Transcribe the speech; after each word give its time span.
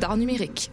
d'art 0.00 0.16
numérique. 0.16 0.72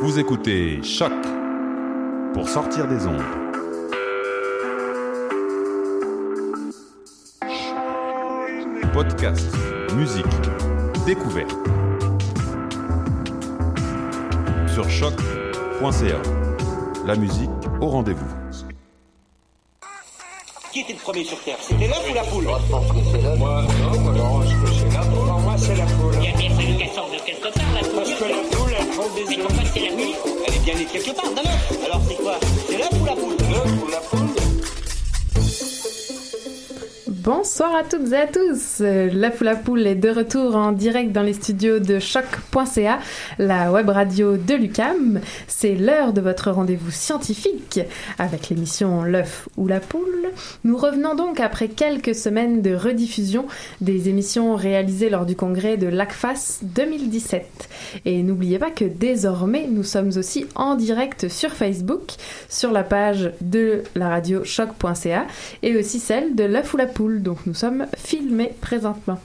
Vous 0.00 0.18
écoutez 0.18 0.82
Choc 0.82 1.12
pour 2.32 2.48
sortir 2.48 2.88
des 2.88 3.06
ondes. 3.06 3.22
Podcast, 8.92 9.46
musique, 9.94 10.24
découverte. 11.06 11.50
Sur 14.72 14.88
choc.ca. 14.88 16.22
La 17.06 17.16
musique 17.16 17.50
au 17.80 17.86
rendez-vous. 17.88 18.26
Qui 20.72 20.80
était 20.80 20.92
le 20.92 20.98
premier 20.98 21.24
sur 21.24 21.38
Terre? 21.40 21.56
C'était 21.60 21.88
l'œuf 21.88 22.10
ou 22.10 22.14
la 22.14 22.22
poule? 22.22 22.44
Je 22.44 22.70
pense 22.70 22.86
que 22.88 22.98
c'est 23.12 23.22
l'œuf. 23.22 23.38
Moi, 23.38 23.62
non, 23.62 24.10
alors, 24.10 24.44
est-ce 24.44 24.54
que 24.54 24.70
c'est 24.78 24.96
la 24.96 25.00
poule 25.00 25.26
Pour 25.26 25.40
moi, 25.40 25.54
c'est 25.58 25.74
la 25.76 25.84
poule. 25.84 26.14
Il 26.20 26.24
y 26.24 26.28
a 26.28 26.36
bien 26.36 26.50
fallu 26.50 26.76
qu'elle 26.76 26.90
sorte 26.90 27.12
de 27.12 27.18
quelque 27.18 27.52
part, 27.52 27.64
la 27.74 27.80
poule. 27.80 27.96
Parce 27.96 28.14
que 28.14 28.24
la 28.24 28.56
poule, 28.56 28.69
Mais 29.00 29.36
pourquoi 29.38 29.62
c'est 29.72 29.80
la 29.80 29.92
nuit 29.94 30.14
Elle 30.46 30.54
est 30.54 30.58
bien 30.58 30.74
née 30.74 30.84
quelque 30.84 31.14
part 31.16 31.30
d'un 31.30 31.40
œuf. 31.40 31.84
Alors 31.84 32.02
c'est 32.06 32.16
quoi? 32.16 32.38
C'est 32.68 32.76
l'œuf 32.76 32.90
ou 33.00 33.04
la 33.06 33.12
poule? 33.12 33.36
L'œuf 33.50 33.82
ou 33.82 33.88
la 33.90 33.98
poule 34.00 34.39
Bonsoir 37.32 37.76
à 37.76 37.84
toutes 37.84 38.10
et 38.10 38.16
à 38.16 38.26
tous. 38.26 38.78
Euh, 38.80 39.08
L'œuf 39.08 39.40
ou 39.40 39.44
la 39.44 39.54
poule 39.54 39.86
est 39.86 39.94
de 39.94 40.10
retour 40.10 40.56
en 40.56 40.72
direct 40.72 41.12
dans 41.12 41.22
les 41.22 41.34
studios 41.34 41.78
de 41.78 42.00
choc.ca, 42.00 42.98
la 43.38 43.70
web 43.70 43.88
radio 43.88 44.36
de 44.36 44.54
l'UCAM. 44.56 45.20
C'est 45.46 45.76
l'heure 45.76 46.12
de 46.12 46.20
votre 46.20 46.50
rendez-vous 46.50 46.90
scientifique 46.90 47.78
avec 48.18 48.48
l'émission 48.48 49.04
L'œuf 49.04 49.48
ou 49.56 49.68
la 49.68 49.78
poule. 49.78 50.30
Nous 50.64 50.76
revenons 50.76 51.14
donc 51.14 51.38
après 51.38 51.68
quelques 51.68 52.16
semaines 52.16 52.62
de 52.62 52.74
rediffusion 52.74 53.46
des 53.80 54.08
émissions 54.08 54.56
réalisées 54.56 55.08
lors 55.08 55.24
du 55.24 55.36
congrès 55.36 55.76
de 55.76 55.86
l'ACFAS 55.86 56.58
2017. 56.62 57.46
Et 58.06 58.24
n'oubliez 58.24 58.58
pas 58.58 58.72
que 58.72 58.84
désormais, 58.84 59.68
nous 59.70 59.84
sommes 59.84 60.10
aussi 60.16 60.46
en 60.56 60.74
direct 60.74 61.28
sur 61.28 61.52
Facebook, 61.52 62.10
sur 62.48 62.72
la 62.72 62.82
page 62.82 63.30
de 63.40 63.84
la 63.94 64.08
radio 64.08 64.42
choc.ca 64.42 65.28
et 65.62 65.76
aussi 65.76 66.00
celle 66.00 66.34
de 66.34 66.42
l'œuf 66.42 66.74
ou 66.74 66.76
la 66.76 66.86
poule. 66.86 67.19
Donc 67.22 67.46
nous 67.46 67.54
sommes 67.54 67.86
filmés 67.96 68.52
présentement. 68.60 69.18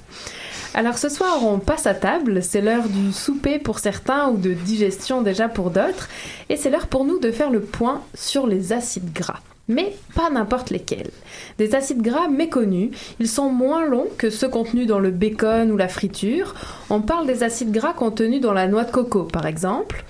Alors 0.73 0.97
ce 0.97 1.07
soir, 1.07 1.45
on 1.45 1.59
passe 1.59 1.87
à 1.87 1.93
table. 1.93 2.43
C'est 2.43 2.61
l'heure 2.61 2.89
du 2.89 3.13
souper 3.13 3.59
pour 3.59 3.79
certains 3.79 4.27
ou 4.27 4.37
de 4.37 4.51
digestion 4.51 5.21
déjà 5.21 5.47
pour 5.47 5.69
d'autres. 5.69 6.09
Et 6.49 6.57
c'est 6.57 6.69
l'heure 6.69 6.87
pour 6.87 7.05
nous 7.05 7.19
de 7.19 7.31
faire 7.31 7.49
le 7.49 7.61
point 7.61 8.01
sur 8.13 8.45
les 8.45 8.73
acides 8.73 9.13
gras. 9.13 9.39
Mais 9.67 9.95
pas 10.13 10.29
n'importe 10.29 10.69
lesquels. 10.69 11.11
Des 11.57 11.73
acides 11.73 12.01
gras 12.01 12.27
méconnus, 12.27 12.91
ils 13.19 13.29
sont 13.29 13.49
moins 13.49 13.85
longs 13.85 14.09
que 14.17 14.29
ceux 14.29 14.49
contenus 14.49 14.85
dans 14.85 14.99
le 14.99 15.11
bacon 15.11 15.71
ou 15.71 15.77
la 15.77 15.87
friture. 15.87 16.53
On 16.89 17.01
parle 17.01 17.25
des 17.25 17.41
acides 17.41 17.71
gras 17.71 17.93
contenus 17.93 18.41
dans 18.41 18.53
la 18.53 18.67
noix 18.67 18.83
de 18.83 18.91
coco, 18.91 19.23
par 19.23 19.45
exemple. 19.47 20.03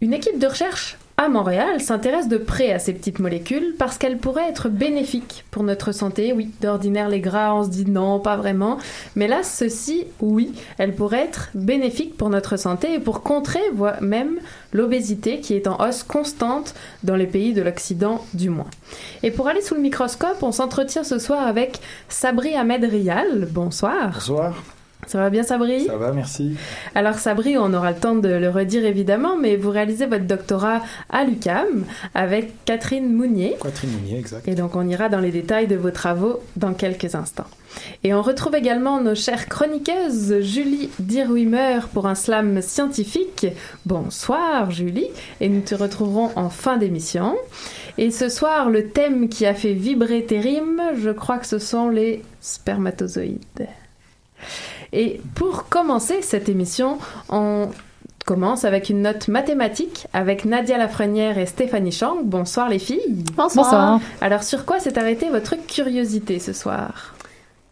Une 0.00 0.14
équipe 0.14 0.38
de 0.38 0.46
recherche 0.46 0.96
à 1.16 1.28
Montréal 1.28 1.80
s'intéresse 1.80 2.26
de 2.26 2.38
près 2.38 2.72
à 2.72 2.80
ces 2.80 2.92
petites 2.92 3.20
molécules 3.20 3.74
parce 3.78 3.98
qu'elles 3.98 4.18
pourraient 4.18 4.48
être 4.48 4.68
bénéfiques 4.68 5.44
pour 5.52 5.62
notre 5.62 5.92
santé. 5.92 6.32
Oui, 6.32 6.50
d'ordinaire 6.60 7.08
les 7.08 7.20
gras, 7.20 7.54
on 7.54 7.62
se 7.62 7.68
dit 7.68 7.88
non, 7.88 8.18
pas 8.18 8.36
vraiment. 8.36 8.78
Mais 9.14 9.28
là, 9.28 9.44
ceci, 9.44 10.06
oui, 10.20 10.52
elles 10.76 10.94
pourraient 10.94 11.24
être 11.24 11.50
bénéfiques 11.54 12.16
pour 12.16 12.30
notre 12.30 12.56
santé 12.56 12.94
et 12.94 12.98
pour 12.98 13.22
contrer 13.22 13.60
voire 13.74 14.02
même 14.02 14.38
l'obésité 14.72 15.38
qui 15.38 15.54
est 15.54 15.68
en 15.68 15.80
hausse 15.80 16.02
constante 16.02 16.74
dans 17.04 17.16
les 17.16 17.28
pays 17.28 17.52
de 17.52 17.62
l'Occident 17.62 18.24
du 18.34 18.50
moins. 18.50 18.70
Et 19.22 19.30
pour 19.30 19.46
aller 19.46 19.62
sous 19.62 19.76
le 19.76 19.80
microscope, 19.80 20.42
on 20.42 20.52
s'entretient 20.52 21.04
ce 21.04 21.20
soir 21.20 21.46
avec 21.46 21.80
Sabri 22.08 22.56
Ahmed 22.56 22.82
Rial. 22.84 23.46
Bonsoir. 23.52 24.14
Bonsoir, 24.14 24.54
Ça 25.06 25.18
va 25.18 25.30
bien 25.30 25.42
Sabri 25.42 25.84
ça 25.86 25.96
va, 25.96 26.12
merci. 26.12 26.56
alors 26.94 27.14
Sabri, 27.14 27.56
on 27.58 27.72
aura 27.74 27.92
le 27.92 27.98
temps 27.98 28.14
de 28.14 28.28
le 28.28 28.48
redire 28.48 28.84
évidemment, 28.84 29.36
mais 29.36 29.56
vous 29.56 29.70
réalisez 29.70 30.06
votre 30.06 30.24
doctorat 30.24 30.82
à 31.10 31.24
l'UCAM 31.24 31.84
avec 32.14 32.64
Catherine 32.64 33.12
Mounier. 33.12 33.56
Catherine 33.62 33.90
Mounier, 33.92 34.18
exact. 34.18 34.46
Et 34.48 34.54
donc 34.54 34.76
on 34.76 34.86
ira 34.88 35.08
dans 35.08 35.20
les 35.20 35.30
détails 35.30 35.66
de 35.66 35.76
vos 35.76 35.90
travaux 35.90 36.40
dans 36.56 36.74
quelques 36.74 37.14
instants. 37.14 37.46
Et 38.02 38.14
on 38.14 38.22
retrouve 38.22 38.54
également 38.54 39.00
nos 39.00 39.14
chères 39.14 39.48
chroniqueuses 39.48 40.40
Julie 40.40 40.90
Dirwimer 40.98 41.80
pour 41.92 42.06
un 42.06 42.14
slam 42.14 42.62
scientifique. 42.62 43.46
Bonsoir 43.86 44.70
Julie, 44.70 45.08
et 45.40 45.48
nous 45.48 45.60
te 45.60 45.74
retrouverons 45.74 46.30
en 46.36 46.50
fin 46.50 46.76
d'émission. 46.76 47.36
Et 47.98 48.10
ce 48.10 48.28
soir, 48.28 48.70
le 48.70 48.88
thème 48.88 49.28
qui 49.28 49.46
a 49.46 49.54
fait 49.54 49.72
vibrer 49.72 50.24
tes 50.24 50.40
rimes, 50.40 50.82
je 51.00 51.10
crois 51.10 51.38
que 51.38 51.46
ce 51.46 51.58
sont 51.58 51.88
les 51.88 52.22
spermatozoïdes. 52.40 53.68
Et 54.96 55.20
pour 55.34 55.68
commencer 55.68 56.22
cette 56.22 56.48
émission, 56.48 56.98
on 57.28 57.68
commence 58.24 58.64
avec 58.64 58.90
une 58.90 59.02
note 59.02 59.26
mathématique 59.26 60.06
avec 60.12 60.44
Nadia 60.44 60.78
Lafrenière 60.78 61.36
et 61.36 61.46
Stéphanie 61.46 61.90
Chang. 61.90 62.18
Bonsoir 62.22 62.68
les 62.68 62.78
filles. 62.78 63.24
Bonsoir. 63.36 64.00
Alors 64.20 64.44
sur 64.44 64.64
quoi 64.64 64.78
s'est 64.78 64.96
arrêtée 64.96 65.30
votre 65.30 65.56
curiosité 65.66 66.38
ce 66.38 66.52
soir? 66.52 67.16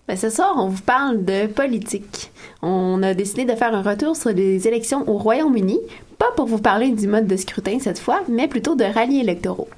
Ben, 0.08 0.16
ce 0.16 0.30
soir, 0.30 0.54
on 0.56 0.66
vous 0.66 0.82
parle 0.82 1.24
de 1.24 1.46
politique. 1.46 2.32
On 2.60 3.00
a 3.04 3.14
décidé 3.14 3.44
de 3.44 3.54
faire 3.54 3.72
un 3.72 3.82
retour 3.82 4.16
sur 4.16 4.30
les 4.30 4.66
élections 4.66 5.08
au 5.08 5.16
Royaume-Uni, 5.16 5.78
pas 6.18 6.32
pour 6.34 6.46
vous 6.46 6.58
parler 6.58 6.90
du 6.90 7.06
mode 7.06 7.28
de 7.28 7.36
scrutin 7.36 7.78
cette 7.78 8.00
fois, 8.00 8.22
mais 8.28 8.48
plutôt 8.48 8.74
de 8.74 8.84
rallyes 8.84 9.20
électoraux. 9.20 9.68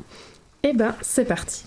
Eh 0.63 0.73
ben, 0.73 0.95
c'est 1.03 1.27
parti. 1.27 1.67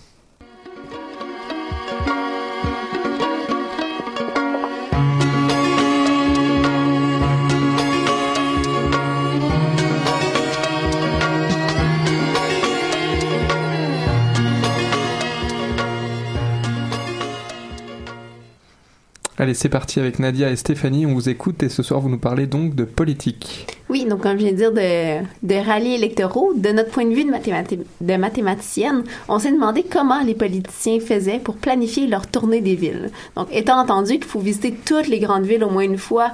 Allez, 19.40 19.54
c'est 19.54 19.68
parti 19.68 20.00
avec 20.00 20.18
Nadia 20.18 20.50
et 20.50 20.56
Stéphanie. 20.56 21.06
On 21.06 21.14
vous 21.14 21.28
écoute 21.28 21.62
et 21.62 21.68
ce 21.68 21.84
soir, 21.84 22.00
vous 22.00 22.08
nous 22.08 22.18
parlez 22.18 22.48
donc 22.48 22.74
de 22.74 22.82
politique. 22.82 23.68
Oui, 23.88 24.04
donc 24.04 24.22
comme 24.22 24.32
je 24.32 24.44
viens 24.44 24.50
de 24.50 24.56
dire, 24.56 24.72
de, 24.72 25.24
de 25.46 25.54
rallyes 25.64 25.94
électoraux, 25.94 26.54
de 26.56 26.70
notre 26.70 26.90
point 26.90 27.04
de 27.04 27.14
vue 27.14 27.22
de, 27.22 27.30
mathémati- 27.30 28.18
mathématicienne, 28.18 29.04
on 29.28 29.38
s'est 29.38 29.52
demandé 29.52 29.84
comment 29.88 30.22
les 30.24 30.34
politiciens 30.34 30.98
faisaient 30.98 31.38
pour 31.38 31.54
planifier 31.54 32.08
leur 32.08 32.26
tournée 32.26 32.60
des 32.60 32.74
villes. 32.74 33.12
Donc, 33.36 33.46
étant 33.52 33.78
entendu 33.78 34.14
qu'il 34.14 34.24
faut 34.24 34.40
visiter 34.40 34.74
toutes 34.84 35.06
les 35.06 35.20
grandes 35.20 35.46
villes 35.46 35.62
au 35.62 35.70
moins 35.70 35.84
une 35.84 35.98
fois 35.98 36.32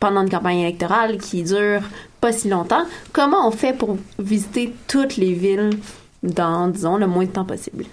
pendant 0.00 0.22
une 0.22 0.28
campagne 0.28 0.58
électorale 0.58 1.18
qui 1.18 1.44
dure 1.44 1.82
pas 2.20 2.32
si 2.32 2.48
longtemps, 2.48 2.84
comment 3.12 3.46
on 3.46 3.52
fait 3.52 3.78
pour 3.78 3.96
visiter 4.18 4.74
toutes 4.88 5.16
les 5.18 5.34
villes 5.34 5.70
dans, 6.24 6.66
disons, 6.66 6.96
le 6.96 7.06
moins 7.06 7.26
de 7.26 7.30
temps 7.30 7.44
possible? 7.44 7.84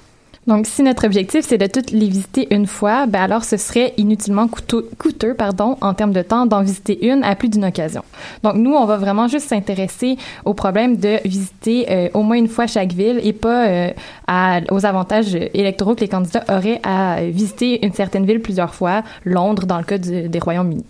Donc, 0.48 0.66
si 0.66 0.82
notre 0.82 1.06
objectif, 1.06 1.46
c'est 1.48 1.60
de 1.60 1.68
toutes 1.68 1.92
les 1.92 2.08
visiter 2.08 2.48
une 2.50 2.66
fois, 2.66 3.06
ben 3.06 3.22
alors 3.22 3.44
ce 3.44 3.58
serait 3.58 3.94
inutilement 3.98 4.48
coûteux, 4.48 5.36
pardon, 5.36 5.78
en 5.82 5.94
termes 5.94 6.14
de 6.14 6.24
temps 6.24 6.48
d'en 6.48 6.64
visiter 6.64 7.08
une 7.08 7.24
à 7.24 7.36
plus 7.36 7.48
d'une 7.48 7.64
occasion. 7.64 8.04
Donc, 8.42 8.56
nous, 8.56 8.74
on 8.74 8.86
va 8.86 8.98
vraiment 8.98 9.28
juste 9.28 9.50
s'intéresser 9.50 10.18
au 10.44 10.56
problème 10.56 10.98
de 10.98 11.20
visiter 11.26 11.92
euh, 11.92 12.10
au 12.16 12.24
moins 12.24 12.38
une 12.38 12.48
fois 12.48 12.66
chaque 12.66 12.92
ville 12.92 13.20
et 13.24 13.34
pas 13.34 13.68
euh, 13.68 14.62
aux 14.72 14.86
avantages 14.86 15.36
électoraux 15.36 15.94
que 15.94 16.02
les 16.02 16.08
candidats 16.08 16.44
auraient 16.50 16.82
à 16.84 17.22
visiter 17.22 17.86
une 17.86 17.94
certaine 17.94 18.26
ville 18.26 18.42
plusieurs 18.42 18.74
fois, 18.74 19.04
Londres 19.26 19.68
dans 19.68 19.78
le 19.78 19.84
cas 19.84 20.00
du, 20.00 20.28
des 20.28 20.40
Royaumes-Unis. 20.40 20.86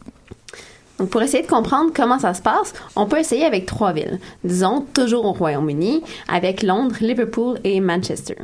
Donc, 0.98 1.10
pour 1.10 1.22
essayer 1.24 1.44
de 1.44 1.50
comprendre 1.50 1.92
comment 1.94 2.20
ça 2.20 2.34
se 2.34 2.42
passe, 2.42 2.74
on 2.96 3.06
peut 3.06 3.20
essayer 3.20 3.44
avec 3.44 3.66
trois 3.66 3.92
villes. 3.92 4.20
Disons, 4.46 4.86
toujours 4.94 5.26
au 5.26 5.34
Royaume-Uni, 5.34 6.04
avec 6.30 6.64
Londres, 6.64 6.96
Liverpool 7.02 7.60
et 7.66 7.82
Manchester. 7.82 8.36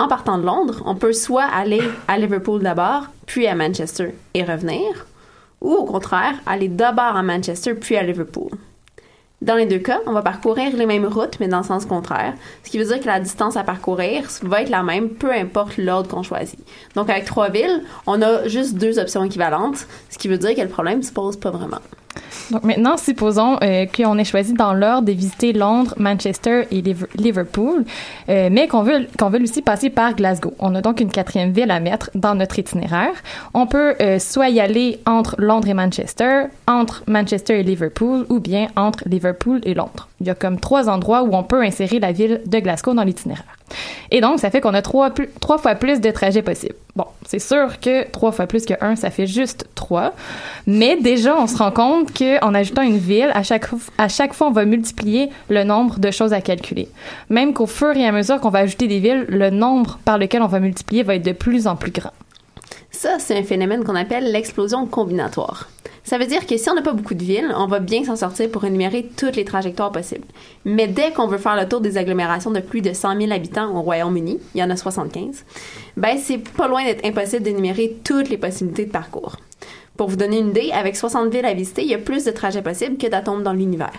En 0.00 0.08
partant 0.08 0.38
de 0.38 0.46
Londres, 0.46 0.82
on 0.86 0.94
peut 0.94 1.12
soit 1.12 1.44
aller 1.44 1.82
à 2.08 2.16
Liverpool 2.16 2.62
d'abord, 2.62 3.08
puis 3.26 3.46
à 3.46 3.54
Manchester 3.54 4.14
et 4.32 4.42
revenir, 4.42 5.06
ou 5.60 5.74
au 5.74 5.84
contraire, 5.84 6.36
aller 6.46 6.68
d'abord 6.68 7.16
à 7.16 7.22
Manchester, 7.22 7.74
puis 7.74 7.98
à 7.98 8.02
Liverpool. 8.02 8.48
Dans 9.42 9.56
les 9.56 9.66
deux 9.66 9.78
cas, 9.78 10.00
on 10.06 10.12
va 10.12 10.22
parcourir 10.22 10.74
les 10.74 10.86
mêmes 10.86 11.04
routes, 11.04 11.38
mais 11.38 11.48
dans 11.48 11.58
le 11.58 11.64
sens 11.64 11.84
contraire, 11.84 12.32
ce 12.64 12.70
qui 12.70 12.78
veut 12.78 12.86
dire 12.86 12.98
que 12.98 13.06
la 13.06 13.20
distance 13.20 13.58
à 13.58 13.62
parcourir 13.62 14.24
va 14.40 14.62
être 14.62 14.70
la 14.70 14.82
même, 14.82 15.10
peu 15.10 15.34
importe 15.34 15.76
l'ordre 15.76 16.08
qu'on 16.08 16.22
choisit. 16.22 16.58
Donc, 16.94 17.10
avec 17.10 17.26
trois 17.26 17.50
villes, 17.50 17.82
on 18.06 18.22
a 18.22 18.48
juste 18.48 18.76
deux 18.76 18.98
options 18.98 19.22
équivalentes, 19.22 19.86
ce 20.08 20.16
qui 20.16 20.28
veut 20.28 20.38
dire 20.38 20.54
que 20.54 20.62
le 20.62 20.68
problème 20.68 21.02
se 21.02 21.12
pose 21.12 21.36
pas 21.36 21.50
vraiment. 21.50 21.82
Donc 22.50 22.64
maintenant, 22.64 22.96
supposons 22.96 23.58
euh, 23.62 23.86
qu'on 23.86 24.18
ait 24.18 24.24
choisi 24.24 24.54
dans 24.54 24.74
l'ordre 24.74 25.06
de 25.06 25.12
visiter 25.12 25.52
Londres, 25.52 25.94
Manchester 25.98 26.66
et 26.70 26.82
Liverpool, 27.16 27.84
euh, 28.28 28.48
mais 28.50 28.66
qu'on 28.66 28.82
veut 28.82 29.42
aussi 29.42 29.62
passer 29.62 29.90
par 29.90 30.14
Glasgow. 30.14 30.54
On 30.58 30.74
a 30.74 30.80
donc 30.80 31.00
une 31.00 31.10
quatrième 31.10 31.52
ville 31.52 31.70
à 31.70 31.80
mettre 31.80 32.10
dans 32.14 32.34
notre 32.34 32.58
itinéraire. 32.58 33.14
On 33.54 33.66
peut 33.66 33.94
euh, 34.00 34.18
soit 34.18 34.48
y 34.48 34.60
aller 34.60 35.00
entre 35.06 35.36
Londres 35.38 35.68
et 35.68 35.74
Manchester, 35.74 36.44
entre 36.66 37.04
Manchester 37.06 37.60
et 37.60 37.62
Liverpool, 37.62 38.26
ou 38.28 38.40
bien 38.40 38.68
entre 38.76 39.08
Liverpool 39.08 39.60
et 39.64 39.74
Londres. 39.74 40.08
Il 40.20 40.26
y 40.26 40.30
a 40.30 40.34
comme 40.34 40.58
trois 40.58 40.88
endroits 40.88 41.22
où 41.22 41.34
on 41.34 41.44
peut 41.44 41.62
insérer 41.62 42.00
la 42.00 42.12
ville 42.12 42.42
de 42.46 42.58
Glasgow 42.58 42.94
dans 42.94 43.04
l'itinéraire. 43.04 43.59
Et 44.10 44.20
donc, 44.20 44.40
ça 44.40 44.50
fait 44.50 44.60
qu'on 44.60 44.74
a 44.74 44.82
trois, 44.82 45.12
fois 45.58 45.74
plus 45.74 46.00
de 46.00 46.10
trajets 46.10 46.42
possibles. 46.42 46.74
Bon, 46.96 47.04
c'est 47.26 47.38
sûr 47.38 47.78
que 47.80 48.08
trois 48.10 48.32
fois 48.32 48.46
plus 48.46 48.66
que 48.66 48.74
un, 48.80 48.96
ça 48.96 49.10
fait 49.10 49.26
juste 49.26 49.66
trois. 49.74 50.12
Mais 50.66 50.96
déjà, 50.96 51.36
on 51.36 51.46
se 51.46 51.56
rend 51.56 51.70
compte 51.70 52.16
qu'en 52.16 52.54
ajoutant 52.54 52.82
une 52.82 52.98
ville, 52.98 53.30
à 53.34 53.42
chaque, 53.42 53.66
à 53.98 54.08
chaque 54.08 54.34
fois, 54.34 54.48
on 54.48 54.52
va 54.52 54.64
multiplier 54.64 55.30
le 55.48 55.64
nombre 55.64 55.98
de 55.98 56.10
choses 56.10 56.32
à 56.32 56.40
calculer. 56.40 56.88
Même 57.28 57.52
qu'au 57.52 57.66
fur 57.66 57.96
et 57.96 58.06
à 58.06 58.12
mesure 58.12 58.40
qu'on 58.40 58.50
va 58.50 58.60
ajouter 58.60 58.88
des 58.88 58.98
villes, 58.98 59.26
le 59.28 59.50
nombre 59.50 59.98
par 60.04 60.18
lequel 60.18 60.42
on 60.42 60.48
va 60.48 60.60
multiplier 60.60 61.02
va 61.02 61.14
être 61.14 61.24
de 61.24 61.32
plus 61.32 61.66
en 61.66 61.76
plus 61.76 61.92
grand. 61.92 62.12
Ça, 62.90 63.18
c'est 63.18 63.38
un 63.38 63.44
phénomène 63.44 63.84
qu'on 63.84 63.94
appelle 63.94 64.30
l'explosion 64.30 64.86
combinatoire. 64.86 65.68
Ça 66.04 66.18
veut 66.18 66.26
dire 66.26 66.46
que 66.46 66.56
si 66.56 66.68
on 66.70 66.74
n'a 66.74 66.82
pas 66.82 66.92
beaucoup 66.92 67.14
de 67.14 67.22
villes, 67.22 67.52
on 67.56 67.66
va 67.66 67.78
bien 67.78 68.04
s'en 68.04 68.16
sortir 68.16 68.50
pour 68.50 68.64
énumérer 68.64 69.10
toutes 69.16 69.36
les 69.36 69.44
trajectoires 69.44 69.92
possibles. 69.92 70.26
Mais 70.64 70.88
dès 70.88 71.12
qu'on 71.12 71.26
veut 71.26 71.38
faire 71.38 71.56
le 71.56 71.68
tour 71.68 71.80
des 71.80 71.98
agglomérations 71.98 72.50
de 72.50 72.60
plus 72.60 72.80
de 72.80 72.92
100 72.92 73.20
000 73.20 73.32
habitants 73.32 73.76
au 73.76 73.82
Royaume-Uni, 73.82 74.38
il 74.54 74.60
y 74.60 74.64
en 74.64 74.70
a 74.70 74.76
75, 74.76 75.44
ben 75.96 76.18
c'est 76.18 76.38
pas 76.38 76.68
loin 76.68 76.84
d'être 76.84 77.04
impossible 77.04 77.42
d'énumérer 77.42 77.98
toutes 78.04 78.28
les 78.28 78.38
possibilités 78.38 78.86
de 78.86 78.90
parcours. 78.90 79.36
Pour 80.00 80.08
vous 80.08 80.16
donner 80.16 80.38
une 80.38 80.48
idée, 80.48 80.72
avec 80.72 80.96
60 80.96 81.30
villes 81.30 81.44
à 81.44 81.52
visiter, 81.52 81.82
il 81.82 81.88
y 81.88 81.94
a 81.94 81.98
plus 81.98 82.24
de 82.24 82.30
trajets 82.30 82.62
possibles 82.62 82.96
que 82.96 83.06
d'atomes 83.06 83.42
dans 83.42 83.52
l'univers. 83.52 83.92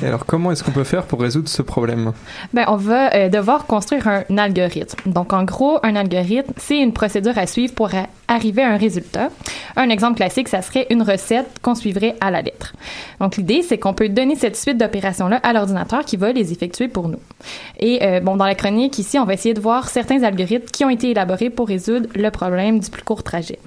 Et 0.00 0.06
alors, 0.06 0.24
comment 0.24 0.52
est-ce 0.52 0.62
qu'on 0.62 0.70
peut 0.70 0.84
faire 0.84 1.06
pour 1.06 1.20
résoudre 1.20 1.48
ce 1.48 1.60
problème? 1.60 2.12
Ben, 2.54 2.66
on 2.68 2.76
va 2.76 3.12
euh, 3.16 3.28
devoir 3.28 3.66
construire 3.66 4.06
un 4.06 4.38
algorithme. 4.38 5.10
Donc, 5.10 5.32
en 5.32 5.42
gros, 5.42 5.80
un 5.82 5.96
algorithme, 5.96 6.52
c'est 6.56 6.78
une 6.78 6.92
procédure 6.92 7.36
à 7.36 7.48
suivre 7.48 7.74
pour 7.74 7.90
arriver 8.28 8.62
à 8.62 8.70
un 8.70 8.76
résultat. 8.76 9.30
Un 9.74 9.88
exemple 9.88 10.18
classique, 10.18 10.46
ça 10.46 10.62
serait 10.62 10.86
une 10.88 11.02
recette 11.02 11.48
qu'on 11.62 11.74
suivrait 11.74 12.14
à 12.20 12.30
la 12.30 12.42
lettre. 12.42 12.72
Donc, 13.18 13.36
l'idée, 13.36 13.62
c'est 13.62 13.78
qu'on 13.78 13.92
peut 13.92 14.08
donner 14.08 14.36
cette 14.36 14.56
suite 14.56 14.78
d'opérations-là 14.78 15.38
à 15.42 15.52
l'ordinateur 15.52 16.04
qui 16.04 16.16
va 16.16 16.30
les 16.30 16.52
effectuer 16.52 16.86
pour 16.86 17.08
nous. 17.08 17.18
Et, 17.80 18.04
euh, 18.04 18.20
bon, 18.20 18.36
dans 18.36 18.46
la 18.46 18.54
chronique, 18.54 19.00
ici, 19.00 19.18
on 19.18 19.24
va 19.24 19.34
essayer 19.34 19.54
de 19.54 19.60
voir 19.60 19.88
certains 19.88 20.22
algorithmes 20.22 20.70
qui 20.72 20.84
ont 20.84 20.90
été 20.90 21.10
élaborés 21.10 21.50
pour 21.50 21.66
résoudre 21.66 22.08
le 22.14 22.30
problème 22.30 22.78
du 22.78 22.88
plus 22.88 23.02
court 23.02 23.24
trajet. 23.24 23.58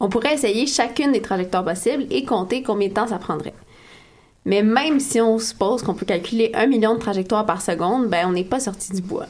On 0.00 0.08
pourrait 0.08 0.34
essayer 0.34 0.66
chacune 0.66 1.12
des 1.12 1.22
trajectoires 1.22 1.64
possibles 1.64 2.06
et 2.10 2.24
compter 2.24 2.62
combien 2.62 2.88
de 2.88 2.94
temps 2.94 3.08
ça 3.08 3.18
prendrait. 3.18 3.54
Mais 4.44 4.62
même 4.62 5.00
si 5.00 5.20
on 5.20 5.38
suppose 5.38 5.82
qu'on 5.82 5.94
peut 5.94 6.06
calculer 6.06 6.50
un 6.54 6.66
million 6.66 6.94
de 6.94 7.00
trajectoires 7.00 7.44
par 7.44 7.60
seconde, 7.60 8.08
ben 8.08 8.26
on 8.26 8.32
n'est 8.32 8.44
pas 8.44 8.60
sorti 8.60 8.92
du 8.92 9.02
bois. 9.02 9.26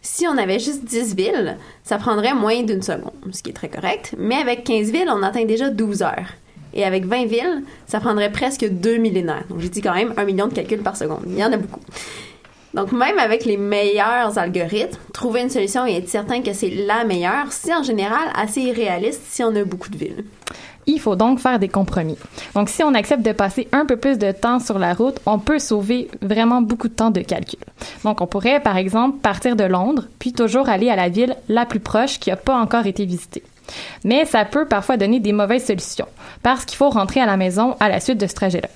Si 0.00 0.26
on 0.26 0.36
avait 0.38 0.58
juste 0.58 0.84
10 0.84 1.14
villes, 1.14 1.58
ça 1.84 1.98
prendrait 1.98 2.34
moins 2.34 2.62
d'une 2.62 2.82
seconde, 2.82 3.12
ce 3.32 3.42
qui 3.42 3.50
est 3.50 3.54
très 3.54 3.68
correct. 3.68 4.14
Mais 4.18 4.36
avec 4.36 4.64
15 4.64 4.90
villes, 4.90 5.08
on 5.08 5.22
atteint 5.22 5.44
déjà 5.44 5.70
12 5.70 6.02
heures. 6.02 6.32
Et 6.74 6.84
avec 6.84 7.04
20 7.04 7.26
villes, 7.26 7.62
ça 7.86 8.00
prendrait 8.00 8.32
presque 8.32 8.66
deux 8.68 8.96
millénaires. 8.96 9.44
Donc 9.48 9.60
j'ai 9.60 9.68
dit 9.68 9.82
quand 9.82 9.94
même 9.94 10.14
un 10.16 10.24
million 10.24 10.46
de 10.46 10.54
calculs 10.54 10.82
par 10.82 10.96
seconde. 10.96 11.24
Il 11.26 11.38
y 11.38 11.44
en 11.44 11.52
a 11.52 11.56
beaucoup. 11.56 11.80
Donc, 12.74 12.92
même 12.92 13.18
avec 13.18 13.44
les 13.44 13.56
meilleurs 13.58 14.38
algorithmes, 14.38 14.98
trouver 15.12 15.42
une 15.42 15.50
solution 15.50 15.86
et 15.86 15.96
être 15.96 16.08
certain 16.08 16.40
que 16.40 16.52
c'est 16.52 16.70
la 16.70 17.04
meilleure, 17.04 17.50
c'est 17.50 17.74
en 17.74 17.82
général 17.82 18.30
assez 18.34 18.62
irréaliste 18.62 19.22
si 19.28 19.42
on 19.42 19.54
a 19.54 19.64
beaucoup 19.64 19.90
de 19.90 19.98
villes. 19.98 20.24
Il 20.86 20.98
faut 20.98 21.14
donc 21.14 21.38
faire 21.38 21.58
des 21.58 21.68
compromis. 21.68 22.18
Donc, 22.54 22.68
si 22.68 22.82
on 22.82 22.94
accepte 22.94 23.22
de 23.22 23.32
passer 23.32 23.68
un 23.72 23.86
peu 23.86 23.96
plus 23.96 24.18
de 24.18 24.32
temps 24.32 24.58
sur 24.58 24.78
la 24.78 24.94
route, 24.94 25.20
on 25.26 25.38
peut 25.38 25.60
sauver 25.60 26.08
vraiment 26.22 26.60
beaucoup 26.60 26.88
de 26.88 26.94
temps 26.94 27.10
de 27.10 27.20
calcul. 27.20 27.60
Donc, 28.04 28.20
on 28.20 28.26
pourrait, 28.26 28.60
par 28.60 28.76
exemple, 28.76 29.18
partir 29.18 29.54
de 29.54 29.64
Londres, 29.64 30.06
puis 30.18 30.32
toujours 30.32 30.68
aller 30.68 30.90
à 30.90 30.96
la 30.96 31.08
ville 31.08 31.36
la 31.48 31.66
plus 31.66 31.80
proche 31.80 32.18
qui 32.18 32.30
n'a 32.30 32.36
pas 32.36 32.56
encore 32.56 32.86
été 32.86 33.04
visitée. 33.04 33.44
Mais 34.04 34.24
ça 34.24 34.44
peut 34.44 34.66
parfois 34.66 34.96
donner 34.96 35.20
des 35.20 35.32
mauvaises 35.32 35.64
solutions 35.64 36.06
parce 36.42 36.64
qu'il 36.64 36.76
faut 36.76 36.90
rentrer 36.90 37.20
à 37.20 37.26
la 37.26 37.36
maison 37.36 37.76
à 37.80 37.88
la 37.88 38.00
suite 38.00 38.18
de 38.18 38.26
ce 38.26 38.34
trajet-là. 38.34 38.68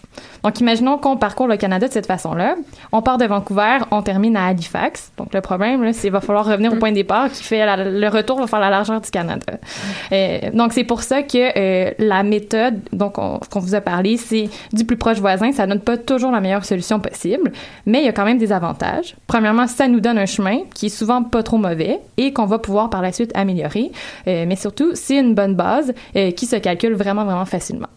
Donc, 0.43 0.61
imaginons 0.61 0.99
qu'on 0.99 1.17
parcourt 1.17 1.49
le 1.49 1.57
Canada 1.57 1.89
de 1.89 1.93
cette 1.93 2.07
façon-là. 2.07 2.55
On 2.93 3.03
part 3.03 3.19
de 3.19 3.25
Vancouver, 3.25 3.79
on 3.91 4.03
termine 4.03 4.37
à 4.37 4.47
Halifax. 4.47 5.11
Donc, 5.17 5.35
le 5.35 5.41
problème, 5.41 5.93
c'est 5.93 6.03
qu'il 6.03 6.13
va 6.13 6.21
falloir 6.21 6.45
revenir 6.45 6.73
au 6.73 6.77
point 6.77 6.91
de 6.91 6.95
départ 6.95 7.31
qui 7.31 7.43
fait 7.43 7.65
le 7.67 8.09
retour 8.09 8.39
va 8.39 8.47
faire 8.47 8.61
la 8.61 8.71
largeur 8.71 9.01
du 9.01 9.11
Canada. 9.11 9.55
Euh, 10.13 10.39
donc, 10.53 10.73
c'est 10.73 10.85
pour 10.85 11.03
ça 11.03 11.23
que 11.23 11.59
euh, 11.59 11.91
la 11.99 12.23
méthode 12.23 12.81
donc 12.93 13.15
qu'on 13.15 13.61
vous 13.61 13.75
a 13.75 13.81
parlé, 13.81 14.17
c'est 14.17 14.49
du 14.73 14.85
plus 14.85 14.97
proche 14.97 15.19
voisin. 15.19 15.53
Ça 15.53 15.67
donne 15.67 15.81
pas 15.81 15.97
toujours 15.97 16.31
la 16.31 16.41
meilleure 16.41 16.65
solution 16.65 17.01
possible, 17.01 17.53
mais 17.85 18.01
il 18.01 18.05
y 18.05 18.09
a 18.09 18.13
quand 18.13 18.25
même 18.25 18.39
des 18.39 18.53
avantages. 18.53 19.17
Premièrement, 19.27 19.67
ça 19.67 19.89
nous 19.89 20.01
donne 20.01 20.19
un 20.19 20.27
chemin 20.27 20.59
qui 20.75 20.87
est 20.87 20.91
souvent 20.91 21.23
pas 21.23 21.43
trop 21.43 21.59
mauvais 21.59 22.01
et 22.17 22.33
qu'on 22.33 22.47
va 22.47 22.59
pouvoir 22.59 22.91
par 22.91 23.03
la 23.03 23.13
suite 23.13 23.33
améliorer. 23.35 23.91
Euh, 24.29 24.45
mais 24.47 24.57
surtout, 24.57 24.86
c'est 24.95 25.17
une 25.17 25.35
bonne 25.35 25.55
base 25.55 25.93
euh, 26.15 26.31
qui 26.31 26.47
se 26.47 26.57
calcule 26.57 26.95
vraiment, 26.95 27.25
vraiment 27.25 27.45
facilement. 27.45 27.89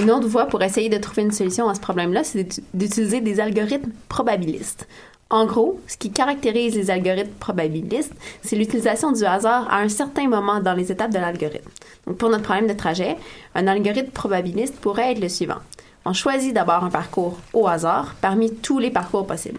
Une 0.00 0.10
autre 0.10 0.28
voie 0.28 0.46
pour 0.46 0.62
essayer 0.62 0.88
de 0.88 0.98
trouver 0.98 1.22
une 1.22 1.32
solution 1.32 1.68
à 1.68 1.74
ce 1.74 1.80
problème-là, 1.80 2.22
c'est 2.22 2.60
d'utiliser 2.74 3.20
des 3.20 3.40
algorithmes 3.40 3.90
probabilistes. 4.08 4.86
En 5.28 5.44
gros, 5.44 5.80
ce 5.88 5.96
qui 5.96 6.12
caractérise 6.12 6.76
les 6.76 6.90
algorithmes 6.90 7.32
probabilistes, 7.40 8.12
c'est 8.42 8.54
l'utilisation 8.54 9.10
du 9.10 9.24
hasard 9.24 9.66
à 9.70 9.78
un 9.78 9.88
certain 9.88 10.28
moment 10.28 10.60
dans 10.60 10.74
les 10.74 10.92
étapes 10.92 11.10
de 11.10 11.18
l'algorithme. 11.18 11.68
Donc, 12.06 12.16
pour 12.18 12.28
notre 12.28 12.44
problème 12.44 12.68
de 12.68 12.74
trajet, 12.74 13.16
un 13.56 13.66
algorithme 13.66 14.10
probabiliste 14.10 14.76
pourrait 14.76 15.12
être 15.12 15.20
le 15.20 15.28
suivant. 15.28 15.58
On 16.04 16.12
choisit 16.12 16.54
d'abord 16.54 16.84
un 16.84 16.90
parcours 16.90 17.38
au 17.52 17.66
hasard 17.66 18.14
parmi 18.20 18.54
tous 18.54 18.78
les 18.78 18.90
parcours 18.90 19.26
possibles. 19.26 19.58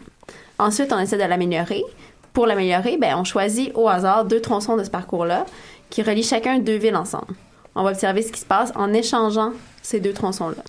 Ensuite, 0.57 0.93
on 0.93 0.99
essaie 0.99 1.17
de 1.17 1.23
l'améliorer. 1.23 1.83
Pour 2.31 2.47
l'améliorer, 2.47 2.95
ben, 2.95 3.17
on 3.17 3.25
choisit 3.25 3.71
au 3.75 3.89
hasard 3.89 4.23
deux 4.23 4.39
tronçons 4.39 4.77
de 4.77 4.85
ce 4.85 4.89
parcours-là 4.89 5.45
qui 5.89 6.01
relient 6.01 6.23
chacun 6.23 6.59
deux 6.59 6.77
villes 6.77 6.95
ensemble. 6.95 7.33
On 7.75 7.83
va 7.83 7.91
observer 7.91 8.21
ce 8.21 8.31
qui 8.31 8.39
se 8.39 8.45
passe 8.45 8.71
en 8.75 8.93
échangeant 8.93 9.51
ces 9.81 9.99
deux 9.99 10.13
tronçons-là. 10.13 10.63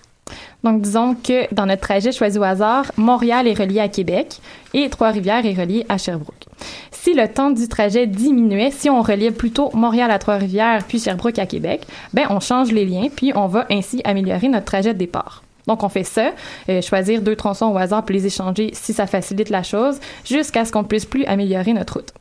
Donc, 0.63 0.81
disons 0.81 1.15
que 1.15 1.53
dans 1.53 1.65
notre 1.65 1.81
trajet 1.81 2.11
choisi 2.11 2.37
au 2.37 2.43
hasard, 2.43 2.91
Montréal 2.97 3.47
est 3.47 3.57
relié 3.57 3.79
à 3.79 3.87
Québec 3.87 4.39
et 4.73 4.89
Trois-Rivières 4.89 5.45
est 5.45 5.53
relié 5.53 5.85
à 5.89 5.97
Sherbrooke. 5.97 6.45
Si 6.91 7.13
le 7.13 7.27
temps 7.27 7.49
du 7.49 7.67
trajet 7.67 8.05
diminuait, 8.07 8.71
si 8.71 8.89
on 8.89 9.01
reliait 9.01 9.31
plutôt 9.31 9.71
Montréal 9.73 10.11
à 10.11 10.19
Trois-Rivières 10.19 10.83
puis 10.87 10.99
Sherbrooke 10.99 11.39
à 11.39 11.45
Québec, 11.45 11.87
ben 12.13 12.27
on 12.29 12.39
change 12.39 12.71
les 12.71 12.85
liens 12.85 13.07
puis 13.13 13.31
on 13.35 13.47
va 13.47 13.65
ainsi 13.71 14.01
améliorer 14.03 14.49
notre 14.49 14.65
trajet 14.65 14.93
de 14.93 14.99
départ. 14.99 15.43
Donc, 15.69 15.83
on 15.83 15.89
fait 15.89 16.03
ça, 16.03 16.31
euh, 16.67 16.81
choisir 16.81 17.21
deux 17.21 17.35
tronçons 17.35 17.67
au 17.67 17.77
hasard 17.77 18.03
pour 18.03 18.13
les 18.13 18.25
échanger 18.25 18.71
si 18.73 18.91
ça 18.91 19.05
facilite 19.05 19.51
la 19.51 19.61
chose, 19.61 19.99
jusqu'à 20.25 20.65
ce 20.65 20.71
qu'on 20.71 20.83
puisse 20.83 21.05
plus 21.05 21.25
améliorer 21.25 21.73
notre 21.73 21.93
route. 21.97 22.11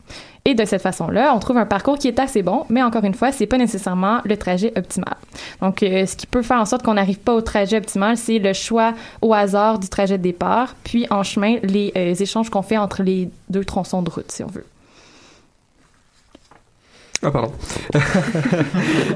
Et 0.44 0.54
de 0.54 0.66
cette 0.66 0.82
façon-là, 0.82 1.32
on 1.34 1.38
trouve 1.38 1.56
un 1.56 1.64
parcours 1.64 1.96
qui 1.96 2.08
est 2.08 2.18
assez 2.18 2.42
bon, 2.42 2.66
mais 2.68 2.82
encore 2.82 3.04
une 3.04 3.14
fois, 3.14 3.32
c'est 3.32 3.46
pas 3.46 3.56
nécessairement 3.56 4.20
le 4.26 4.36
trajet 4.36 4.70
optimal. 4.76 5.16
Donc, 5.62 5.82
euh, 5.82 6.04
ce 6.04 6.14
qui 6.14 6.26
peut 6.26 6.42
faire 6.42 6.60
en 6.60 6.66
sorte 6.66 6.82
qu'on 6.82 6.94
n'arrive 6.94 7.20
pas 7.20 7.32
au 7.32 7.40
trajet 7.40 7.78
optimal, 7.78 8.18
c'est 8.18 8.38
le 8.38 8.52
choix 8.52 8.92
au 9.22 9.32
hasard 9.32 9.78
du 9.78 9.88
trajet 9.88 10.18
de 10.18 10.22
départ, 10.22 10.74
puis 10.84 11.06
en 11.08 11.22
chemin, 11.22 11.56
les 11.62 11.90
euh, 11.96 12.14
échanges 12.14 12.50
qu'on 12.50 12.60
fait 12.60 12.76
entre 12.76 13.02
les 13.02 13.30
deux 13.48 13.64
tronçons 13.64 14.02
de 14.02 14.10
route, 14.10 14.30
si 14.30 14.44
on 14.44 14.48
veut. 14.48 14.66
Ah 17.22 17.32
pardon. 17.32 17.50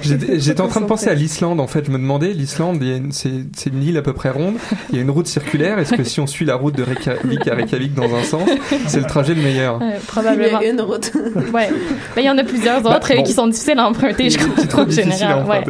J'étais 0.03 0.61
en 0.61 0.67
train 0.69 0.81
de 0.81 0.87
penser 0.87 1.09
à 1.09 1.15
l'Islande 1.15 1.61
en 1.61 1.67
fait. 1.67 1.85
Je 1.87 1.91
me 1.91 1.99
demandais, 1.99 2.33
l'Islande, 2.33 2.83
c'est 3.13 3.67
une 3.67 3.83
île 3.83 3.97
à 3.97 4.03
peu 4.03 4.13
près 4.13 4.31
ronde. 4.31 4.57
Il 4.91 4.97
y 4.97 4.99
a 4.99 5.03
une 5.03 5.11
route 5.11 5.27
circulaire. 5.29 5.79
Est-ce 5.79 5.95
que 5.95 6.03
si 6.03 6.19
on 6.21 6.27
suit 6.27 6.45
la 6.45 6.57
route 6.57 6.75
de 6.77 6.83
Reykjavik 6.83 7.47
à 7.47 7.55
Reykjavik 7.55 7.95
dans 7.95 8.13
un 8.15 8.23
sens, 8.25 8.49
c'est 8.89 8.99
le 8.99 9.07
trajet 9.07 9.35
le 9.35 9.43
meilleur? 9.43 9.81
Probablement. 10.09 10.59
Il 10.61 10.65
y 10.67 10.71
a 10.71 10.73
une 10.73 10.81
route. 10.81 11.13
ouais. 11.55 11.69
Ben, 12.17 12.23
il 12.23 12.25
y 12.25 12.31
en 12.31 12.39
a 12.39 12.45
plusieurs 12.45 12.81
Bah, 12.83 12.97
autres 12.97 13.15
bon. 13.15 13.23
qui 13.23 13.33
sont 13.33 13.47
difficiles 13.47 13.79
à 13.79 13.87
emprunter, 13.89 14.31
je 14.31 14.39
C'est 14.57 14.67
trop 14.69 14.83
crois, 14.83 14.85
à 14.85 14.91
général. 14.91 15.47
Ouais. 15.47 15.65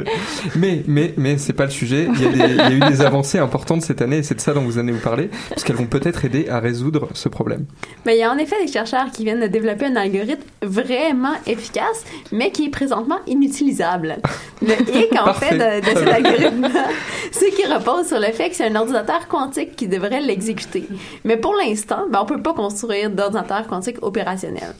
Mais 0.57 0.83
mais 0.87 1.13
mais 1.19 1.37
c'est 1.39 1.53
pas 1.53 1.65
le 1.65 1.71
sujet. 1.71 2.09
Il 2.15 2.23
y, 2.23 2.27
a 2.27 2.29
des- 2.31 2.53
il 2.55 2.57
y 2.57 2.61
a 2.61 2.89
eu 2.89 2.91
des 2.91 3.03
avancées 3.03 3.39
importantes 3.39 3.83
cette 3.83 4.01
année 4.01 4.19
et 4.19 4.23
c'est 4.23 4.37
de 4.37 4.41
ça 4.41 4.55
dont 4.55 4.63
vous 4.63 4.79
allez 4.79 4.93
nous 4.93 4.99
parler, 4.99 5.29
puisqu'elles 5.51 5.77
vont 5.77 5.87
peut-être 5.87 6.25
aider 6.25 6.49
à 6.49 6.61
résoudre 6.61 7.09
ce 7.13 7.29
problème. 7.29 7.67
Mais 8.07 8.17
il 8.17 8.21
y 8.21 8.23
a 8.23 8.31
en 8.33 8.39
effet 8.39 8.57
des 8.65 8.73
chercheurs 8.73 9.11
qui 9.13 9.25
viennent 9.25 9.41
de 9.41 9.47
développer 9.49 9.87
un 9.87 9.97
algorithme 9.97 10.43
vraiment 10.63 11.35
efficace, 11.47 12.05
mais 12.31 12.51
qui 12.51 12.67
est 12.67 12.71
présentement 12.71 13.19
inutilisable. 13.27 14.17
Le 14.61 14.73
hic, 14.73 15.13
en 15.19 15.35
fait, 15.35 15.57
de, 15.57 15.87
cet 15.87 16.09
algorithme 16.13 16.69
c'est 17.33 17.51
qu'il 17.51 17.73
repose 17.73 18.07
sur 18.07 18.21
le 18.21 18.31
fait 18.33 18.51
que 18.51 18.57
c'est 18.57 18.67
un 18.67 18.77
ordinateur 18.77 19.27
quantique 19.27 19.75
qui 19.75 19.89
devrait 19.89 20.21
l'exécuter. 20.21 20.87
Mais 21.25 21.37
pour 21.37 21.55
l'instant, 21.55 22.05
ben, 22.11 22.21
on 22.23 22.27
peut 22.27 22.41
pas 22.41 22.53
construire 22.53 23.11
d'ordinateur 23.11 23.67
quantique 23.67 23.97
opérationnel. 24.03 24.75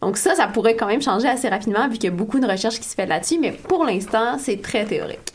Donc 0.00 0.18
ça, 0.18 0.34
ça 0.34 0.46
pourrait 0.46 0.76
quand 0.76 0.86
même 0.86 1.02
changer 1.02 1.28
assez 1.28 1.48
rapidement 1.48 1.88
vu 1.88 1.94
qu'il 1.94 2.04
y 2.04 2.12
a 2.12 2.16
beaucoup 2.16 2.38
de 2.38 2.46
recherches 2.46 2.78
qui 2.78 2.88
se 2.88 2.94
fait 2.94 3.06
là-dessus, 3.06 3.38
mais 3.40 3.52
pour 3.52 3.84
l'instant, 3.84 4.36
c'est 4.38 4.60
très 4.60 4.84
théorique. 4.84 5.32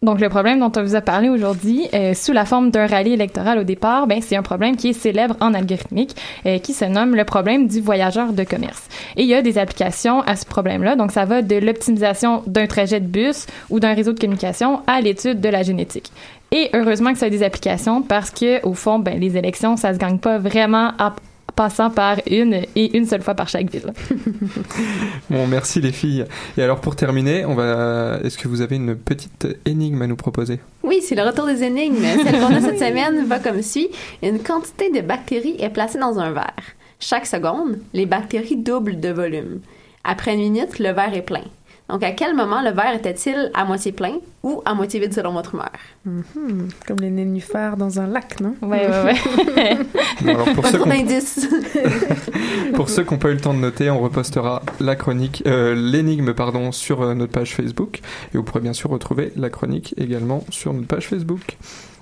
Donc, 0.00 0.20
le 0.20 0.28
problème 0.28 0.60
dont 0.60 0.70
on 0.76 0.82
vous 0.82 0.94
a 0.94 1.00
parlé 1.00 1.28
aujourd'hui, 1.28 1.88
euh, 1.92 2.14
sous 2.14 2.32
la 2.32 2.44
forme 2.44 2.70
d'un 2.70 2.86
rallye 2.86 3.14
électoral 3.14 3.58
au 3.58 3.64
départ, 3.64 4.06
ben, 4.06 4.20
c'est 4.22 4.36
un 4.36 4.42
problème 4.42 4.76
qui 4.76 4.90
est 4.90 4.92
célèbre 4.92 5.36
en 5.40 5.54
algorithmique, 5.54 6.14
euh, 6.46 6.58
qui 6.58 6.72
se 6.72 6.84
nomme 6.84 7.16
le 7.16 7.24
problème 7.24 7.66
du 7.66 7.80
voyageur 7.80 8.32
de 8.32 8.44
commerce. 8.44 8.88
Et 9.16 9.22
il 9.22 9.28
y 9.28 9.34
a 9.34 9.42
des 9.42 9.58
applications 9.58 10.20
à 10.20 10.36
ce 10.36 10.46
problème-là. 10.46 10.94
Donc, 10.94 11.10
ça 11.10 11.24
va 11.24 11.42
de 11.42 11.56
l'optimisation 11.56 12.44
d'un 12.46 12.68
trajet 12.68 13.00
de 13.00 13.06
bus 13.06 13.46
ou 13.70 13.80
d'un 13.80 13.92
réseau 13.92 14.12
de 14.12 14.20
communication 14.20 14.82
à 14.86 15.00
l'étude 15.00 15.40
de 15.40 15.48
la 15.48 15.64
génétique. 15.64 16.12
Et 16.52 16.70
heureusement 16.74 17.12
que 17.12 17.18
ça 17.18 17.26
a 17.26 17.30
des 17.30 17.42
applications 17.42 18.00
parce 18.00 18.30
que, 18.30 18.64
au 18.64 18.74
fond, 18.74 19.00
ben, 19.00 19.18
les 19.18 19.36
élections, 19.36 19.76
ça 19.76 19.92
se 19.92 19.98
gagne 19.98 20.18
pas 20.18 20.38
vraiment 20.38 20.92
en 21.00 21.10
passant 21.58 21.90
par 21.90 22.18
une 22.30 22.54
et 22.76 22.96
une 22.96 23.04
seule 23.04 23.20
fois 23.20 23.34
par 23.34 23.48
chaque 23.48 23.68
ville. 23.68 23.92
Bon, 25.30 25.48
merci 25.48 25.80
les 25.80 25.90
filles. 25.90 26.24
Et 26.56 26.62
alors 26.62 26.80
pour 26.80 26.94
terminer, 26.94 27.44
on 27.44 27.56
va. 27.56 28.20
Est-ce 28.22 28.38
que 28.38 28.46
vous 28.46 28.60
avez 28.60 28.76
une 28.76 28.94
petite 28.94 29.48
énigme 29.64 30.00
à 30.02 30.06
nous 30.06 30.14
proposer? 30.14 30.60
Oui, 30.84 31.00
c'est 31.02 31.16
le 31.16 31.22
retour 31.22 31.46
des 31.46 31.64
énigmes. 31.64 31.96
Celle 32.24 32.38
qu'on 32.38 32.54
a 32.54 32.60
cette 32.60 32.78
semaine 32.78 33.26
va 33.26 33.40
comme 33.40 33.60
suit. 33.60 33.88
Une 34.22 34.38
quantité 34.38 34.92
de 34.92 35.00
bactéries 35.00 35.56
est 35.58 35.70
placée 35.70 35.98
dans 35.98 36.20
un 36.20 36.30
verre. 36.30 36.54
Chaque 37.00 37.26
seconde, 37.26 37.78
les 37.92 38.06
bactéries 38.06 38.56
doublent 38.56 39.00
de 39.00 39.08
volume. 39.08 39.58
Après 40.04 40.34
une 40.34 40.40
minute, 40.40 40.78
le 40.78 40.92
verre 40.92 41.14
est 41.14 41.22
plein. 41.22 41.44
Donc, 41.88 42.02
à 42.02 42.12
quel 42.12 42.34
moment 42.34 42.60
le 42.62 42.70
verre 42.70 42.94
était-il 42.94 43.50
à 43.54 43.64
moitié 43.64 43.92
plein 43.92 44.18
ou 44.42 44.60
à 44.66 44.74
moitié 44.74 45.00
vide 45.00 45.14
selon 45.14 45.32
votre 45.32 45.54
humeur? 45.54 45.70
Mhm, 46.04 46.68
Comme 46.86 46.98
les 47.00 47.10
nénuphars 47.10 47.76
dans 47.78 47.98
un 47.98 48.06
lac, 48.06 48.40
non? 48.40 48.54
Ouais, 48.60 48.86
ouais, 48.88 49.14
ouais. 49.56 49.78
Bon, 50.22 50.28
alors, 50.34 50.52
pour 50.52 50.66
ceux. 50.66 50.78
Pour 52.74 52.88
ceux 52.90 53.04
qui 53.04 53.12
n'ont 53.12 53.18
pas 53.18 53.30
eu 53.30 53.34
le 53.34 53.40
temps 53.40 53.54
de 53.54 53.58
noter, 53.58 53.90
on 53.90 54.00
repostera 54.00 54.62
la 54.80 54.96
chronique, 54.96 55.42
euh, 55.46 55.74
l'énigme 55.74 56.34
pardon, 56.34 56.72
sur 56.72 57.02
euh, 57.02 57.14
notre 57.14 57.32
page 57.32 57.54
Facebook 57.54 58.00
et 58.34 58.36
vous 58.36 58.42
pourrez 58.42 58.60
bien 58.60 58.72
sûr 58.72 58.90
retrouver 58.90 59.32
la 59.36 59.50
chronique 59.50 59.94
également 59.96 60.44
sur 60.50 60.72
notre 60.72 60.86
page 60.86 61.08
Facebook. 61.08 61.56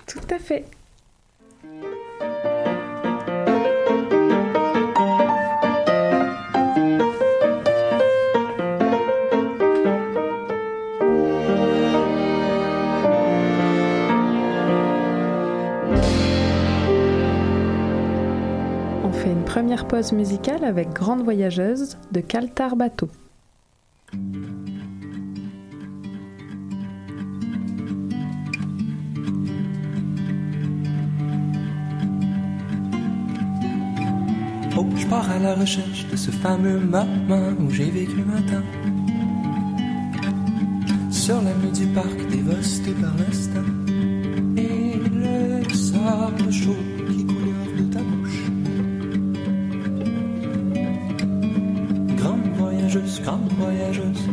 Tout 0.07 0.19
à 0.35 0.39
fait. 0.39 0.65
Première 19.57 19.89
pause 19.89 20.13
musicale 20.13 20.65
avec 20.65 20.93
Grande 20.93 21.23
Voyageuse 21.25 21.97
de 22.13 22.21
Caltar 22.21 22.77
Bateau. 22.77 23.09
Oh, 34.77 34.85
je 34.95 35.07
pars 35.07 35.31
à 35.31 35.39
la 35.39 35.55
recherche 35.55 36.07
de 36.11 36.17
ce 36.17 36.31
fameux 36.31 36.79
moment 36.79 37.49
où 37.59 37.71
j'ai 37.71 37.91
vécu 37.91 38.23
temps. 38.27 38.63
Sur 41.11 41.41
l'avenue 41.41 41.73
du 41.73 41.87
parc 41.95 42.29
dévasté 42.29 42.91
par 43.01 43.15
l'instant. 43.17 43.65
Et 44.59 44.99
le 44.99 45.65
sable 45.75 46.53
chaud 46.53 46.96
voyageuse, 53.05 53.49
voyageuse. 53.59 54.29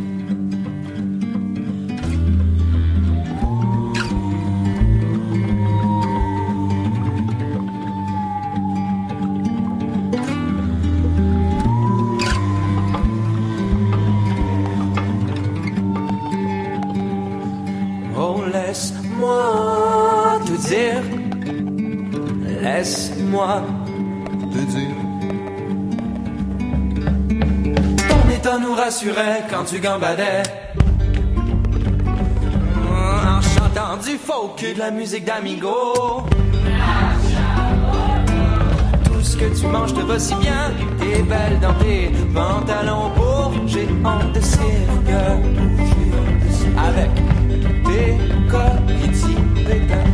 Oh, 18.15 18.43
laisse-moi 18.51 20.39
te 20.45 20.55
dire, 20.67 21.03
laisse-moi 22.61 23.61
te 24.51 24.59
dire. 24.71 24.92
Nous 28.61 28.75
rassurait 28.75 29.43
quand 29.49 29.63
tu 29.65 29.79
gambadais. 29.79 30.43
En 32.87 33.41
chantant 33.41 33.97
du 33.97 34.17
folk 34.17 34.61
et 34.63 34.75
de 34.75 34.79
la 34.79 34.91
musique 34.91 35.25
d'Amigo. 35.25 36.27
Tout 39.05 39.21
ce 39.21 39.37
que 39.37 39.59
tu 39.59 39.65
manges 39.65 39.93
te 39.95 40.01
va 40.01 40.19
si 40.19 40.35
bien. 40.35 40.71
T'es 40.99 41.23
belle 41.23 41.59
dans 41.61 41.73
tes 41.73 42.11
pantalons 42.33 43.09
pour 43.15 43.67
géants 43.67 44.31
de 44.33 44.39
cirque. 44.39 45.15
Avec 46.77 47.09
tes 47.85 48.17
coquilles. 48.49 50.12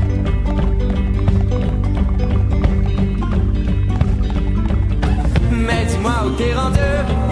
Où 6.25 6.29
t'es 6.31 6.53
rendu, 6.53 6.79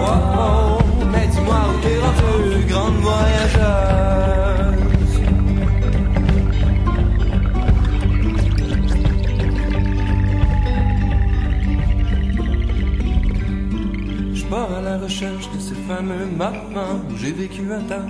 oh 0.00 0.04
oh. 0.38 0.78
Mais 1.12 1.26
dis-moi 1.28 1.60
où 1.68 1.78
t'es 1.82 1.98
rendu, 1.98 2.64
grande 2.66 2.94
voyageuse. 2.96 4.08
Je 14.34 14.44
pars 14.46 14.72
à 14.72 14.80
la 14.82 14.98
recherche 14.98 15.50
de 15.52 15.60
ce 15.60 15.74
fameux 15.74 16.26
moment 16.26 17.00
où 17.10 17.16
j'ai 17.16 17.32
vécu 17.32 17.62
un 17.72 17.80
temps. 17.80 18.08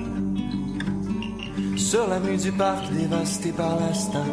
Sur 1.77 2.07
l'avenue 2.09 2.37
du 2.37 2.53
parc 2.53 2.93
dévasté 2.93 3.53
par 3.53 3.79
l'instant. 3.81 4.27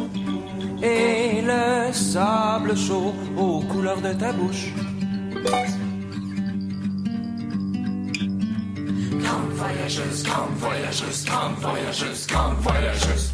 Et 0.82 1.40
le 1.42 1.92
sable 1.92 2.76
chaud 2.76 3.14
aux 3.36 3.60
couleurs 3.60 4.00
de 4.02 4.12
ta 4.12 4.32
bouche. 4.32 4.72
Voyageuse, 9.96 10.22
grande 10.24 10.56
voyageuse, 10.58 11.24
grande 11.24 11.56
voyageuse, 11.60 12.26
grande 12.26 12.56
voyageuse. 12.60 13.30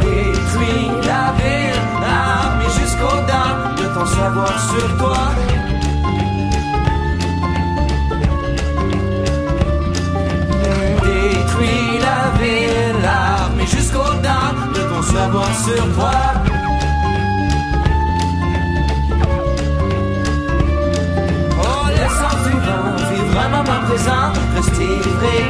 Détruis 0.00 0.90
la 1.06 1.32
ville, 1.38 1.82
armée 2.02 2.70
jusqu'aux 2.80 3.20
dents 3.30 3.74
de 3.76 3.94
ton 3.94 4.06
savoir 4.06 4.54
sur 4.70 4.96
toi. 4.98 5.18
Détruis 11.02 11.98
la 12.00 12.42
ville, 12.42 13.04
armée 13.04 13.66
jusqu'aux 13.66 14.14
dents 14.22 14.72
de 14.74 14.80
ton 14.80 15.02
savoir 15.02 15.54
sur 15.64 15.94
toi. 15.94 16.43
Présent, 23.94 24.32
rester 24.56 24.96
vrai, 25.18 25.43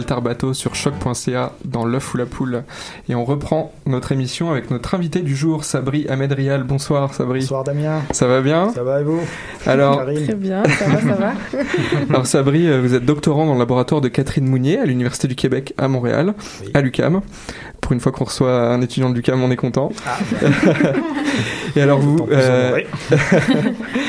Bateau 0.00 0.54
sur 0.54 0.74
choc.ca 0.74 1.52
dans 1.66 1.84
l'œuf 1.84 2.14
ou 2.14 2.16
la 2.16 2.24
poule. 2.24 2.64
Et 3.10 3.14
on 3.14 3.24
reprend 3.24 3.72
notre 3.84 4.12
émission 4.12 4.50
avec 4.50 4.70
notre 4.70 4.94
invité 4.94 5.20
du 5.20 5.36
jour, 5.36 5.64
Sabri 5.64 6.06
Ahmed 6.08 6.32
Rial. 6.32 6.62
Bonsoir 6.62 7.12
Sabri. 7.12 7.40
Bonsoir 7.40 7.62
Damien. 7.62 8.00
Ça 8.10 8.26
va 8.26 8.40
bien? 8.40 8.70
Ça 8.70 8.82
va 8.84 9.00
et 9.00 9.04
vous? 9.04 9.20
Alors, 9.66 10.02
Très 10.04 10.34
bien, 10.34 10.62
ça 10.64 10.86
va, 10.86 11.00
ça 11.00 11.14
va. 11.14 11.32
alors 12.08 12.26
Sabri, 12.26 12.68
euh, 12.68 12.80
vous 12.80 12.94
êtes 12.94 13.04
doctorant 13.04 13.44
dans 13.44 13.52
le 13.52 13.58
laboratoire 13.58 14.00
de 14.00 14.08
Catherine 14.08 14.46
Mounier 14.46 14.78
à 14.78 14.86
l'Université 14.86 15.28
du 15.28 15.34
Québec 15.34 15.74
à 15.76 15.88
Montréal, 15.88 16.32
à 16.72 16.80
l'UCAM. 16.80 17.20
Pour 17.82 17.92
une 17.92 18.00
fois 18.00 18.12
qu'on 18.12 18.24
reçoit 18.24 18.68
un 18.68 18.80
étudiant 18.80 19.10
de 19.10 19.14
l'UCAM, 19.14 19.42
on 19.42 19.50
est 19.50 19.56
content. 19.56 19.92
Et 21.76 21.82
alors 21.82 21.98
vous, 21.98 22.28
euh. 22.30 22.80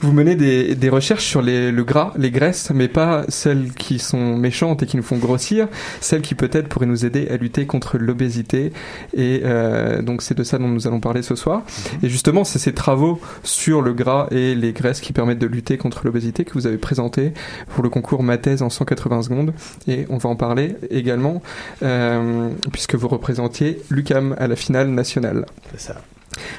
vous 0.00 0.12
menez 0.12 0.36
des, 0.36 0.74
des 0.74 0.88
recherches 0.88 1.24
sur 1.24 1.42
les, 1.42 1.72
le 1.72 1.84
gras, 1.84 2.12
les 2.16 2.30
graisses, 2.30 2.70
mais 2.74 2.88
pas 2.88 3.24
celles 3.28 3.72
qui 3.72 3.98
sont 3.98 4.36
méchantes 4.36 4.82
et 4.82 4.86
qui 4.86 4.96
nous 4.96 5.02
font 5.02 5.16
grossir, 5.16 5.68
celles 6.00 6.22
qui 6.22 6.34
peut-être 6.34 6.68
pourraient 6.68 6.86
nous 6.86 7.04
aider 7.04 7.28
à 7.28 7.36
lutter 7.36 7.66
contre 7.66 7.98
l'obésité. 7.98 8.72
Et 9.14 9.42
euh, 9.44 10.02
donc 10.02 10.22
c'est 10.22 10.36
de 10.36 10.44
ça 10.44 10.58
dont 10.58 10.68
nous 10.68 10.86
allons 10.86 11.00
parler 11.00 11.22
ce 11.22 11.34
soir. 11.34 11.62
Et 12.02 12.08
justement, 12.08 12.44
c'est 12.44 12.58
ces 12.58 12.74
travaux 12.74 13.20
sur 13.42 13.82
le 13.82 13.92
gras 13.94 14.26
et 14.30 14.54
les 14.54 14.72
graisses 14.72 15.00
qui 15.00 15.12
permettent 15.12 15.38
de 15.38 15.46
lutter 15.46 15.78
contre 15.78 16.02
l'obésité 16.04 16.44
que 16.44 16.52
vous 16.52 16.66
avez 16.66 16.78
présentés 16.78 17.32
pour 17.74 17.82
le 17.82 17.88
concours 17.88 18.22
Mathèse 18.22 18.62
en 18.62 18.70
180 18.70 19.22
secondes. 19.22 19.54
Et 19.88 20.06
on 20.10 20.18
va 20.18 20.28
en 20.28 20.36
parler 20.36 20.76
également 20.90 21.42
euh, 21.82 22.50
puisque 22.72 22.94
vous 22.94 23.08
représentiez 23.08 23.80
l'UCAM 23.90 24.34
à 24.38 24.46
la 24.46 24.56
finale 24.56 24.88
nationale. 24.88 25.46
C'est 25.72 25.80
ça. 25.80 25.96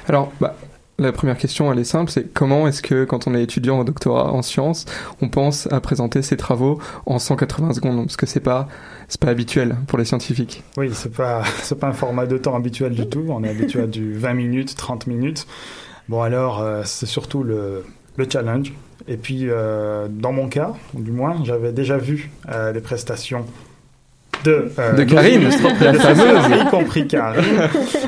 Alors, 0.07 0.31
bah, 0.41 0.55
la 0.99 1.11
première 1.11 1.37
question, 1.37 1.71
elle 1.71 1.79
est 1.79 1.83
simple, 1.83 2.09
c'est 2.11 2.33
comment 2.33 2.67
est-ce 2.67 2.81
que 2.81 3.05
quand 3.05 3.27
on 3.27 3.35
est 3.35 3.43
étudiant 3.43 3.79
en 3.79 3.83
doctorat 3.83 4.31
en 4.31 4.41
sciences, 4.41 4.85
on 5.21 5.29
pense 5.29 5.71
à 5.71 5.79
présenter 5.79 6.21
ses 6.21 6.37
travaux 6.37 6.79
en 7.05 7.19
180 7.19 7.73
secondes? 7.73 8.03
Parce 8.05 8.17
que 8.17 8.25
c'est 8.25 8.39
pas, 8.39 8.67
c'est 9.07 9.21
pas 9.21 9.29
habituel 9.29 9.75
pour 9.87 9.99
les 9.99 10.05
scientifiques. 10.05 10.63
Oui, 10.75 10.89
c'est 10.93 11.13
pas, 11.13 11.43
c'est 11.61 11.79
pas 11.79 11.87
un 11.87 11.93
format 11.93 12.25
de 12.25 12.37
temps 12.37 12.55
habituel 12.55 12.93
du 12.93 13.07
tout. 13.07 13.25
On 13.29 13.43
est 13.43 13.49
habitué 13.49 13.81
à 13.81 13.87
du 13.87 14.13
20 14.13 14.33
minutes, 14.33 14.75
30 14.75 15.07
minutes. 15.07 15.45
Bon, 16.09 16.21
alors, 16.21 16.61
euh, 16.61 16.81
c'est 16.85 17.05
surtout 17.05 17.43
le, 17.43 17.83
le 18.15 18.27
challenge. 18.29 18.73
Et 19.07 19.17
puis, 19.17 19.49
euh, 19.49 20.07
dans 20.09 20.33
mon 20.33 20.49
cas, 20.49 20.73
du 20.93 21.11
moins, 21.11 21.43
j'avais 21.43 21.71
déjà 21.71 21.97
vu 21.97 22.31
euh, 22.49 22.73
les 22.73 22.81
prestations 22.81 23.45
de, 24.43 24.71
euh, 24.79 24.93
De 24.93 25.03
Karine, 25.03 25.43
la 25.49 25.73
prédécesseurs, 25.73 26.43
fameuse. 26.43 26.61
y 26.61 26.69
compris 26.69 27.07
Karine, 27.07 27.43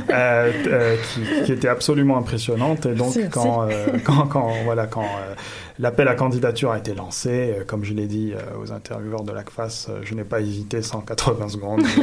euh, 0.10 0.52
euh, 0.68 0.96
qui, 1.14 1.44
qui 1.46 1.52
était 1.52 1.68
absolument 1.68 2.18
impressionnante. 2.18 2.86
Et 2.86 2.94
donc, 2.94 3.14
Si, 3.14 3.30
quand, 3.30 3.64
euh, 3.64 3.86
quand, 4.04 4.26
quand, 4.28 4.52
voilà, 4.66 4.86
quand 4.88 5.02
euh, 5.04 5.34
l'appel 5.80 6.08
à 6.10 6.16
candidature 6.16 6.72
a 6.72 6.78
été 6.78 6.94
lancé, 6.94 7.30
euh, 7.30 7.64
comme 7.66 7.84
je 7.84 7.94
l'ai 7.94 8.06
dit 8.06 8.34
euh, 8.34 8.62
aux 8.62 8.72
intervieweurs 8.72 9.24
de 9.24 9.32
l'ACFAS, 9.32 9.88
euh, 9.90 10.02
je 10.04 10.14
n'ai 10.14 10.26
pas 10.26 10.42
hésité 10.42 10.82
180 10.82 11.50
secondes. 11.50 11.82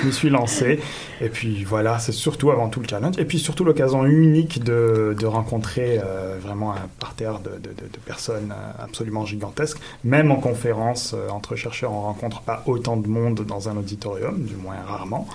Je, 0.00 0.06
me 0.06 0.10
suis 0.10 0.30
lancé. 0.30 0.80
Et 1.20 1.28
puis 1.28 1.64
voilà, 1.64 1.98
c'est 1.98 2.12
surtout 2.12 2.50
avant 2.50 2.68
tout 2.68 2.80
le 2.80 2.88
challenge. 2.88 3.18
Et 3.18 3.24
puis 3.24 3.38
surtout 3.38 3.64
l'occasion 3.64 4.06
unique 4.06 4.62
de, 4.62 5.14
de 5.18 5.26
rencontrer 5.26 6.00
vraiment 6.40 6.72
un 6.72 6.88
parterre 7.00 7.40
de, 7.40 7.50
de, 7.50 7.70
de- 7.70 7.98
personnes 8.06 8.54
absolument 8.78 9.26
gigantesques. 9.26 9.78
Même 10.04 10.30
en 10.30 10.36
conférence, 10.36 11.14
entre 11.30 11.56
chercheurs, 11.56 11.92
on 11.92 12.02
rencontre 12.02 12.42
pas 12.42 12.62
autant 12.66 12.96
de 12.96 13.08
monde 13.08 13.44
dans 13.44 13.68
un 13.68 13.76
auditorium, 13.76 14.44
du 14.44 14.54
moins 14.54 14.76
rarement. 14.86 15.26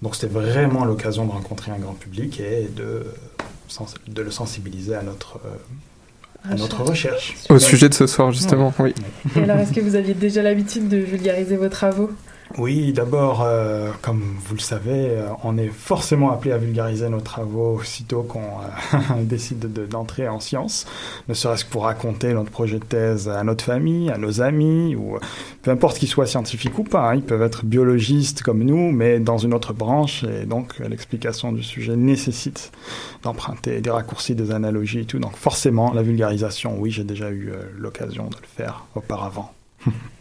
Donc 0.00 0.14
c'était 0.14 0.32
vraiment 0.32 0.84
l'occasion 0.84 1.26
de 1.26 1.32
rencontrer 1.32 1.72
un 1.72 1.78
grand 1.78 1.94
public 1.94 2.40
et 2.40 2.68
de, 2.74 3.04
de 4.06 4.22
le 4.22 4.30
sensibiliser 4.30 4.94
à 4.94 5.02
notre, 5.02 5.40
à 6.48 6.54
notre 6.54 6.82
recherche. 6.82 7.34
Au 7.48 7.58
sujet 7.58 7.88
de 7.88 7.94
ce 7.94 8.06
soir, 8.06 8.32
justement, 8.32 8.72
oui. 8.78 8.94
Et 9.36 9.40
alors, 9.40 9.58
est-ce 9.58 9.72
que 9.72 9.80
vous 9.80 9.96
aviez 9.96 10.14
déjà 10.14 10.42
l'habitude 10.42 10.88
de 10.88 10.98
vulgariser 10.98 11.56
vos 11.56 11.68
travaux? 11.68 12.10
Oui, 12.56 12.92
d'abord, 12.92 13.42
euh, 13.42 13.90
comme 14.00 14.20
vous 14.46 14.54
le 14.54 14.60
savez, 14.60 15.08
euh, 15.10 15.26
on 15.42 15.58
est 15.58 15.70
forcément 15.70 16.30
appelé 16.30 16.52
à 16.52 16.56
vulgariser 16.58 17.08
nos 17.08 17.20
travaux 17.20 17.78
aussitôt 17.80 18.22
qu'on 18.22 18.38
euh, 18.38 18.98
décide 19.22 19.72
de- 19.72 19.86
d'entrer 19.86 20.28
en 20.28 20.38
sciences, 20.38 20.86
ne 21.28 21.34
serait-ce 21.34 21.64
que 21.64 21.70
pour 21.70 21.82
raconter 21.82 22.32
notre 22.32 22.52
projet 22.52 22.78
de 22.78 22.84
thèse 22.84 23.28
à 23.28 23.42
notre 23.42 23.64
famille, 23.64 24.08
à 24.08 24.18
nos 24.18 24.40
amis, 24.40 24.94
ou 24.94 25.18
peu 25.62 25.72
importe 25.72 25.98
qu'ils 25.98 26.06
soient 26.08 26.26
scientifiques 26.26 26.78
ou 26.78 26.84
pas. 26.84 27.10
hein, 27.10 27.16
ils 27.16 27.22
peuvent 27.22 27.42
être 27.42 27.64
biologistes 27.64 28.42
comme 28.42 28.62
nous, 28.62 28.92
mais 28.92 29.18
dans 29.18 29.38
une 29.38 29.52
autre 29.52 29.72
branche, 29.72 30.22
et 30.22 30.46
donc 30.46 30.78
l'explication 30.78 31.50
du 31.50 31.64
sujet 31.64 31.96
nécessite 31.96 32.70
d'emprunter 33.24 33.80
des 33.80 33.90
raccourcis, 33.90 34.36
des 34.36 34.52
analogies 34.52 35.00
et 35.00 35.04
tout. 35.06 35.18
Donc 35.18 35.34
forcément, 35.36 35.92
la 35.92 36.02
vulgarisation, 36.02 36.76
oui, 36.78 36.92
j'ai 36.92 37.02
déjà 37.04 37.30
eu 37.32 37.50
l'occasion 37.76 38.26
de 38.28 38.36
le 38.36 38.46
faire 38.46 38.84
auparavant. 38.94 39.52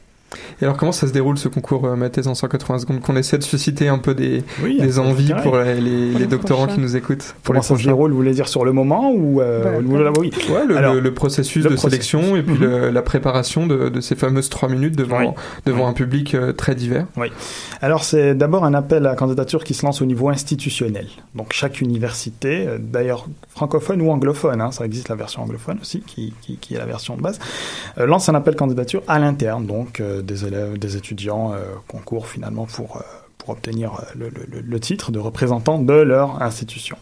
Et 0.62 0.66
alors, 0.66 0.78
comment 0.78 0.92
ça 0.92 1.08
se 1.08 1.14
déroule 1.14 1.38
ce 1.38 1.48
concours 1.48 1.86
euh, 1.86 1.96
Mathèse 1.96 2.28
en 2.28 2.36
180 2.36 2.80
secondes 2.80 3.02
Qu'on 3.02 3.16
essaie 3.16 3.38
de 3.38 3.44
susciter 3.44 3.88
un 3.88 3.98
peu 3.98 4.14
des, 4.16 4.44
Oui, 4.64 4.80
envies 5.00 5.30
d'intérêt. 5.30 5.42
pour 5.44 5.58
les, 5.58 5.76
les- 5.76 5.82
Pour 5.82 5.90
les 6.14 6.20
les 6.20 6.26
doctorants 6.28 6.64
prochains. 6.64 6.76
qui 6.76 6.82
nous 6.82 6.96
écoutent. 6.96 7.36
Pour 7.44 7.54
Comment 7.54 7.60
les 7.60 7.66
ça 7.66 7.78
se 7.78 7.84
déroule, 7.84 8.12
vous 8.12 8.18
voulez 8.18 8.34
dire 8.34 8.48
sur 8.48 8.64
le 8.66 8.72
moment 8.74 9.12
ou 9.12 9.42
euh, 9.42 9.64
Bah, 9.82 10.12
oui. 10.18 10.32
Ouais, 10.50 10.66
le, 10.68 10.78
Alors, 10.78 10.94
le- 10.96 11.00
le 11.00 11.14
processus 11.14 11.64
le 11.64 11.72
de 11.72 11.76
processus. 11.76 11.92
sélection 12.10 12.36
et 12.36 12.44
puis 12.44 12.54
Mhm. 12.56 12.62
le- 12.62 12.90
la 12.92 13.02
préparation 13.02 13.68
de, 13.68 13.90
de 13.90 14.02
ces 14.02 14.16
fameuses 14.16 14.50
trois 14.50 14.70
minutes 14.70 14.96
devant, 14.98 15.20
Oui. 15.20 15.28
devant 15.66 15.84
Oui. 15.86 15.90
un 15.90 15.94
public 15.94 16.34
euh, 16.36 16.54
très 16.54 16.76
divers. 16.76 17.06
Oui. 17.18 17.28
Alors 17.82 18.04
c'est 18.04 18.34
d'abord 18.36 18.64
un 18.66 18.74
appel 18.74 19.06
à 19.08 19.16
candidature 19.16 19.64
qui 19.64 19.74
se 19.74 19.86
lance 19.86 20.02
au 20.02 20.06
niveau 20.06 20.30
institutionnel. 20.30 21.08
Donc 21.36 21.54
chaque 21.54 21.82
université, 21.82 22.66
euh, 22.68 22.78
d'ailleurs 22.80 23.28
francophone 23.50 24.02
ou 24.02 24.10
anglophone, 24.10 24.62
hein, 24.62 24.72
ça 24.72 24.86
existe 24.86 25.10
la 25.10 25.16
version 25.16 25.44
anglophone 25.44 25.78
aussi, 25.82 26.00
qui, 26.02 26.34
qui, 26.42 26.58
qui 26.58 26.74
est 26.76 26.78
la 26.80 26.86
version 26.86 27.16
de 27.16 27.22
base, 27.22 27.40
euh, 28.00 28.06
lance 28.06 28.30
un 28.30 28.36
appel 28.36 28.56
candidature 28.56 29.04
à 29.08 29.20
l'interne, 29.20 29.66
donc 29.66 30.00
euh, 30.00 30.22
des 30.24 30.46
élèves, 30.46 30.78
des 30.78 30.96
étudiants 30.98 31.54
euh, 31.54 31.58
concourent 31.88 32.28
finalement 32.28 32.66
pour, 32.66 32.98
euh, 32.98 33.02
pour 33.38 33.50
obtenir 33.50 33.94
euh, 33.94 34.04
le, 34.16 34.30
le- 34.30 34.62
le 34.62 34.80
titre 34.80 35.12
de 35.12 35.20
représentant 35.20 35.80
de 35.80 35.94
leur 35.94 36.42
institution. 36.42 36.98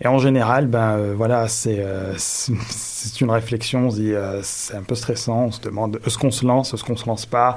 Et 0.00 0.06
en 0.06 0.18
général, 0.18 0.68
ben 0.68 0.96
euh, 0.96 1.14
voilà, 1.16 1.48
c'est 1.48 1.80
euh, 1.80 2.14
c'est 2.18 3.20
une 3.20 3.30
réflexion. 3.30 3.86
On 3.86 3.90
se 3.90 3.96
dit, 3.96 4.12
euh, 4.12 4.40
c'est 4.42 4.76
un 4.76 4.82
peu 4.82 4.94
stressant. 4.94 5.46
On 5.46 5.50
se 5.50 5.60
demande, 5.60 5.98
est-ce 6.06 6.16
qu'on 6.18 6.30
se 6.30 6.46
lance, 6.46 6.72
est-ce 6.74 6.84
qu'on 6.84 6.96
se 6.96 7.06
lance 7.06 7.26
pas? 7.26 7.56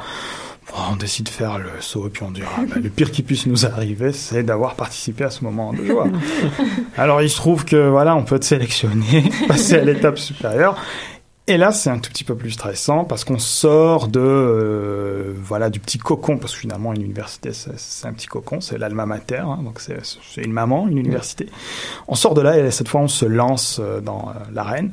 On 0.92 0.96
décide 0.96 1.26
de 1.26 1.30
faire 1.32 1.58
le 1.58 1.70
saut 1.82 2.08
et 2.08 2.10
puis 2.10 2.24
on 2.24 2.32
dira, 2.32 2.50
ben, 2.74 2.82
le 2.82 2.90
pire 2.90 3.12
qui 3.12 3.24
puisse 3.24 3.46
nous 3.46 3.66
arriver, 3.66 4.14
c'est 4.14 4.44
d'avoir 4.44 4.76
participé 4.76 5.24
à 5.26 5.30
ce 5.30 5.44
moment 5.44 5.74
de 5.74 5.84
joie. 5.84 6.08
Alors 6.98 7.22
il 7.22 7.30
se 7.30 7.36
trouve 7.36 7.66
que 7.66 7.90
voilà, 7.90 8.16
on 8.16 8.24
peut 8.24 8.36
être 8.36 8.44
sélectionné, 8.44 9.30
passer 9.48 9.76
à 9.76 9.84
l'étape 9.84 10.18
supérieure. 10.18 10.78
Et 11.47 11.58
là, 11.58 11.71
c'est 11.71 11.89
un 11.89 11.97
tout 11.97 12.12
petit 12.12 12.23
peu 12.23 12.36
plus 12.36 12.51
stressant 12.51 13.04
parce 13.04 13.25
qu'on 13.25 13.39
sort 13.39 14.08
de 14.08 14.19
euh, 14.19 15.34
voilà 15.36 15.71
du 15.71 15.80
petit 15.80 15.97
cocon 15.97 16.38
parce 16.38 16.54
que 16.54 16.60
finalement 16.60 16.93
une 16.93 17.01
université 17.01 17.51
c'est 17.51 18.08
un 18.08 18.13
petit 18.13 18.27
cocon, 18.27 18.62
c'est 18.62 18.77
l'alma 18.77 19.08
mater, 19.08 19.38
hein, 19.38 19.60
donc 19.63 19.80
c'est 19.82 20.41
une 20.41 20.54
maman, 20.54 20.88
une 20.88 20.99
université. 20.99 21.47
On 22.08 22.15
sort 22.15 22.36
de 22.36 22.41
là 22.41 22.60
et 22.60 22.69
cette 22.69 22.88
fois 22.88 23.01
on 23.01 23.08
se 23.08 23.25
lance 23.25 23.80
euh, 23.82 24.01
dans 24.01 24.30
euh, 24.30 24.34
l'arène. 24.54 24.91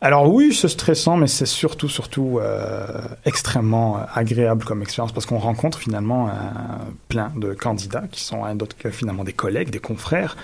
Alors 0.00 0.32
oui, 0.32 0.54
c'est 0.54 0.68
stressant, 0.68 1.16
mais 1.16 1.28
c'est 1.28 1.46
surtout 1.46 1.88
surtout 1.88 2.38
euh, 2.40 2.86
extrêmement 3.24 3.98
euh, 3.98 4.04
agréable 4.14 4.64
comme 4.64 4.82
expérience 4.82 5.12
parce 5.12 5.26
qu'on 5.26 5.38
rencontre 5.38 5.78
finalement 5.78 6.30
plein 7.08 7.32
de 7.36 7.54
candidats 7.54 8.04
qui 8.10 8.20
sont 8.20 8.44
un 8.44 8.54
d'autres 8.54 8.76
finalement 8.90 9.24
des 9.24 9.32
collègues, 9.32 9.70
des 9.70 9.78
confrères. 9.78 10.36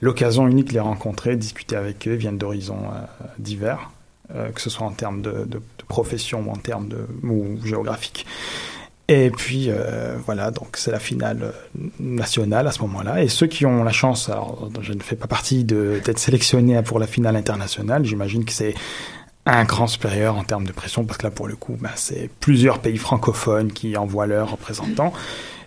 L'occasion 0.00 0.48
unique 0.48 0.68
de 0.68 0.74
les 0.74 0.80
rencontrer, 0.80 1.36
discuter 1.36 1.76
avec 1.76 2.08
eux, 2.08 2.14
viennent 2.14 2.38
d'horizons 2.38 2.82
divers 3.38 3.90
euh, 4.34 4.50
que 4.50 4.60
ce 4.60 4.70
soit 4.70 4.86
en 4.86 4.92
termes 4.92 5.22
de, 5.22 5.46
profession 5.88 6.44
ou 6.48 6.50
en 6.50 6.56
termes 6.56 6.88
de 6.88 7.06
ou 7.22 7.64
géographique. 7.64 8.26
Et 9.08 9.30
puis 9.30 9.66
euh, 9.68 10.16
voilà, 10.24 10.50
donc 10.50 10.76
c'est 10.76 10.90
la 10.90 10.98
finale 10.98 11.38
euh, 11.42 11.88
nationale 12.00 12.66
à 12.66 12.72
ce 12.72 12.82
moment-là. 12.82 13.22
Et 13.22 13.28
ceux 13.28 13.46
qui 13.46 13.64
ont 13.66 13.84
la 13.84 13.92
chance, 13.92 14.28
alors 14.28 14.68
je 14.80 14.92
ne 14.92 15.00
fais 15.00 15.14
pas 15.14 15.28
partie 15.28 15.62
d'être 15.62 16.18
sélectionné 16.18 16.82
pour 16.82 16.98
la 16.98 17.06
finale 17.06 17.36
internationale, 17.36 18.04
j'imagine 18.04 18.44
que 18.44 18.52
c'est 18.52 18.74
un 19.44 19.62
grand 19.62 19.86
supérieur 19.86 20.36
en 20.36 20.42
termes 20.42 20.66
de 20.66 20.72
pression, 20.72 21.04
parce 21.04 21.18
que 21.18 21.24
là 21.24 21.30
pour 21.30 21.46
le 21.46 21.54
coup, 21.54 21.76
ben, 21.80 21.90
c'est 21.94 22.28
plusieurs 22.40 22.80
pays 22.80 22.98
francophones 22.98 23.72
qui 23.72 23.96
envoient 23.96 24.26
leurs 24.26 24.50
représentants. 24.50 25.12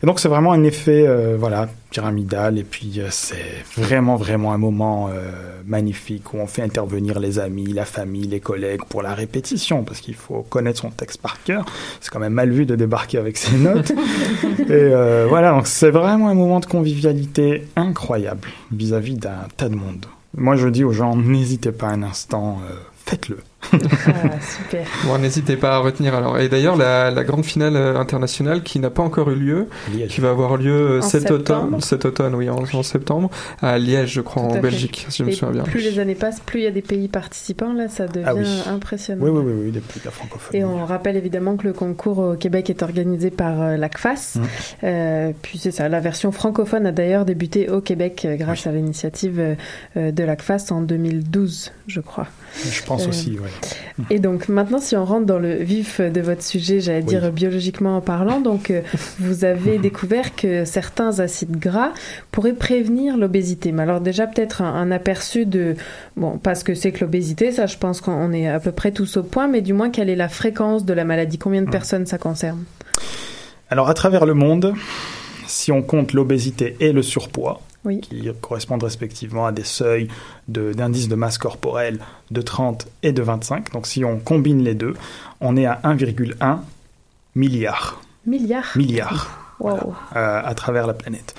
Et 0.01 0.05
donc 0.05 0.19
c'est 0.19 0.29
vraiment 0.29 0.53
un 0.53 0.63
effet 0.63 1.05
euh, 1.05 1.35
voilà 1.37 1.67
pyramidal 1.89 2.57
et 2.57 2.63
puis 2.63 2.99
euh, 2.99 3.07
c'est 3.09 3.63
vraiment 3.75 4.15
vraiment 4.15 4.53
un 4.53 4.57
moment 4.57 5.09
euh, 5.09 5.31
magnifique 5.65 6.33
où 6.33 6.37
on 6.37 6.47
fait 6.47 6.61
intervenir 6.61 7.19
les 7.19 7.39
amis, 7.39 7.65
la 7.73 7.85
famille, 7.85 8.27
les 8.27 8.39
collègues 8.39 8.81
pour 8.87 9.01
la 9.01 9.13
répétition 9.13 9.83
parce 9.83 9.99
qu'il 9.99 10.15
faut 10.15 10.43
connaître 10.43 10.79
son 10.79 10.89
texte 10.89 11.21
par 11.21 11.41
cœur. 11.43 11.65
C'est 11.99 12.11
quand 12.11 12.19
même 12.19 12.33
mal 12.33 12.49
vu 12.51 12.65
de 12.65 12.75
débarquer 12.75 13.17
avec 13.17 13.37
ses 13.37 13.57
notes. 13.57 13.91
et 14.59 14.65
euh, 14.69 15.25
voilà 15.27 15.51
donc 15.51 15.67
c'est 15.67 15.91
vraiment 15.91 16.29
un 16.29 16.33
moment 16.35 16.59
de 16.59 16.65
convivialité 16.65 17.67
incroyable 17.75 18.47
vis-à-vis 18.71 19.15
d'un 19.15 19.47
tas 19.57 19.69
de 19.69 19.75
monde. 19.75 20.05
Moi 20.37 20.55
je 20.55 20.67
dis 20.69 20.83
aux 20.83 20.93
gens 20.93 21.15
n'hésitez 21.15 21.71
pas 21.71 21.87
un 21.87 22.03
instant, 22.03 22.59
euh, 22.69 22.75
faites-le. 23.05 23.39
Ah, 23.71 23.77
super. 24.41 24.85
Bon, 25.05 25.17
n'hésitez 25.17 25.55
pas 25.57 25.75
à 25.75 25.77
retenir 25.79 26.15
alors. 26.15 26.39
Et 26.39 26.49
d'ailleurs, 26.49 26.75
la, 26.77 27.11
la 27.11 27.23
grande 27.23 27.45
finale 27.45 27.75
euh, 27.75 27.97
internationale 27.99 28.63
qui 28.63 28.79
n'a 28.79 28.89
pas 28.89 29.03
encore 29.03 29.29
eu 29.31 29.35
lieu, 29.35 29.67
Liège. 29.93 30.09
qui 30.11 30.21
va 30.21 30.29
avoir 30.29 30.57
lieu 30.57 30.71
euh, 30.71 30.99
En 30.99 31.01
cet 31.01 31.27
septembre. 31.27 31.39
automne, 31.67 31.81
cet 31.81 32.05
automne, 32.05 32.35
oui, 32.35 32.49
en, 32.49 32.63
en 32.73 32.83
septembre, 32.83 33.29
à 33.61 33.77
Liège, 33.77 34.13
je 34.13 34.21
crois, 34.21 34.43
en 34.43 34.49
fait. 34.51 34.59
Belgique, 34.61 35.05
si 35.09 35.19
je 35.19 35.23
me 35.25 35.31
souviens 35.31 35.51
bien. 35.51 35.63
plus 35.63 35.81
les 35.81 35.99
années 35.99 36.15
passent, 36.15 36.39
plus 36.39 36.59
il 36.61 36.63
y 36.63 36.67
a 36.67 36.71
des 36.71 36.81
pays 36.81 37.07
participants, 37.09 37.73
là, 37.73 37.89
ça 37.89 38.07
devient 38.07 38.25
Ah 38.27 38.35
oui. 38.35 38.45
impressionnant. 38.67 39.23
Oui, 39.25 39.29
oui, 39.31 39.43
oui, 39.45 39.53
oui, 39.65 39.71
depuis 39.71 40.01
la 40.05 40.11
francophonie. 40.11 40.59
Et 40.59 40.63
on 40.63 40.85
rappelle 40.85 41.17
évidemment 41.17 41.57
que 41.57 41.67
le 41.67 41.73
concours 41.73 42.19
au 42.19 42.33
Québec 42.35 42.69
est 42.69 42.81
organisé 42.81 43.29
par 43.29 43.61
euh, 43.61 43.77
l'ACFAS. 43.77 44.35
Mm. 44.35 44.41
Euh, 44.85 45.31
puis 45.41 45.57
c'est 45.59 45.71
ça, 45.71 45.89
la 45.89 45.99
version 45.99 46.31
francophone 46.31 46.85
a 46.85 46.91
d'ailleurs 46.91 47.25
débuté 47.25 47.69
au 47.69 47.81
Québec 47.81 48.23
euh, 48.25 48.35
grâce 48.35 48.67
à 48.67 48.71
l'initiative 48.71 49.55
de 49.95 50.23
l'ACFAS 50.23 50.67
en 50.71 50.81
2012, 50.81 51.71
je 51.87 51.99
crois. 51.99 52.27
Je 52.71 52.81
pense 52.83 53.05
Euh, 53.05 53.09
aussi, 53.09 53.37
oui. 53.41 53.48
Et 54.09 54.19
donc 54.19 54.47
maintenant, 54.47 54.79
si 54.79 54.95
on 54.95 55.03
rentre 55.03 55.25
dans 55.25 55.39
le 55.39 55.55
vif 55.55 55.99
de 55.99 56.21
votre 56.21 56.43
sujet, 56.43 56.79
j'allais 56.79 57.01
dire 57.01 57.31
biologiquement 57.31 57.97
en 57.97 58.01
parlant, 58.01 58.39
donc 58.39 58.71
euh, 58.71 58.81
vous 59.19 59.43
avez 59.43 59.77
découvert 59.77 60.35
que 60.35 60.63
certains 60.65 61.19
acides 61.19 61.57
gras 61.57 61.91
pourraient 62.31 62.53
prévenir 62.53 63.17
l'obésité. 63.17 63.71
Mais 63.71 63.83
alors 63.83 63.99
déjà 63.99 64.25
peut-être 64.27 64.61
un, 64.61 64.73
un 64.73 64.91
aperçu 64.91 65.45
de, 65.45 65.75
bon, 66.15 66.37
pas 66.37 66.55
ce 66.55 66.63
que 66.63 66.75
c'est 66.75 66.91
que 66.91 67.01
l'obésité, 67.01 67.51
ça 67.51 67.65
je 67.65 67.77
pense 67.77 68.01
qu'on 68.01 68.31
est 68.31 68.47
à 68.47 68.59
peu 68.59 68.71
près 68.71 68.91
tous 68.91 69.17
au 69.17 69.23
point, 69.23 69.47
mais 69.47 69.61
du 69.61 69.73
moins 69.73 69.89
quelle 69.89 70.09
est 70.09 70.15
la 70.15 70.29
fréquence 70.29 70.85
de 70.85 70.93
la 70.93 71.03
maladie, 71.03 71.37
combien 71.37 71.61
de 71.61 71.69
personnes 71.69 72.05
ça 72.05 72.17
concerne? 72.17 72.63
Alors, 73.69 73.89
à 73.89 73.93
travers 73.93 74.25
le 74.25 74.33
monde, 74.33 74.73
si 75.45 75.71
on 75.71 75.83
compte 75.83 76.13
l'obésité 76.13 76.75
et 76.79 76.91
le 76.91 77.03
surpoids, 77.03 77.61
Oui. 77.85 78.01
qui 78.01 78.29
correspondent 78.41 78.83
respectivement 78.83 79.45
à 79.45 79.51
des 79.53 79.63
seuils 79.63 80.09
de- 80.49 80.73
d'indice 80.73 81.07
de, 81.07 81.15
masse 81.15 81.37
corporelle 81.37 81.99
de 82.29 82.41
30 82.41 82.87
et 83.03 83.11
de 83.13 83.21
25, 83.21 83.71
donc 83.71 83.87
si 83.87 84.03
on 84.03 84.19
combine 84.19 84.61
les 84.63 84.75
deux, 84.75 84.95
on 85.39 85.55
est 85.55 85.65
à 85.65 85.79
1,1 85.83 86.59
milliard. 87.35 88.01
Milliards 88.25 88.71
Milliards. 88.75 89.35
Wow. 89.59 89.93
euh, 90.15 90.41
à 90.43 90.53
travers 90.55 90.87
la 90.87 90.93
planète. 90.93 91.35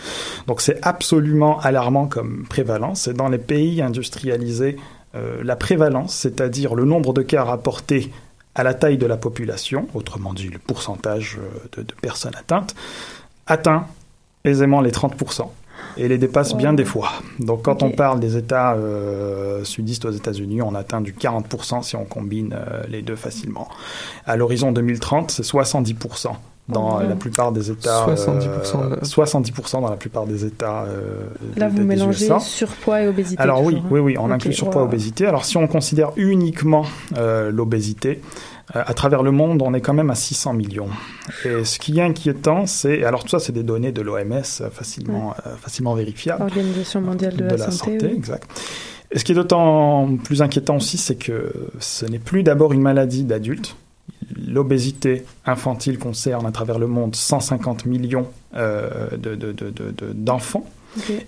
Donc 0.47 0.61
c'est 0.61 0.79
absolument 0.87 1.59
alarmant 1.61 2.07
comme 2.07 2.45
prévalence. 2.49 3.09
Et 3.09 3.15
dans 3.15 3.29
les 3.29 3.39
pays 3.39 3.81
industrialisés, 3.81 4.77
euh, 5.15 5.41
la 5.43 5.57
prévalence, 5.57 6.15
c'est-à-dire 6.15 6.75
le 6.75 6.85
nombre 6.85 7.15
de 7.15 7.23
cas 7.23 7.45
rapportés 7.45 8.13
à 8.55 8.63
la 8.63 8.75
taille 8.75 8.99
de 8.99 9.07
la 9.07 9.17
population, 9.17 9.89
autrement 9.95 10.35
dit 10.35 10.49
le 10.49 10.59
pourcentage 10.59 11.39
euh, 11.39 11.69
de, 11.79 11.83
de 11.83 11.95
personnes 12.03 12.37
atteintes, 12.37 12.75
atteint 13.47 13.87
aisément 14.45 14.83
les 14.83 14.91
30% 14.91 15.49
et 15.97 16.09
les 16.09 16.19
dépasse 16.19 16.55
bien 16.55 16.73
des 16.73 16.85
fois. 16.85 17.11
Donc 17.39 17.63
quand 17.63 17.83
on 17.83 17.91
parle 17.91 18.21
des 18.21 18.37
États 18.37 18.75
euh, 18.75 19.65
sudistes 19.65 20.05
aux 20.05 20.11
États-Unis, 20.11 20.63
on 20.63 20.75
atteint 20.75 21.01
du 21.01 21.13
40% 21.13 21.83
si 21.83 21.97
on 21.97 22.05
combine 22.05 22.55
euh, 22.55 22.83
les 22.89 23.03
deux 23.03 23.17
facilement. 23.17 23.69
À 24.27 24.37
l'horizon 24.37 24.73
2030, 24.73 25.31
c'est 25.31 25.43
70% 25.45 26.29
dans 26.69 26.99
Oh, 26.99 27.03
la 27.09 27.17
plupart 27.17 27.51
des 27.51 27.71
États. 27.73 28.07
70% 28.07 28.13
euh, 28.47 28.97
70% 29.03 29.81
dans 29.81 29.91
la 29.91 29.97
plupart 29.97 30.25
des 30.27 30.45
États. 30.45 30.85
euh, 30.85 31.25
Là, 31.57 31.67
des- 31.67 31.73
vous 31.73 31.79
des 31.79 31.85
mélangez 31.85 32.27
USA. 32.27 32.39
surpoids 32.39 33.03
et 33.03 33.09
obésité. 33.09 33.43
Alors 33.43 33.65
oui, 33.65 33.77
hein. 33.79 33.89
oui, 33.91 33.99
oui, 33.99 34.17
on 34.19 34.27
Ok, 34.27 34.33
inclut 34.33 34.53
surpoids 34.53 34.83
wow. 34.83 34.87
obésité. 34.89 35.27
Alors 35.27 35.45
si 35.45 35.57
on 35.57 35.67
considère 35.67 36.11
uniquement 36.17 36.85
euh, 37.17 37.51
l'obésité, 37.51 38.21
euh, 38.21 38.60
à 38.75 38.95
travers 38.95 39.23
le 39.23 39.31
monde, 39.31 39.63
on 39.63 39.75
est 39.75 39.81
quand 39.81 39.95
même 39.95 40.11
à 40.11 40.15
600 40.15 40.53
millions. 40.55 40.89
Et 41.45 41.65
ce 41.65 41.79
qui 41.79 41.99
est 41.99 42.03
inquiétant, 42.03 42.67
c'est 42.67 43.05
alors 43.05 43.23
tout 43.25 43.31
ça, 43.31 43.39
c'est 43.39 43.53
des 43.53 43.63
données 43.63 43.93
de 43.93 44.03
l'OMS 44.03 44.33
euh, 44.33 44.71
facilement, 44.71 45.35
euh, 45.47 45.57
facilement 45.57 45.95
vérifiables 45.95 46.43
Organisation 46.43 47.01
mondiale 47.01 47.37
de, 47.37 47.45
la, 47.45 47.71
santé. 47.71 47.99
oui. 48.03 48.13
exact. 48.17 48.49
Et 49.13 49.19
ce 49.19 49.25
qui 49.25 49.33
est 49.33 49.35
d'autant 49.35 50.09
plus 50.23 50.41
inquiétant 50.43 50.77
aussi, 50.77 50.97
c'est 50.99 51.17
que 51.17 51.53
ce 51.81 52.07
n'est 52.07 52.21
plus 52.21 52.43
d'abord 52.45 52.73
une 52.73 52.81
maladie 52.83 53.25
d'adulte. 53.25 53.75
L'obésité 54.47 55.25
infantile 55.47 55.99
concerne 55.99 56.47
à 56.47 56.53
travers 56.53 56.79
le 56.79 56.87
monde 56.87 57.17
150 57.17 57.87
millions 57.87 58.27
euh, 58.55 59.11
de- 59.17 59.35
de- 59.35 59.53
de- 59.53 59.71
de- 59.71 59.91
de- 59.91 60.13
d'enfants. 60.13 60.65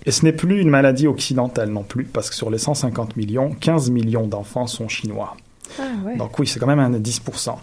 Et 0.05 0.11
ce 0.11 0.25
n'est 0.25 0.33
plus 0.33 0.59
une 0.59 0.69
maladie 0.69 1.07
occidentale 1.07 1.69
non 1.69 1.83
plus, 1.83 2.03
parce 2.03 2.29
que 2.29 2.35
sur 2.35 2.49
les 2.49 2.57
150 2.57 3.15
millions, 3.15 3.51
15 3.59 3.91
millions 3.91 4.27
d'enfants 4.27 4.67
sont 4.67 4.89
chinois. 4.89 5.37
Ah. 5.79 6.15
Donc 6.17 6.37
oui, 6.39 6.47
c'est 6.47 6.59
quand 6.59 6.67
même 6.67 6.79
un 6.79 6.91
10%. 6.91 7.55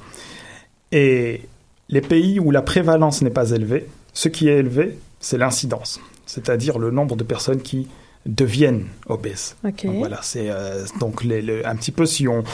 Et 0.93 1.43
les 1.89 2.01
pays 2.01 2.41
où 2.41 2.51
la 2.51 2.63
prévalence 2.63 3.23
n'est 3.23 3.31
pas 3.31 3.51
élevée, 3.51 3.87
ce 4.13 4.29
qui 4.29 4.49
est 4.49 4.59
élevé, 4.59 4.99
c'est 5.21 5.39
l'incidence, 5.39 6.01
c'est-à-dire 6.27 6.79
le 6.79 6.91
nombre 6.91 7.17
de 7.17 7.25
personnes 7.25 7.63
qui 7.63 7.89
deviennent 8.27 8.85
obèses. 9.07 9.57
Donc 9.65 9.99
voilà, 9.99 10.19
c'est 10.23 10.51
euh, 10.51 10.85
donc 11.01 11.25
les- 11.25 11.65
un 11.65 11.75
petit 11.77 11.91
peu 11.91 12.05
si 12.05 12.29
on, 12.29 12.45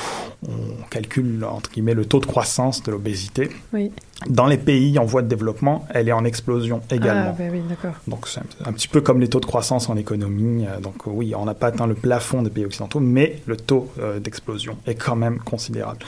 on 0.49 0.83
calcule 0.91 1.45
entre 1.45 1.71
guillemets 1.73 1.95
le 1.95 2.05
taux 2.05 2.21
de 2.21 2.27
croissance 2.27 2.83
de 2.85 2.93
l'obésité. 2.93 3.51
Oui. 3.73 3.91
Dans 4.29 4.47
les 4.47 4.59
pays 4.59 4.99
en 4.99 5.05
voie 5.05 5.23
de 5.23 5.29
développement, 5.29 5.85
elle 5.93 6.09
est 6.09 6.13
en 6.13 6.25
explosion 6.25 6.81
également. 6.91 7.35
Ah, 7.35 7.37
bah 7.37 7.45
oui, 7.53 7.61
d'accord. 7.69 7.95
Donc 8.07 8.29
c'est 8.29 8.41
un, 8.41 8.71
un 8.71 8.73
petit 8.73 8.89
peu 8.89 9.01
comme 9.01 9.21
les 9.21 9.29
taux 9.29 9.41
de 9.41 9.47
croissance 9.47 9.89
en 9.89 9.97
économie. 9.97 10.67
Euh, 10.67 10.79
Donc 10.81 11.05
oui, 11.07 11.35
on 11.35 11.45
n'a 11.45 11.55
pas 11.55 11.67
atteint 11.67 11.87
le 11.89 11.95
plafond 11.95 12.43
des 12.43 12.51
pays 12.51 12.65
occidentaux, 12.65 13.01
mais 13.01 13.43
le 13.47 13.57
taux 13.57 13.91
euh, 13.99 14.21
d'explosion 14.21 14.77
est 14.87 14.95
quand 14.95 15.17
même 15.17 15.39
considérable. 15.41 15.99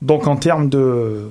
Donc 0.00 0.26
en 0.26 0.36
termes 0.36 0.70
de, 0.70 1.28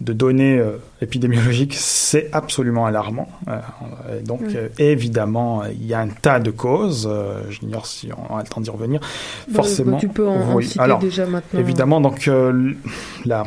de 0.00 0.12
données 0.12 0.58
euh, 0.58 0.76
épidémiologiques, 1.00 1.74
c'est 1.74 2.28
absolument 2.32 2.84
alarmant. 2.86 3.28
Euh, 3.48 3.58
et 4.18 4.22
donc 4.22 4.40
Oui. 4.46 4.52
euh, 4.56 4.68
évidemment, 4.78 5.62
il 5.64 5.86
y 5.86 5.94
a 5.94 6.00
un 6.00 6.08
tas 6.08 6.38
de 6.38 6.50
causes. 6.50 7.08
euh, 7.10 7.42
J'ignore 7.50 7.86
si 7.86 8.10
on 8.30 8.36
a 8.36 8.42
le 8.42 8.48
temps 8.48 8.60
d'y 8.60 8.70
revenir. 8.70 9.00
Bah, 9.48 9.54
Forcément. 9.56 9.92
bah, 9.92 9.98
tu 10.00 10.08
peux 10.08 10.28
en, 10.28 10.50
en 10.50 10.54
oui. 10.54 10.66
citer 10.66 10.80
Alors, 10.80 10.98
déjà 10.98 11.24
maintenant. 11.26 11.60
Évidemment, 11.60 12.00
donc 12.00 12.28
là, 13.24 13.44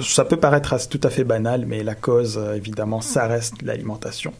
ça 0.00 0.24
peut 0.24 0.36
paraître 0.36 0.74
tout 0.88 1.00
à 1.02 1.10
fait 1.10 1.24
banal, 1.24 1.64
mais 1.66 1.82
la 1.82 1.94
cause, 1.94 2.38
euh, 2.38 2.54
évidemment, 2.54 3.00
ça 3.00 3.26
reste 3.26 3.62
l'alimentation. 3.62 4.32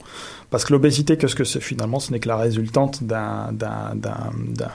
Parce 0.50 0.64
que 0.64 0.72
l'obésité, 0.72 1.16
qu'est-ce 1.16 1.36
que 1.36 1.44
c'est 1.44 1.60
finalement? 1.60 2.00
Ce 2.00 2.10
n'est 2.12 2.18
que 2.18 2.28
la 2.28 2.36
résultante 2.36 3.04
d'un, 3.04 3.50
d'un, 3.52 3.94
d'un, 3.94 4.32
d'un- 4.48 4.70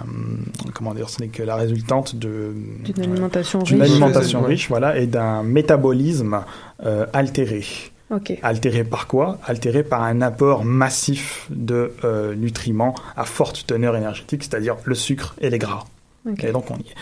comment 0.74 0.94
dire? 0.94 1.10
Ce 1.10 1.22
n'est 1.22 1.28
que 1.28 1.44
la 1.44 1.56
résultante 1.56 2.16
de 2.16 2.54
D'une 2.84 3.02
alimentation 3.12 3.60
d'une 3.60 3.82
riche. 3.82 3.92
alimentation 3.92 4.42
Ouais. 4.42 4.48
riche, 4.48 4.70
voilà, 4.70 4.98
et 4.98 5.06
d'un 5.08 5.44
métabolisme 5.44 6.42
euh, 6.86 7.06
altéré. 7.14 7.64
Altéré 8.44 8.84
par 8.86 9.08
quoi? 9.08 9.40
Altéré 9.46 9.84
par 9.84 10.04
un 10.04 10.22
apport 10.22 10.64
massif 10.64 11.48
de 11.50 11.92
euh, 12.06 12.34
nutriments 12.36 12.96
à 13.18 13.26
forte 13.26 13.66
teneur 13.68 13.98
énergétique, 13.98 14.44
c'est-à-dire 14.44 14.78
le 14.86 14.96
sucre 14.96 15.36
et 15.42 15.50
les 15.50 15.58
gras. 15.58 15.84
Et 16.50 16.52
donc 16.52 16.72
on 16.72 16.76
y 16.78 16.82
est. 16.82 16.96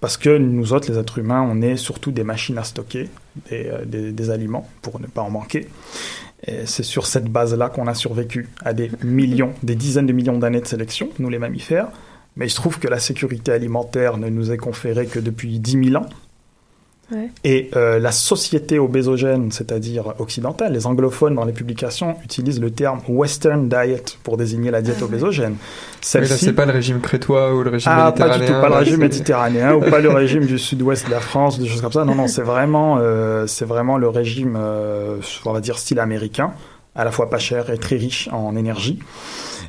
Parce 0.00 0.16
que 0.16 0.36
nous 0.36 0.72
autres, 0.72 0.90
les 0.92 0.98
êtres 0.98 1.18
humains, 1.18 1.42
on 1.50 1.62
est 1.62 1.76
surtout 1.76 2.12
des 2.12 2.24
machines 2.24 2.58
à 2.58 2.64
stocker 2.64 3.08
des, 3.50 3.66
euh, 3.66 3.84
des- 4.12 4.30
aliments 4.30 4.68
pour 4.82 5.00
ne 5.00 5.06
pas 5.06 5.22
en 5.22 5.30
manquer. 5.30 5.68
C'est 6.66 6.82
sur 6.84 7.06
cette 7.06 7.24
base-là 7.28 7.70
qu'on 7.70 7.86
a 7.86 7.94
survécu 7.94 8.48
à 8.64 8.72
des 8.74 8.90
millions, 9.02 9.52
des 9.62 9.74
dizaines 9.74 10.06
de 10.06 10.12
millions 10.12 10.38
d'années 10.38 10.60
de 10.60 10.66
sélection, 10.66 11.08
nous 11.18 11.28
les 11.30 11.38
mammifères. 11.38 11.88
Mais 12.36 12.46
il 12.46 12.50
se 12.50 12.56
trouve 12.56 12.78
que 12.78 12.86
la 12.88 12.98
sécurité 12.98 13.50
alimentaire 13.52 14.18
ne 14.18 14.28
nous 14.28 14.52
est 14.52 14.58
conférée 14.58 15.06
que 15.06 15.18
depuis 15.18 15.58
10 15.58 15.84
000 15.90 15.96
ans. 16.04 16.08
Ouais. 17.12 17.28
Et 17.44 17.70
euh, 17.76 18.00
la 18.00 18.10
société 18.10 18.80
obésogène, 18.80 19.52
c'est-à-dire 19.52 20.14
occidentale, 20.18 20.72
les 20.72 20.86
anglophones 20.88 21.36
dans 21.36 21.44
les 21.44 21.52
publications 21.52 22.16
utilisent 22.24 22.60
le 22.60 22.72
terme 22.72 22.98
Western 23.06 23.68
Diet 23.68 24.18
pour 24.24 24.36
désigner 24.36 24.72
la 24.72 24.82
diète 24.82 25.02
obésogène. 25.02 25.52
Oui, 25.52 25.58
là, 25.58 25.98
Celle-ci- 26.00 26.44
c'est 26.46 26.52
pas 26.52 26.66
le 26.66 26.72
régime 26.72 27.00
crétois 27.00 27.54
ou 27.54 27.62
le 27.62 27.70
régime 27.70 27.92
ah, 27.94 28.10
pas 28.10 28.24
méditerranéen. 28.36 28.38
du 28.48 28.52
tout, 28.52 28.60
pas 28.60 28.68
le 28.68 28.74
régime 28.74 28.94
c'est- 28.94 29.00
méditerranéen 29.02 29.74
ou 29.76 29.80
pas 29.82 30.00
le 30.00 30.10
régime 30.10 30.46
du 30.46 30.58
sud-ouest 30.58 31.06
de 31.06 31.12
la 31.12 31.20
France, 31.20 31.60
des 31.60 31.68
choses 31.68 31.80
comme 31.80 31.92
ça. 31.92 32.04
Non, 32.04 32.16
non, 32.16 32.26
c'est 32.26 32.42
vraiment, 32.42 32.98
euh, 33.00 33.46
c'est 33.46 33.64
vraiment 33.66 33.98
le 33.98 34.08
régime, 34.08 34.56
euh, 34.58 35.18
on 35.44 35.52
va 35.52 35.60
dire 35.60 35.78
style 35.78 36.00
américain, 36.00 36.54
à 36.96 37.04
la 37.04 37.12
fois 37.12 37.30
pas 37.30 37.38
cher 37.38 37.70
et 37.70 37.78
très 37.78 37.96
riche 37.96 38.28
en 38.32 38.56
énergie, 38.56 38.98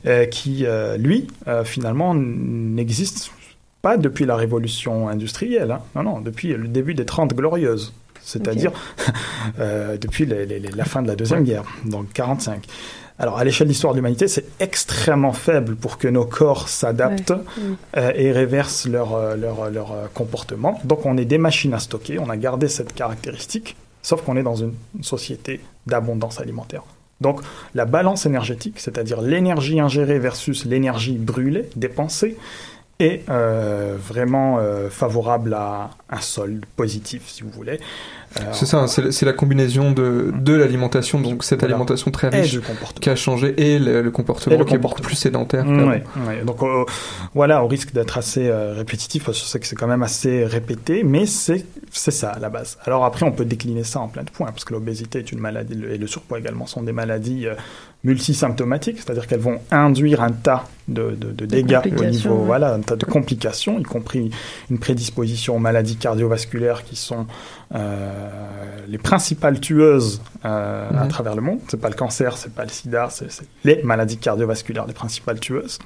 euh, 0.08 0.26
qui, 0.26 0.65
euh, 0.65 0.97
lui, 0.97 1.28
euh, 1.47 1.63
finalement, 1.63 2.15
n'existe 2.15 3.30
pas 3.88 3.97
depuis 3.97 4.26
la 4.26 4.36
révolution 4.36 5.08
industrielle. 5.08 5.71
hein. 5.71 5.82
Non, 5.95 6.04
non, 6.04 6.19
depuis 6.21 6.50
le 6.63 6.67
début 6.67 6.93
des 6.93 7.06
Trente 7.06 7.34
Glorieuses. 7.34 7.93
C'est-à-dire 8.21 8.71
euh, 9.60 9.97
depuis 9.97 10.26
les- 10.26 10.45
les- 10.45 10.60
les- 10.60 10.71
la 10.71 10.84
fin 10.86 11.02
de 11.02 11.08
la 11.08 11.15
Deuxième 11.15 11.43
Guerre, 11.43 11.63
donc 11.86 12.12
45. 12.13 12.65
Alors, 13.19 13.38
à 13.39 13.43
l'échelle 13.45 13.67
de 13.67 13.71
l'histoire 13.71 13.93
de 13.93 13.97
l'humanité, 14.00 14.28
c'est 14.28 14.45
extrêmement 14.60 15.34
faible 15.34 15.76
pour 15.76 15.97
que 15.97 16.08
nos 16.08 16.26
corps 16.26 16.67
s'adaptent 16.69 17.32
Ouais, 17.32 17.38
oui. 17.58 17.76
euh, 17.97 18.12
et 18.15 18.32
réversent 18.32 18.88
leur, 18.88 19.15
euh, 19.15 19.36
leur, 19.36 19.71
leur 19.71 19.89
comportement. 20.13 20.80
Donc, 20.84 21.06
on 21.06 21.17
est 21.17 21.26
des 21.26 21.39
machines 21.39 21.73
à 21.73 21.80
stocker, 21.80 22.19
on 22.19 22.30
a 22.30 22.38
gardé 22.38 22.67
cette 22.67 22.93
caractéristique, 22.93 23.76
sauf 24.04 24.21
qu'on 24.23 24.36
est 24.38 24.43
dans 24.43 24.56
une 24.58 24.73
société 25.02 25.62
d'abondance 25.88 26.39
alimentaire. 26.41 26.84
Donc, 27.21 27.41
la 27.73 27.86
balance 27.86 28.28
énergétique, 28.28 28.76
c'est-à-dire 28.80 29.21
l'énergie 29.21 29.80
ingérée 29.80 30.19
versus 30.19 30.65
l'énergie 30.65 31.17
brûlée, 31.17 31.67
dépensée, 31.76 32.38
est 33.00 33.30
euh, 33.30 33.96
vraiment 33.98 34.58
euh, 34.60 34.90
favorable 34.90 35.54
à 35.54 35.92
un 36.10 36.22
solde 36.22 36.66
positif, 36.76 37.28
si 37.28 37.44
vous 37.44 37.50
voulez. 37.50 37.80
C'est 38.54 38.65
ça, 38.65 38.86
c'est 38.88 39.26
la 39.26 39.34
combinaison 39.34 39.91
de, 39.91 40.32
de 40.36 40.54
l'alimentation, 40.54 41.19
donc 41.19 41.43
cette 41.43 41.60
Voilà. 41.60 41.76
alimentation 41.76 42.12
très 42.12 42.30
riche 42.30 42.60
qui 43.02 43.10
a 43.10 43.15
changé, 43.15 43.54
et 43.58 43.80
le, 43.80 44.02
le 44.02 44.12
comportement 44.12 44.56
Et 44.56 44.60
le 44.60 44.65
qui 44.65 44.76
est 44.76 44.78
beaucoup 44.78 45.02
plus 45.02 45.15
sédentaire. 45.15 45.65
Ouais, 45.67 46.04
qu'avant. 46.13 46.28
ouais. 46.28 46.43
Donc 46.45 46.62
euh, 46.63 46.86
voilà, 47.34 47.63
au 47.63 47.67
risque 47.67 47.93
d'être 47.93 48.17
assez 48.17 48.47
euh, 48.47 48.73
répétitif, 48.76 49.26
parce 49.26 49.38
que 49.39 49.43
je 49.45 49.50
sais 49.50 49.60
que 49.60 49.67
c'est 49.67 49.76
quand 49.76 49.88
même 49.88 50.04
assez 50.04 50.45
répété, 50.45 51.04
mais 51.04 51.26
c'est 51.26 51.65
c'est 51.91 52.12
ça 52.12 52.30
à 52.32 52.39
la 52.39 52.50
base. 52.50 52.78
Alors 52.86 53.06
après, 53.06 53.26
on 53.26 53.32
peut 53.32 53.45
décliner 53.45 53.84
ça 53.84 54.00
en 54.00 54.08
plein 54.08 54.23
de 54.23 54.30
points, 54.30 54.47
parce 54.47 54.65
que 54.65 54.73
l'obésité 54.73 55.19
est 55.19 55.32
une 55.32 55.39
maladie, 55.39 55.76
le- 55.76 55.91
et 55.93 55.97
le 55.97 56.08
surpoids 56.08 56.39
également 56.39 56.65
sont 56.67 56.84
des 56.84 56.91
maladies 56.91 57.47
euh, 57.47 57.56
multisymptomatiques, 58.04 58.97
c'est-à-dire 58.97 59.28
qu'elles 59.28 59.39
vont 59.39 59.60
induire 59.71 60.21
un 60.21 60.32
tas 60.32 60.65
de, 60.88 61.12
de- 61.12 61.32
de 61.32 61.45
dégâts 61.45 61.80
au 62.00 62.06
niveau, 62.06 62.36
ouais. 62.36 62.45
voilà, 62.45 62.73
un 62.73 62.80
tas 62.80 62.95
de 62.95 63.06
complications, 63.06 63.80
y 63.80 63.84
compris 63.84 64.32
une 64.71 64.80
prédisposition 64.80 65.56
aux 65.56 65.60
maladies 65.60 65.97
cardiovasculaires 65.97 66.84
qui 66.84 66.95
sont 66.95 67.26
les 67.74 68.98
principales 68.98 69.60
tueuses 69.60 70.22
euh, 70.46 70.90
à 70.90 71.04
Mhm. 71.04 71.08
travers 71.10 71.36
le 71.36 71.42
monde. 71.42 71.60
C'est 71.68 71.80
pas 71.80 71.90
le 71.90 71.96
cancer, 71.96 72.38
c'est 72.38 72.54
pas 72.54 72.64
le 72.64 72.70
sida, 72.70 73.10
c'est 73.12 73.28
les 73.66 73.82
maladies 73.84 74.18
cardiovasculaires 74.18 74.86
les 74.86 74.94
principales 74.94 75.40
tueuses. 75.40 75.78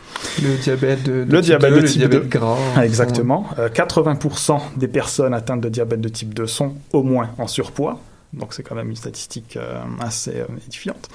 Le 0.44 0.56
diabète 0.58 1.04
de, 1.04 1.24
de 1.24 1.32
Le 1.32 1.38
type 1.41 1.46
diabète 1.58 1.70
2, 1.72 1.76
de 1.78 1.82
le 1.82 1.88
type 1.88 1.98
diabète 2.00 2.22
2. 2.24 2.28
gras. 2.28 2.58
Ah, 2.76 2.86
exactement. 2.86 3.48
Euh, 3.58 3.70
80% 3.70 4.60
des 4.78 4.88
personnes 4.88 5.34
atteintes 5.34 5.62
de 5.62 5.70
diabète 5.70 6.02
de 6.02 6.10
type 6.10 6.34
2 6.34 6.46
sont 6.48 6.76
au 6.94 7.02
moins 7.04 7.32
en 7.38 7.48
surpoids. 7.48 8.00
Donc 8.34 8.54
c'est 8.54 8.63
quand 8.63 8.76
même 8.76 8.89
une 8.89 8.96
statistique 8.96 9.58
euh, 9.58 9.80
assez 10.00 10.38
euh, 10.38 10.46
édifiante. 10.67 11.10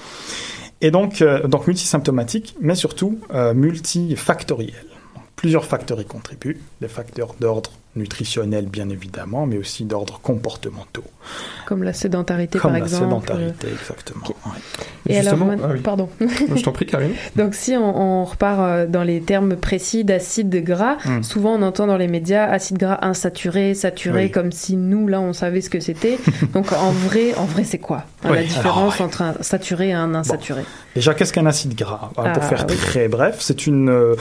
Et 0.81 0.91
donc, 0.91 1.21
euh, 1.21 1.47
donc 1.47 1.65
multisymptomatique, 1.65 2.55
mais 2.61 2.75
surtout 2.75 3.19
euh, 3.33 3.53
multifactoriel. 3.55 4.73
Plusieurs 5.35 5.65
facteurs 5.65 5.99
y 6.01 6.05
contribuent. 6.05 6.59
Des 6.81 6.87
facteurs 6.87 7.33
d'ordre 7.39 7.71
nutritionnel, 7.97 8.67
bien 8.67 8.89
évidemment, 8.89 9.45
mais 9.45 9.57
aussi 9.57 9.83
d'ordre 9.85 10.19
comportementaux. 10.21 11.03
Comme 11.65 11.83
la 11.83 11.91
sédentarité, 11.93 12.57
Comme 12.59 12.71
par 12.71 12.79
la 12.79 12.85
exemple. 12.85 13.03
sédentarité, 13.05 13.67
exactement. 13.69 14.23
ouais. 14.27 14.59
Et 15.09 15.21
Justement, 15.21 15.49
ah 15.61 15.67
oui. 15.73 15.79
pardon. 15.81 16.09
Je 16.19 16.63
t'en 16.63 16.71
prie, 16.71 16.85
Karine. 16.85 17.11
Donc 17.35 17.53
si 17.55 17.75
on, 17.75 18.21
on 18.21 18.23
repart 18.25 18.59
euh, 18.61 18.87
dans 18.87 19.03
les 19.03 19.19
termes 19.21 19.55
précis 19.57 20.03
d'acide 20.05 20.63
gras, 20.63 20.97
Mm. 21.05 21.23
souvent 21.23 21.55
on 21.55 21.61
entend 21.61 21.87
dans 21.87 21.97
les 21.97 22.07
médias 22.07 22.45
acide 22.45 22.77
gras 22.77 22.99
insaturé, 23.01 23.73
saturé, 23.73 24.25
Oui. 24.25 24.31
comme 24.31 24.51
si 24.51 24.75
nous 24.77 25.07
là 25.07 25.19
on 25.21 25.33
savait 25.33 25.61
ce 25.61 25.69
que 25.69 25.79
c'était. 25.79 26.17
Donc 26.53 26.71
en 26.71 26.91
vrai, 26.91 27.33
en 27.35 27.45
vrai 27.45 27.63
c'est 27.63 27.77
quoi 27.79 28.03
hein, 28.23 28.29
Oui, 28.31 28.35
la 28.37 28.43
différence 28.43 28.95
alors, 28.95 29.07
entre 29.07 29.21
un 29.21 29.33
saturé 29.41 29.89
et 29.89 29.93
un 29.93 30.15
insaturé? 30.15 30.63
Déjà, 30.95 31.13
qu'est-ce 31.13 31.33
qu'un 31.33 31.45
acide 31.45 31.75
gras? 31.75 32.11
Pour 32.15 32.25
Ah, 32.25 32.39
faire 32.41 32.65
oui. 32.69 32.75
très 32.75 33.07
bref, 33.07 33.37
c'est 33.39 33.67
une... 33.67 33.89
euh, 33.89 34.15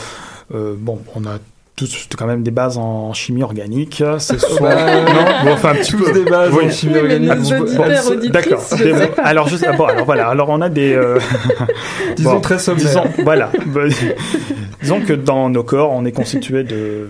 euh, 0.55 0.75
bon, 0.79 1.01
on 1.15 1.25
a 1.25 1.39
tous 1.77 2.09
quand 2.17 2.27
même 2.27 2.43
des 2.43 2.51
bases 2.51 2.79
en 2.79 3.13
chimie 3.13 3.43
organique. 3.43 4.03
C'est 4.19 4.39
soit... 4.41 4.75
Non, 4.75 5.45
bon, 5.45 5.53
enfin 5.53 5.71
un 5.71 5.75
petit 5.75 5.93
tous 5.93 6.05
peu. 6.05 6.13
des 6.13 6.29
bases 6.31 6.51
Oui. 6.55 6.65
en 6.67 6.71
chimie 6.71 6.93
Oui, 6.95 7.01
organique. 7.01 7.31
Ah, 7.33 7.37
bon, 7.37 7.65
bon, 7.77 8.29
D'accord. 8.31 8.63
Alors, 9.23 9.49
je 9.49 9.57
sais- 9.57 9.73
bon, 9.77 9.85
alors 9.85 10.07
voilà. 10.07 10.29
Alors, 10.29 10.49
on 10.49 10.61
a 10.63 10.69
des. 10.71 10.95
euh, 10.95 11.19
Disons 12.17 12.33
bon, 12.35 12.41
très 12.41 12.59
sommaire. 12.59 12.83
Disons, 12.85 13.05
voilà. 13.23 13.51
Disons 14.83 15.01
que 15.01 15.13
dans 15.13 15.49
nos 15.51 15.63
corps, 15.65 15.93
on 15.93 16.05
est 16.05 16.13
constitué 16.13 16.65
de 16.65 17.09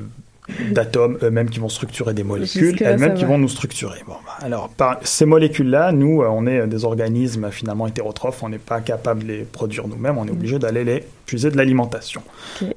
d'atomes 0.70 1.18
eux-mêmes 1.22 1.50
qui 1.50 1.58
vont 1.58 1.68
structurer 1.68 2.14
des 2.14 2.24
molécules, 2.24 2.80
elles-mêmes 2.82 3.14
qui 3.14 3.24
vont 3.24 3.38
nous 3.38 3.48
structurer. 3.48 4.00
Bon, 4.06 4.14
bah, 4.24 4.36
alors, 4.40 4.68
par 4.68 4.98
ces 5.02 5.26
molécules-là, 5.26 5.92
nous, 5.92 6.22
euh, 6.22 6.28
on 6.30 6.46
est 6.46 6.66
des 6.66 6.84
organismes 6.84 7.50
finalement 7.50 7.86
hétérotrophes, 7.86 8.42
on 8.42 8.48
n'est 8.48 8.58
pas 8.58 8.80
capable 8.80 9.22
de 9.22 9.28
les 9.28 9.42
produire 9.42 9.88
nous-mêmes, 9.88 10.18
on 10.18 10.26
est 10.26 10.30
obligé 10.30 10.58
d'aller 10.58 10.84
les 10.84 11.04
puiser 11.26 11.50
de 11.50 11.56
l'alimentation. 11.56 12.22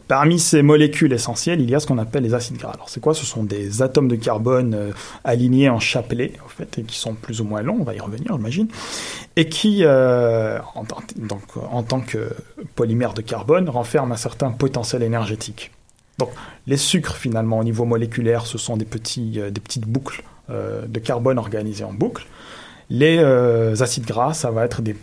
Parmi 0.08 0.40
ces 0.40 0.64
molécules 0.64 1.14
essentielles, 1.14 1.62
il 1.62 1.70
y 1.70 1.76
a 1.76 1.80
ce 1.80 1.86
qu'on 1.86 2.00
appelle 2.00 2.24
les 2.24 2.34
acides 2.34 2.58
gras. 2.58 2.72
Alors, 2.74 2.90
c'est 2.90 3.00
quoi? 3.00 3.14
Ce 3.14 3.26
sont 3.26 3.44
des 3.44 3.84
atomes 3.84 4.08
de 4.08 4.16
carbone 4.16 4.74
euh, 4.74 4.92
alignés 5.24 5.70
en 5.70 5.80
chapelet, 5.80 6.34
en 6.44 6.50
fait, 6.50 6.80
et 6.80 6.84
qui 6.84 6.98
sont 6.98 7.14
plus 7.14 7.42
ou 7.42 7.44
moins 7.44 7.62
longs, 7.62 7.78
on 7.80 7.84
va 7.84 7.94
y 7.94 8.00
revenir, 8.00 8.36
j'imagine, 8.36 8.68
et 9.36 9.48
qui, 9.48 9.84
euh, 9.84 10.58
en, 10.76 10.84
donc, 11.18 11.42
en 11.72 11.84
tant 11.84 12.02
que 12.02 12.32
polymère 12.76 13.14
de 13.14 13.22
carbone, 13.22 13.70
renferment 13.70 14.14
un 14.14 14.18
certain 14.18 14.52
potentiel 14.52 15.04
énergétique. 15.04 15.72
Donc, 16.20 16.30
les 16.68 16.78
sucres, 16.78 17.16
finalement, 17.16 17.58
au 17.60 17.64
niveau 17.64 17.86
moléculaire, 17.86 18.46
ce 18.46 18.58
sont 18.60 18.78
des, 18.78 18.86
petits, 18.86 19.40
euh, 19.40 19.50
des 19.50 19.62
petites 19.62 19.88
boucles 19.88 20.22
euh, 20.52 20.86
de 20.88 21.00
carbone 21.00 21.40
organisées 21.40 21.84
en 21.84 21.94
boucles. 21.94 22.26
Les 22.92 23.18
euh, 23.20 23.76
acides 23.82 24.06
gras, 24.06 24.34
ça 24.34 24.52
va 24.52 24.66
être 24.66 24.82
des 24.84 24.96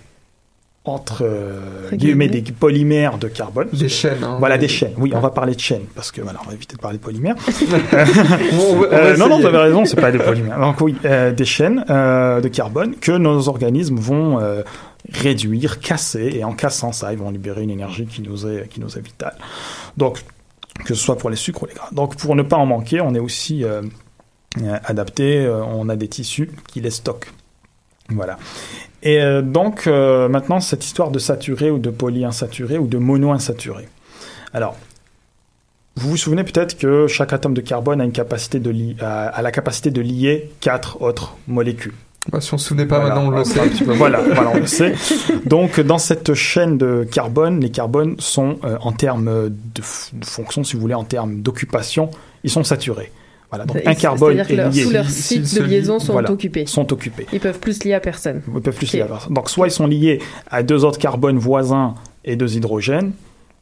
entre 0.84 1.22
euh, 1.22 1.90
guillemets 1.92 2.28
des 2.28 2.42
polymères 2.42 3.18
de 3.18 3.26
carbone. 3.26 3.66
Des 3.72 3.88
chaînes. 3.88 4.22
hein. 4.22 4.36
Voilà, 4.38 4.56
des 4.56 4.68
chaînes. 4.68 4.92
Oui, 4.98 5.10
on 5.14 5.18
va 5.18 5.30
parler 5.30 5.56
de 5.56 5.60
chaînes, 5.60 5.86
parce 5.96 6.12
que 6.12 6.20
voilà, 6.20 6.38
on 6.44 6.48
va 6.48 6.54
éviter 6.54 6.76
de 6.76 6.80
parler 6.80 6.98
de 6.98 7.02
polymères. 7.02 7.34
On 7.60 7.66
va- 7.66 7.78
on 8.52 8.76
va 8.80 8.86
Euh, 8.92 9.16
non, 9.16 9.28
non, 9.28 9.40
vous 9.40 9.46
avez 9.46 9.58
raison, 9.58 9.84
c'est 9.84 9.96
pas 10.00 10.12
des 10.12 10.18
polymères. 10.18 10.60
Donc 10.60 10.80
oui, 10.80 10.94
euh, 11.04 11.32
des 11.32 11.44
chaînes 11.44 11.84
euh, 11.90 12.40
de 12.40 12.46
carbone 12.46 12.94
que 13.00 13.10
nos 13.10 13.48
organismes 13.48 13.96
vont 13.96 14.38
euh, 14.38 14.62
réduire, 15.12 15.80
casser, 15.80 16.30
et 16.36 16.44
en 16.44 16.52
cassant 16.52 16.92
ça, 16.92 17.12
ils 17.12 17.18
vont 17.18 17.30
libérer 17.30 17.62
une 17.64 17.70
énergie 17.70 18.06
qui 18.06 18.22
nous 18.22 18.46
est, 18.46 18.68
qui 18.68 18.78
nous 18.80 18.96
est 18.96 19.00
vitale. 19.04 19.34
Donc, 19.96 20.20
que 20.84 20.94
ce 20.94 21.02
soit 21.02 21.16
pour 21.16 21.30
les 21.30 21.36
sucres 21.36 21.62
ou 21.62 21.66
les 21.66 21.74
gras. 21.74 21.88
Donc, 21.92 22.16
pour 22.16 22.34
ne 22.36 22.42
pas 22.42 22.56
en 22.56 22.66
manquer, 22.66 23.00
on 23.00 23.14
est 23.14 23.20
aussi 23.20 23.64
euh, 23.64 23.82
euh, 24.62 24.78
adapté, 24.84 25.38
euh, 25.38 25.64
on 25.64 25.88
a 25.88 25.96
des 25.96 26.08
tissus 26.08 26.50
qui 26.68 26.80
les 26.80 26.90
stockent. 26.90 27.32
Voilà. 28.10 28.38
Et 29.02 29.20
donc, 29.42 29.86
maintenant, 29.86 30.60
cette 30.60 30.84
histoire 30.84 31.10
de 31.10 31.18
saturé 31.18 31.72
ou 31.72 31.78
de 31.78 31.90
polyinsaturé 31.90 32.78
ou 32.78 32.86
de 32.86 32.98
monoinsaturé. 32.98 33.88
Alors, 34.52 34.76
vous 35.96 36.10
vous 36.10 36.16
souvenez 36.16 36.44
peut-être 36.44 36.78
que 36.78 37.08
chaque 37.08 37.32
atome 37.32 37.54
de 37.54 37.60
carbone 37.60 38.00
a 38.00 38.04
la 38.04 39.50
capacité 39.50 39.90
de 39.90 40.00
lier 40.00 40.52
quatre 40.60 41.02
autres 41.02 41.36
molécules. 41.48 41.94
Bah, 42.32 42.40
si 42.40 42.52
on 42.54 42.58
se 42.58 42.68
souvenait 42.68 42.86
pas 42.86 42.98
Voilà, 43.00 43.14
maintenant, 43.14 43.28
on 43.32 43.38
le 43.38 43.44
sait. 43.44 43.60
un 43.60 43.68
petit 43.68 43.84
peu. 43.84 43.92
Voilà, 43.92 44.20
voilà, 44.20 44.50
on 44.54 44.58
le 44.58 44.66
sait. 44.66 44.94
Donc, 45.46 45.80
dans 45.80 45.98
cette 45.98 46.34
chaîne 46.34 46.76
de 46.78 47.06
carbone, 47.10 47.60
les 47.60 47.70
carbones 47.70 48.16
sont, 48.18 48.58
euh, 48.64 48.76
en 48.80 48.92
termes 48.92 49.50
de, 49.50 49.80
de 50.12 50.24
fonction, 50.24 50.64
si 50.64 50.74
vous 50.74 50.80
voulez, 50.80 50.94
en 50.94 51.04
termes 51.04 51.40
d'occupation, 51.42 52.10
ils 52.44 52.50
sont 52.50 52.64
saturés. 52.64 53.12
Voilà, 53.50 53.64
donc 53.64 53.80
un 53.86 53.94
carbone 53.94 54.38
est 54.40 54.56
leur- 54.56 54.70
lié. 54.72 54.82
sous 54.82 54.90
leur 54.90 55.04
s'ils 55.08 55.46
cycle 55.46 55.46
se 55.46 55.60
de 55.60 55.64
liaison 55.66 56.00
sont 56.00 56.12
voilà, 56.12 56.32
occupés. 56.32 56.66
sont 56.66 56.92
occupés. 56.92 57.26
Ils 57.32 57.38
peuvent 57.38 57.60
plus 57.60 57.84
lier 57.84 57.94
à 57.94 58.00
personne. 58.00 58.42
Ils 58.52 58.60
peuvent 58.60 58.74
plus 58.74 58.88
Ok. 58.88 58.92
lier 58.94 59.02
à 59.02 59.06
personne. 59.06 59.32
Donc, 59.34 59.48
soit 59.50 59.68
ils 59.68 59.70
sont 59.72 59.86
liés 59.86 60.20
à 60.50 60.64
deux 60.64 60.84
autres 60.84 60.98
carbones 60.98 61.38
voisins 61.38 61.94
et 62.24 62.34
deux 62.34 62.56
hydrogènes, 62.56 63.12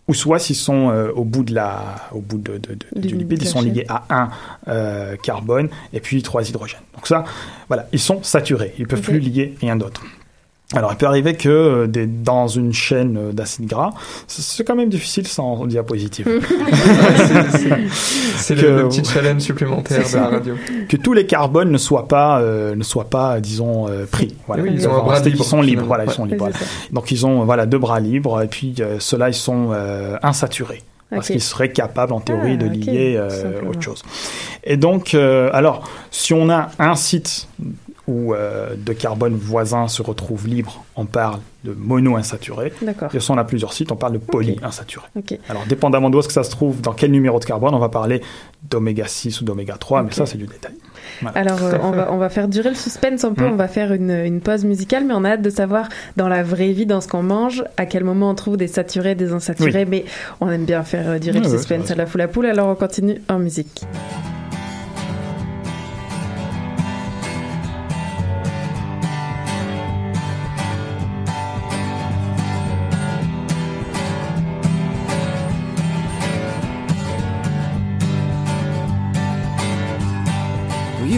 ou 0.07 0.15
soit 0.15 0.39
s'ils 0.39 0.57
sont 0.57 0.91
euh, 0.91 1.11
au 1.13 1.25
bout 1.25 1.45
de 1.45 1.55
la, 1.55 1.97
au 2.13 2.21
bout 2.21 2.39
de, 2.39 2.59
de- 2.59 2.75
de- 2.75 3.01
Du- 3.01 3.09
du 3.09 3.17
lipide, 3.17 3.39
de 3.39 3.45
ils 3.45 3.49
sont 3.49 3.63
liés 3.63 3.87
à 3.89 4.05
un 4.11 4.31
euh, 4.69 5.17
carbone 5.23 5.69
et 5.93 6.01
puis 6.01 6.23
trois 6.23 6.47
hydrogènes. 6.49 6.81
Donc 6.95 7.07
ça, 7.07 7.25
voilà, 7.69 7.87
ils 7.93 7.99
sont 8.01 8.23
saturés. 8.23 8.75
Ils 8.79 8.87
peuvent 8.87 8.99
Ok. 8.99 9.07
plus 9.07 9.19
lier 9.21 9.55
rien 9.61 9.77
d'autre. 9.77 10.03
Alors, 10.75 10.93
il 10.93 10.97
peut 10.97 11.07
arriver 11.07 11.35
que 11.35 11.49
euh, 11.49 11.87
des- 11.87 12.07
dans 12.07 12.49
une 12.49 12.73
chaîne 12.73 13.17
euh, 13.17 13.33
d'acides 13.33 13.67
gras, 13.67 13.91
c'est- 14.27 14.65
quand 14.65 14.75
même 14.77 14.89
difficile 14.89 15.27
sans 15.27 15.67
diapositive. 15.67 16.29
C'est 18.37 18.55
le, 18.55 18.77
le 18.83 18.89
petit 18.89 19.05
challenge 19.05 19.41
supplémentaire 19.43 20.03
C'est 20.07 20.17
de 20.19 20.23
la 20.23 20.29
radio. 20.29 20.55
que 20.89 20.97
tous 20.97 21.13
les 21.13 21.27
carbones 21.27 21.71
ne 21.71 21.79
soient 21.79 22.09
pas, 22.09 22.41
euh, 22.41 22.75
ne 22.75 22.83
soient 22.83 23.09
pas, 23.11 23.41
disons, 23.41 23.89
euh, 23.89 24.05
pris. 24.11 24.35
Voilà, 24.47 24.63
Oui, 24.63 24.71
ils 24.73 24.81
Ils 24.81 24.89
ont 24.89 24.95
un 24.95 25.03
bras 25.03 25.21
libre, 25.21 25.37
Ils 25.41 25.45
sont 25.45 25.63
libres. 25.63 25.97
ils 26.07 26.11
sont 26.13 26.25
libres. 26.25 26.49
Donc 26.93 27.11
ils 27.11 27.27
ont 27.27 27.45
voilà 27.45 27.67
deux 27.67 27.79
bras 27.79 28.01
libres 28.01 28.43
et 28.43 28.49
puis 28.49 28.75
euh, 28.81 28.97
ceux-là 28.99 29.29
ils 29.29 29.35
sont 29.35 29.71
euh, 29.73 30.17
insaturés 30.23 30.83
parce 31.11 31.29
qu'ils 31.29 31.41
seraient 31.43 31.71
capables 31.71 32.13
en 32.13 32.21
théorie 32.21 32.55
Ah, 32.61 32.65
de 32.65 32.67
ok, 32.67 32.75
lier 32.75 33.15
euh, 33.17 33.61
autre 33.69 33.81
chose. 33.81 34.03
Et 34.65 34.77
donc 34.77 35.15
euh, 35.15 35.49
alors 35.53 35.85
si 36.11 36.35
on 36.35 36.51
a 36.51 36.71
un 36.79 36.95
site 36.97 37.49
où 38.07 38.35
euh, 38.35 38.75
deux 38.77 38.93
carbones 38.95 39.35
voisins 39.37 39.89
se 39.89 40.03
retrouvent 40.03 40.47
libres, 40.47 40.85
on 40.97 41.07
parle 41.07 41.39
de 41.65 41.73
mono-insaturé. 41.73 42.73
D'accord. 42.83 43.09
Et 43.15 43.21
si 43.21 43.31
on 43.31 43.39
a 43.39 43.45
plusieurs 43.45 43.73
sites, 43.73 43.91
on 43.91 43.97
parle 43.97 44.13
de 44.13 44.19
poly-insaturé. 44.19 45.07
Ok. 45.17 45.39
Alors, 45.49 45.65
dépendamment 45.67 46.11
d'où 46.11 46.19
est-ce 46.19 46.29
que 46.29 46.35
ça 46.35 46.45
se 46.45 46.51
trouve, 46.51 46.83
dans 46.83 46.93
quel 46.93 47.11
numéro 47.11 47.39
de 47.39 47.45
carbone, 47.47 47.75
on 47.75 47.79
va 47.79 47.89
parler 47.89 48.21
d'oméga 48.69 49.07
6 49.07 49.41
ou 49.41 49.45
d'oméga 49.45 49.77
3, 49.79 50.03
mais 50.03 50.11
ça, 50.13 50.27
c'est 50.27 50.37
du 50.37 50.47
détail. 50.47 50.75
Voilà. 51.23 51.39
Alors, 51.39 51.63
euh, 51.63 51.79
on, 51.83 51.91
va, 51.93 52.13
on 52.13 52.19
va 52.19 52.29
faire 52.29 52.49
durer 52.49 52.69
le 52.69 52.75
suspense 52.75 53.25
un 53.25 53.33
peu, 53.33 53.45
Mm. 53.47 53.53
on 53.53 53.57
va 53.57 53.69
faire 53.69 53.93
une, 53.95 54.11
une 54.11 54.41
pause 54.41 54.65
musicale, 54.65 55.05
mais 55.07 55.15
on 55.15 55.25
a 55.25 55.31
hâte 55.31 55.43
de 55.43 55.51
savoir 55.51 55.89
dans 56.19 56.29
la 56.29 56.43
vraie 56.43 56.73
vie, 56.73 56.85
dans 56.87 57.01
ce 57.01 57.09
qu'on 57.09 57.23
mange, 57.23 57.65
à 57.79 57.87
quel 57.87 58.05
moment 58.05 58.29
on 58.31 58.35
trouve 58.35 58.57
des 58.59 58.69
saturés, 58.69 59.15
des 59.15 59.33
insaturés, 59.33 59.87
mais 59.87 60.05
on 60.43 60.51
aime 60.51 60.65
bien 60.67 60.83
faire 60.83 61.09
euh, 61.09 61.19
durer 61.19 61.41
le 61.41 61.49
suspense 61.49 61.91
à 61.91 61.95
la 61.95 62.05
foule 62.07 62.21
à 62.21 62.29
poule, 62.29 62.47
alors 62.47 62.69
on 62.69 62.75
continue 62.75 63.23
en 63.31 63.39
musique. 63.39 63.83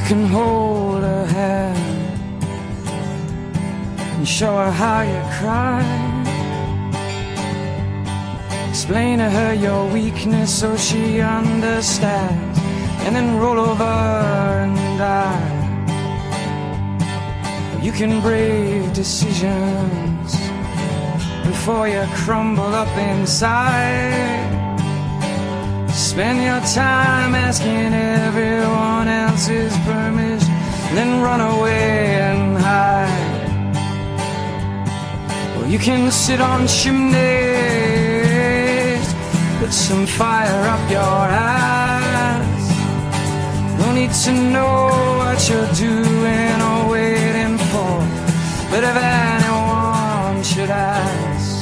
Can 0.06 0.24
hold 0.26 1.02
her 1.02 1.26
hand 1.26 2.44
and 4.16 4.28
show 4.28 4.56
her 4.56 4.70
how 4.70 5.00
you 5.02 5.20
cry. 5.38 5.82
Explain 8.68 9.18
to 9.18 9.28
her 9.28 9.54
you're 9.54 9.92
weakness 9.92 10.60
so 10.60 10.76
she 10.76 11.20
understands, 11.20 12.58
and 13.04 13.16
then 13.16 13.36
roll 13.36 13.58
over 13.58 13.82
and 13.82 14.76
die. 14.96 15.54
You 17.82 17.90
can 17.90 18.20
brave 18.20 18.92
decisions 18.92 20.30
before 21.44 21.88
you 21.88 22.06
crumble 22.14 22.74
up 22.82 22.96
inside. 22.96 24.55
Spend 26.16 26.40
your 26.42 26.60
time 26.72 27.34
asking 27.34 27.92
everyone 27.92 29.06
else's 29.06 29.76
permission, 29.84 30.48
then 30.94 31.20
run 31.20 31.42
away 31.42 32.16
and 32.28 32.56
hide. 32.56 33.74
Well, 35.54 35.68
you 35.68 35.78
can 35.78 36.10
sit 36.10 36.40
on 36.40 36.66
chimneys, 36.66 37.16
put 39.58 39.74
some 39.74 40.06
fire 40.06 40.62
up 40.74 40.90
your 40.90 41.28
ass. 41.28 42.64
No 43.78 43.92
need 43.92 44.12
to 44.24 44.32
know 44.54 44.88
what 45.20 45.46
you're 45.50 45.72
doing 45.74 46.62
or 46.70 46.88
waiting 46.92 47.58
for, 47.68 48.00
but 48.70 48.82
if 48.90 48.96
anyone 48.96 50.42
should 50.42 50.70
ask, 50.70 51.60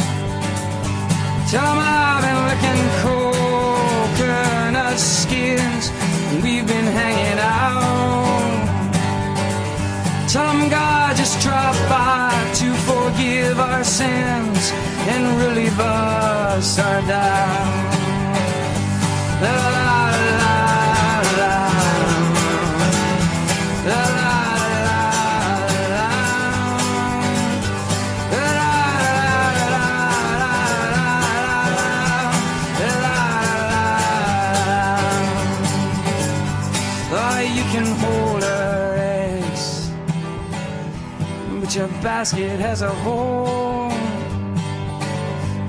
tell 1.50 1.66
them 1.66 1.78
I've 1.80 2.22
been 2.22 2.38
licking 2.46 2.82
coconut 3.02 3.13
hanging 7.00 7.38
out. 7.38 7.84
Tell 10.28 10.46
them 10.52 10.68
God 10.68 11.16
just 11.16 11.40
dropped 11.40 11.84
by 11.88 12.30
to 12.60 12.68
forgive 12.88 13.60
our 13.60 13.84
sins 13.84 14.72
and 15.12 15.22
relieve 15.42 15.78
us 15.78 16.78
our 16.78 17.00
doubt. 17.02 17.94
But 41.64 41.74
your 41.74 41.88
basket 42.02 42.60
has 42.60 42.82
a 42.82 42.90
hole. 42.90 43.90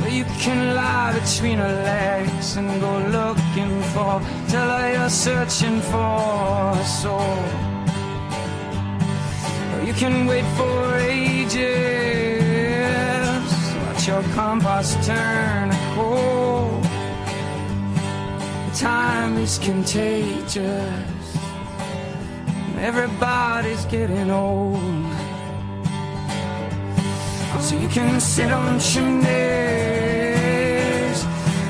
You 0.10 0.26
can 0.44 0.76
lie 0.76 1.18
between 1.18 1.58
her 1.58 1.76
legs 1.84 2.58
and 2.58 2.68
go 2.82 2.98
looking 3.20 3.82
for. 3.94 4.22
Tell 4.50 4.70
her 4.78 4.92
you're 4.94 5.10
searching 5.10 5.80
for 5.80 6.72
a 6.76 6.86
soul. 6.86 7.38
You 9.86 9.94
can 9.94 10.26
wait 10.28 10.46
for 10.58 10.98
ages. 10.98 11.56
Watch 13.86 14.08
your 14.08 14.24
compost 14.34 15.02
turn 15.04 15.72
cold. 15.96 16.84
Time 18.76 19.38
is 19.38 19.58
contagious. 19.60 21.26
Everybody's 22.80 23.86
getting 23.86 24.30
old. 24.30 24.95
So 27.66 27.74
you 27.76 27.88
can 27.88 28.20
sit 28.22 28.52
on 28.52 28.80
chimneys, 28.80 29.26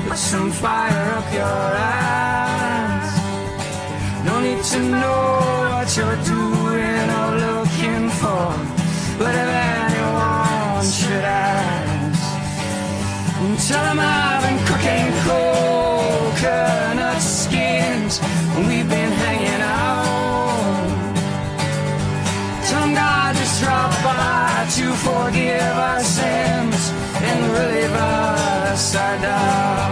put 0.06 0.18
some 0.18 0.50
fire 0.50 1.12
up 1.16 1.32
your 1.32 1.72
ass. 1.80 3.16
No 4.26 4.38
need 4.40 4.62
to 4.62 4.78
know 4.78 5.70
what 5.72 5.96
you're 5.96 6.20
doing 6.34 7.10
or 7.18 7.28
looking 7.46 8.10
for, 8.20 8.52
but 9.18 9.34
if 9.42 9.48
anyone 9.72 10.84
should 10.84 11.24
ask, 11.24 12.20
tell 13.66 13.84
them 13.88 13.98
I've 13.98 14.42
been 14.44 14.58
cooking 14.68 15.08
coconut 16.36 17.22
skins 17.22 18.20
and 18.54 18.66
we've 18.68 18.90
been 18.90 19.05
to 24.70 24.92
forgive 24.94 25.62
our 25.62 26.00
sins 26.00 26.90
and 27.22 27.52
relieve 27.52 27.92
us 27.92 28.96
our 28.96 29.18
doubt. 29.18 29.85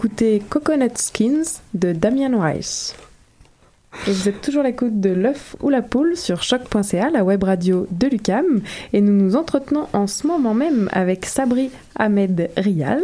On 0.00 0.06
écoutait 0.06 0.40
Coconut 0.48 0.96
Skins 0.96 1.60
de 1.74 1.92
Damian 1.92 2.40
Rice. 2.40 2.94
Vous 4.10 4.28
êtes 4.28 4.40
toujours 4.40 4.62
à 4.62 4.64
l'écoute 4.64 5.00
de 5.00 5.10
l'œuf 5.10 5.54
ou 5.60 5.68
la 5.68 5.82
poule 5.82 6.16
sur 6.16 6.42
choc.ca, 6.42 7.10
la 7.10 7.22
web 7.22 7.44
radio 7.44 7.86
de 7.92 8.08
l'UCAM. 8.08 8.60
Et 8.92 9.00
nous 9.00 9.12
nous 9.12 9.36
entretenons 9.36 9.86
en 9.92 10.08
ce 10.08 10.26
moment 10.26 10.52
même 10.52 10.88
avec 10.90 11.26
Sabri 11.26 11.70
Ahmed 11.94 12.50
Rial. 12.56 13.02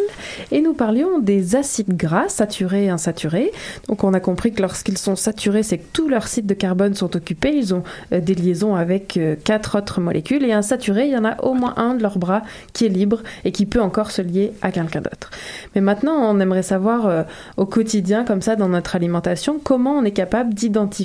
Et 0.51 0.61
nous 0.61 0.75
parlions 0.75 1.21
des 1.21 1.55
acides 1.55 1.97
gras 1.97 2.29
saturés 2.29 2.87
et 2.87 2.91
insaturés. 2.91 3.53
Donc 3.87 4.03
on 4.03 4.15
a 4.15 4.21
compris 4.21 4.53
que 4.53 4.61
lorsqu'ils 4.61 4.99
sont 4.99 5.15
saturés, 5.15 5.63
c'est 5.63 5.79
que 5.79 5.87
tous 5.93 6.09
leurs 6.09 6.27
sites 6.27 6.47
de 6.47 6.55
carbone 6.55 6.95
sont 6.95 7.15
occupés. 7.15 7.55
Ils 7.55 7.73
ont 7.73 7.85
euh, 8.13 8.21
des 8.21 8.35
liaisons 8.35 8.75
avec 8.75 9.17
euh, 9.17 9.37
quatre 9.37 9.79
autres 9.79 10.01
molécules. 10.01 10.45
Et 10.45 10.53
insaturés, 10.53 11.07
il 11.07 11.13
y 11.13 11.17
en 11.17 11.25
a 11.25 11.41
au 11.45 11.55
moins 11.55 11.75
un 11.77 11.95
de 11.95 12.03
leurs 12.03 12.19
bras 12.19 12.43
qui 12.73 12.85
est 12.85 12.89
libre 12.89 13.23
et 13.45 13.53
qui 13.53 13.65
peut 13.67 13.81
encore 13.81 14.11
se 14.11 14.23
lier 14.23 14.53
à 14.61 14.73
quelqu'un 14.73 15.03
d'autre. 15.03 15.31
Mais 15.77 15.81
maintenant, 15.81 16.17
on 16.29 16.41
aimerait 16.41 16.65
savoir 16.65 17.07
euh, 17.07 17.23
au 17.57 17.67
quotidien, 17.67 18.25
comme 18.25 18.43
ça, 18.43 18.57
dans 18.57 18.69
notre 18.69 18.97
alimentation, 18.97 19.61
comment 19.63 19.93
on 19.93 20.05
est 20.05 20.11
capable 20.11 20.53
d'identifier 20.53 20.96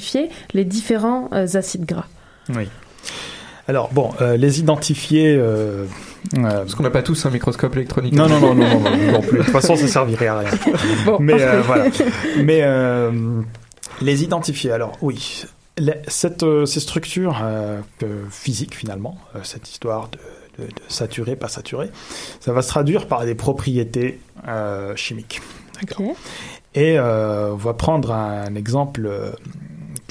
les 0.53 0.65
différents 0.65 1.29
euh, 1.33 1.47
acides 1.55 1.85
gras. 1.85 2.05
Oui. 2.49 2.67
Alors 3.67 3.89
bon, 3.93 4.11
euh, 4.21 4.37
les 4.37 4.59
identifier. 4.59 5.35
euh, 5.37 5.85
Parce 6.33 6.75
qu'on 6.75 6.83
n'a 6.83 6.89
pas 6.89 7.03
tous 7.03 7.25
un 7.25 7.29
microscope 7.29 7.75
électronique. 7.75 8.13
Non, 8.13 8.27
non, 8.27 8.39
non, 8.39 8.55
non, 8.55 8.67
non, 8.79 8.79
non, 8.79 9.11
non 9.13 9.21
plus. 9.21 9.37
De 9.39 9.43
toute 9.43 9.51
façon, 9.53 9.75
ça 9.75 9.87
servirait 9.87 10.27
à 10.27 10.39
rien. 10.39 10.49
Bon, 11.05 11.17
Mais 11.19 11.41
euh, 11.41 11.61
voilà. 11.61 11.85
Mais 12.43 12.61
euh, 12.63 13.41
les 14.01 14.23
identifier. 14.23 14.71
Alors 14.71 14.97
oui, 15.01 15.43
les- 15.77 16.01
cette, 16.07 16.43
euh, 16.43 16.65
ces 16.65 16.79
structures 16.79 17.39
euh, 17.43 17.79
euh, 18.03 18.23
physiques 18.29 18.75
finalement, 18.75 19.17
euh, 19.35 19.39
cette 19.43 19.69
histoire 19.69 20.09
de, 20.09 20.63
de, 20.63 20.67
de 20.67 20.73
saturé, 20.89 21.35
pas 21.35 21.47
saturé, 21.47 21.89
ça 22.39 22.51
va 22.51 22.61
se 22.63 22.67
traduire 22.67 23.07
par 23.07 23.25
des 23.25 23.35
propriétés 23.35 24.19
euh, 24.47 24.95
chimiques. 24.95 25.39
D'accord. 25.79 26.15
Et 26.73 26.97
euh, 26.97 27.51
on 27.53 27.55
va 27.57 27.73
prendre 27.73 28.11
un 28.13 28.55
exemple 28.55 29.05
euh, 29.05 29.31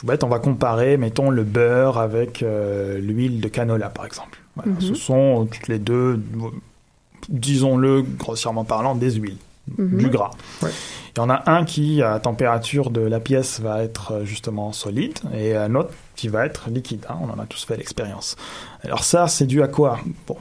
tout 0.00 0.06
bête. 0.06 0.24
On 0.24 0.28
va 0.28 0.38
comparer, 0.38 0.96
mettons, 0.96 1.30
le 1.30 1.44
beurre 1.44 1.98
avec 1.98 2.42
euh, 2.42 2.98
l'huile 2.98 3.40
de 3.40 3.48
canola, 3.48 3.90
par 3.90 4.06
exemple. 4.06 4.40
Voilà. 4.56 4.72
Mhm. 4.72 4.80
Ce 4.80 4.94
sont 4.94 5.46
toutes 5.50 5.68
les 5.68 5.78
deux, 5.78 6.20
disons-le 7.28 8.02
grossièrement 8.02 8.64
parlant, 8.64 8.94
des 8.94 9.12
huiles, 9.12 9.36
Mhm. 9.78 9.98
du 9.98 10.08
gras. 10.08 10.30
Il 10.62 11.18
y 11.18 11.20
en 11.20 11.28
a 11.30 11.42
un 11.50 11.64
qui, 11.64 12.02
à 12.02 12.18
température 12.18 12.90
de 12.90 13.00
la 13.02 13.20
pièce, 13.20 13.60
va 13.60 13.82
être 13.82 14.12
euh, 14.12 14.24
justement 14.24 14.72
solide 14.72 15.18
et 15.34 15.54
un 15.54 15.74
autre 15.74 15.90
qui 16.16 16.28
va 16.28 16.46
être 16.46 16.70
liquide. 16.70 17.04
hein. 17.08 17.16
On 17.20 17.28
en 17.30 17.38
a 17.38 17.46
tous 17.46 17.64
fait 17.64 17.76
l'expérience. 17.76 18.36
Alors 18.82 19.04
ça, 19.04 19.28
c'est 19.28 19.46
dû 19.46 19.62
à 19.62 19.68
quoi? 19.68 19.98
Bon, 20.26 20.36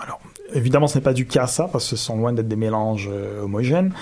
alors 0.00 0.20
évidemment, 0.54 0.86
ce 0.86 0.98
n'est 0.98 1.02
pas 1.04 1.12
du 1.12 1.26
cas 1.26 1.46
ça, 1.46 1.68
parce 1.70 1.84
que 1.84 1.96
ce 1.96 2.04
sont 2.04 2.16
loin 2.16 2.32
d'être 2.32 2.48
des 2.48 2.56
mélanges 2.56 3.08
euh, 3.12 3.42
homogènes, 3.42 3.92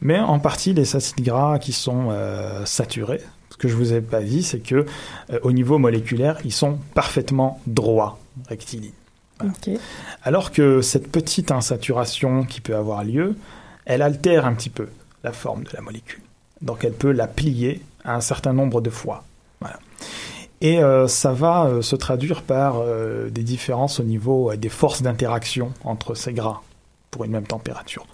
mais 0.00 0.18
en 0.20 0.38
partie 0.38 0.72
les 0.72 0.94
acides 0.96 1.22
gras 1.24 1.58
qui 1.58 1.72
sont 1.72 2.08
euh, 2.10 2.64
saturés. 2.64 3.20
Ce 3.54 3.56
que 3.56 3.68
je 3.68 3.76
vous 3.76 3.92
ai 3.92 4.00
pas 4.00 4.20
dit, 4.20 4.42
c'est 4.42 4.58
que 4.58 4.84
euh, 5.30 5.38
au 5.42 5.52
niveau 5.52 5.78
moléculaire, 5.78 6.40
ils 6.44 6.52
sont 6.52 6.80
parfaitement 6.92 7.60
droits, 7.68 8.18
rectilignes. 8.48 8.90
Alors 10.24 10.50
que 10.50 10.80
cette 10.80 11.10
petite 11.10 11.52
insaturation 11.52 12.44
qui 12.44 12.60
peut 12.60 12.74
avoir 12.74 13.04
lieu, 13.04 13.36
elle 13.84 14.02
altère 14.02 14.44
un 14.44 14.54
petit 14.54 14.70
peu 14.70 14.88
la 15.22 15.32
forme 15.32 15.62
de 15.62 15.70
la 15.72 15.80
molécule. 15.82 16.22
Donc 16.62 16.84
elle 16.84 16.94
peut 16.94 17.12
la 17.12 17.28
plier 17.28 17.80
à 18.04 18.16
un 18.16 18.20
certain 18.20 18.52
nombre 18.52 18.80
de 18.80 18.90
fois. 18.90 19.22
Voilà. 19.60 19.78
Et 20.60 20.82
euh, 20.82 21.06
ça 21.06 21.32
va 21.32 21.66
euh, 21.66 21.82
se 21.82 21.94
traduire 21.94 22.42
par 22.42 22.78
euh, 22.78 23.28
des 23.30 23.42
différences 23.42 24.00
au 24.00 24.02
niveau 24.02 24.54
des 24.56 24.68
forces 24.68 25.02
d'interaction 25.02 25.72
entre 25.84 26.14
ces 26.14 26.32
gras 26.32 26.62
pour 27.10 27.24
une 27.24 27.32
même 27.32 27.46
température. 27.46 28.06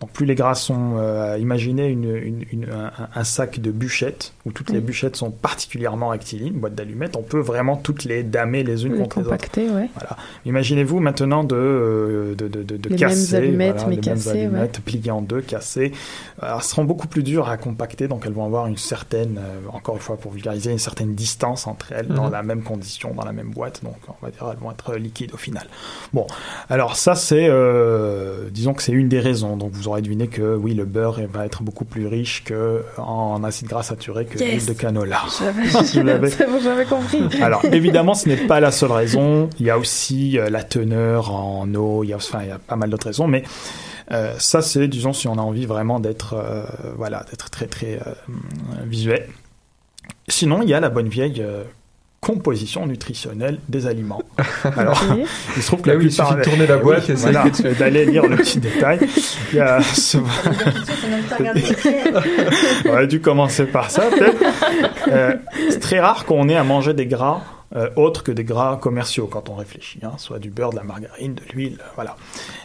Donc 0.00 0.10
plus 0.12 0.26
les 0.26 0.36
gras 0.36 0.54
sont, 0.54 0.94
euh, 0.98 1.36
imaginez 1.40 1.88
une, 1.88 2.14
une- 2.14 2.44
une- 2.52 2.66
un, 2.70 2.92
un 3.12 3.24
sac 3.24 3.58
de 3.58 3.72
bûchettes 3.72 4.32
où 4.46 4.52
toutes 4.52 4.70
les 4.70 4.80
bûchettes 4.80 5.16
sont 5.16 5.32
particulièrement 5.32 6.10
rectilignes, 6.10 6.52
boîte 6.52 6.76
d'allumettes, 6.76 7.16
on 7.16 7.22
peut 7.22 7.40
vraiment 7.40 7.76
toutes 7.76 8.04
les 8.04 8.22
damer 8.22 8.62
les 8.62 8.86
unes 8.86 8.92
Les 8.92 8.98
contre 9.00 9.18
les 9.18 9.26
autres. 9.26 9.34
compacter, 9.36 9.68
ouais. 9.68 9.90
Voilà. 9.94 10.16
Imaginez-vous 10.46 11.00
maintenant 11.00 11.42
de, 11.42 11.56
euh, 11.56 12.34
de, 12.36 12.46
de, 12.46 12.62
de, 12.62 12.76
de 12.76 12.88
Les 12.90 12.94
casser, 12.96 13.32
mêmes 13.32 13.42
allumettes, 13.44 13.72
voilà, 13.74 13.88
mais 13.88 13.96
les 13.96 14.00
mêmes 14.02 14.14
cassées, 14.16 14.30
ouais. 14.30 14.38
allumettes 14.44 14.80
pliées 14.84 15.10
en 15.10 15.20
deux, 15.20 15.40
cassées. 15.40 15.90
Alors, 16.40 16.58
elles 16.58 16.64
seront 16.64 16.84
beaucoup 16.84 17.08
plus 17.08 17.24
dures 17.24 17.48
à 17.48 17.56
compacter, 17.56 18.06
donc 18.06 18.22
elles 18.24 18.32
vont 18.32 18.44
avoir 18.46 18.68
une 18.68 18.76
certaine, 18.76 19.38
euh, 19.38 19.68
encore 19.72 19.96
une 19.96 20.00
fois 20.00 20.16
pour 20.16 20.30
vulgariser, 20.30 20.70
une 20.70 20.78
certaine 20.78 21.16
distance 21.16 21.66
entre 21.66 21.90
elles 21.92 22.06
dans 22.06 22.26
Mhm. 22.26 22.32
la 22.32 22.42
même 22.44 22.62
condition, 22.62 23.14
dans 23.14 23.24
la 23.24 23.32
même 23.32 23.50
boîte, 23.50 23.82
donc 23.82 23.96
on 24.08 24.24
va 24.24 24.30
dire 24.30 24.46
elles 24.48 24.58
vont 24.62 24.70
être 24.70 24.94
liquides 24.94 25.34
au 25.34 25.38
final. 25.38 25.66
Bon, 26.12 26.26
alors 26.70 26.94
ça 26.94 27.16
c'est, 27.16 27.48
euh, 27.48 28.48
disons 28.50 28.74
que 28.74 28.82
c'est 28.84 28.92
une 28.92 29.08
des 29.08 29.18
raisons, 29.20 29.56
donc 29.56 29.72
vous 29.72 29.87
aurez 29.88 30.02
deviné 30.02 30.28
que 30.28 30.54
oui, 30.54 30.74
le 30.74 30.84
beurre 30.84 31.20
va 31.32 31.44
être 31.44 31.62
beaucoup 31.62 31.84
plus 31.84 32.06
riche 32.06 32.44
que 32.44 32.84
en 32.96 33.42
acide 33.44 33.66
gras 33.68 33.82
saturé 33.82 34.24
que 34.26 34.38
Yes. 34.38 34.48
l'huile 34.52 34.66
de 34.66 34.72
canola. 34.80 35.20
J'avais- 35.92 36.28
Vous 36.28 36.88
compris. 36.88 37.42
Alors 37.42 37.64
évidemment, 37.72 38.14
ce 38.14 38.28
n'est 38.28 38.46
pas 38.46 38.60
la 38.60 38.70
seule 38.70 38.92
raison. 38.92 39.50
Il 39.58 39.66
y 39.66 39.70
a 39.70 39.78
aussi 39.78 40.38
euh, 40.38 40.48
la 40.50 40.62
teneur 40.62 41.34
en 41.34 41.72
eau. 41.74 42.04
Il 42.04 42.10
y 42.10 42.12
a, 42.12 42.16
enfin, 42.16 42.40
il 42.42 42.48
y 42.48 42.52
a 42.52 42.58
pas 42.58 42.76
mal 42.76 42.90
d'autres 42.90 43.06
raisons, 43.06 43.26
mais 43.26 43.42
euh, 44.12 44.34
ça, 44.38 44.62
c'est, 44.62 44.88
disons, 44.88 45.12
si 45.12 45.28
on 45.28 45.34
a 45.34 45.42
envie 45.42 45.66
vraiment 45.66 46.00
d'être, 46.00 46.34
euh, 46.34 46.62
voilà, 46.96 47.24
d'être 47.30 47.50
très 47.50 47.66
très 47.66 47.94
euh, 48.06 48.12
visuel. 48.86 49.26
Sinon, 50.28 50.62
il 50.62 50.68
y 50.68 50.74
a 50.74 50.80
la 50.80 50.88
bonne 50.90 51.08
vieille 51.08 51.42
composition 52.20 52.86
nutritionnelle 52.86 53.58
des 53.68 53.86
aliments. 53.86 54.22
Alors, 54.76 55.00
il 55.56 55.62
se 55.62 55.66
trouve 55.68 55.82
que 55.82 55.88
Là, 55.88 55.94
la 55.94 55.98
oui, 56.00 56.06
il 56.06 56.08
plupart 56.08 56.28
suffit 56.28 56.38
de 56.40 56.44
tourner 56.44 56.66
la 56.66 56.76
Eh 56.76 56.80
boîte 56.82 57.04
oui, 57.08 57.12
et 57.12 57.16
voilà, 57.16 57.44
d'aller 57.78 58.04
lire 58.06 58.26
le 58.26 58.36
petit 58.36 58.58
détail. 58.58 58.98
Il 59.52 59.56
y 59.56 59.60
a 59.60 59.80
ce- 59.94 60.18
on 62.84 62.88
aurait 62.90 63.06
dû 63.06 63.20
commencer 63.20 63.64
par 63.66 63.90
ça, 63.90 64.02
peut-être. 64.10 64.42
Euh, 65.08 65.34
c'est 65.70 65.80
très 65.80 66.00
rare 66.00 66.24
qu'on 66.24 66.48
ait 66.48 66.56
à 66.56 66.64
manger 66.64 66.94
des 66.94 67.06
gras 67.06 67.42
euh, 67.76 67.90
autres 67.96 68.22
que 68.22 68.32
des 68.32 68.44
gras 68.44 68.78
commerciaux 68.78 69.26
quand 69.26 69.50
on 69.50 69.54
réfléchit, 69.54 70.00
hein, 70.02 70.12
soit 70.16 70.38
du 70.38 70.48
beurre, 70.48 70.70
de 70.70 70.76
la 70.76 70.84
margarine, 70.84 71.34
de 71.34 71.42
l'huile, 71.52 71.78
euh, 71.80 71.90
voilà. 71.96 72.16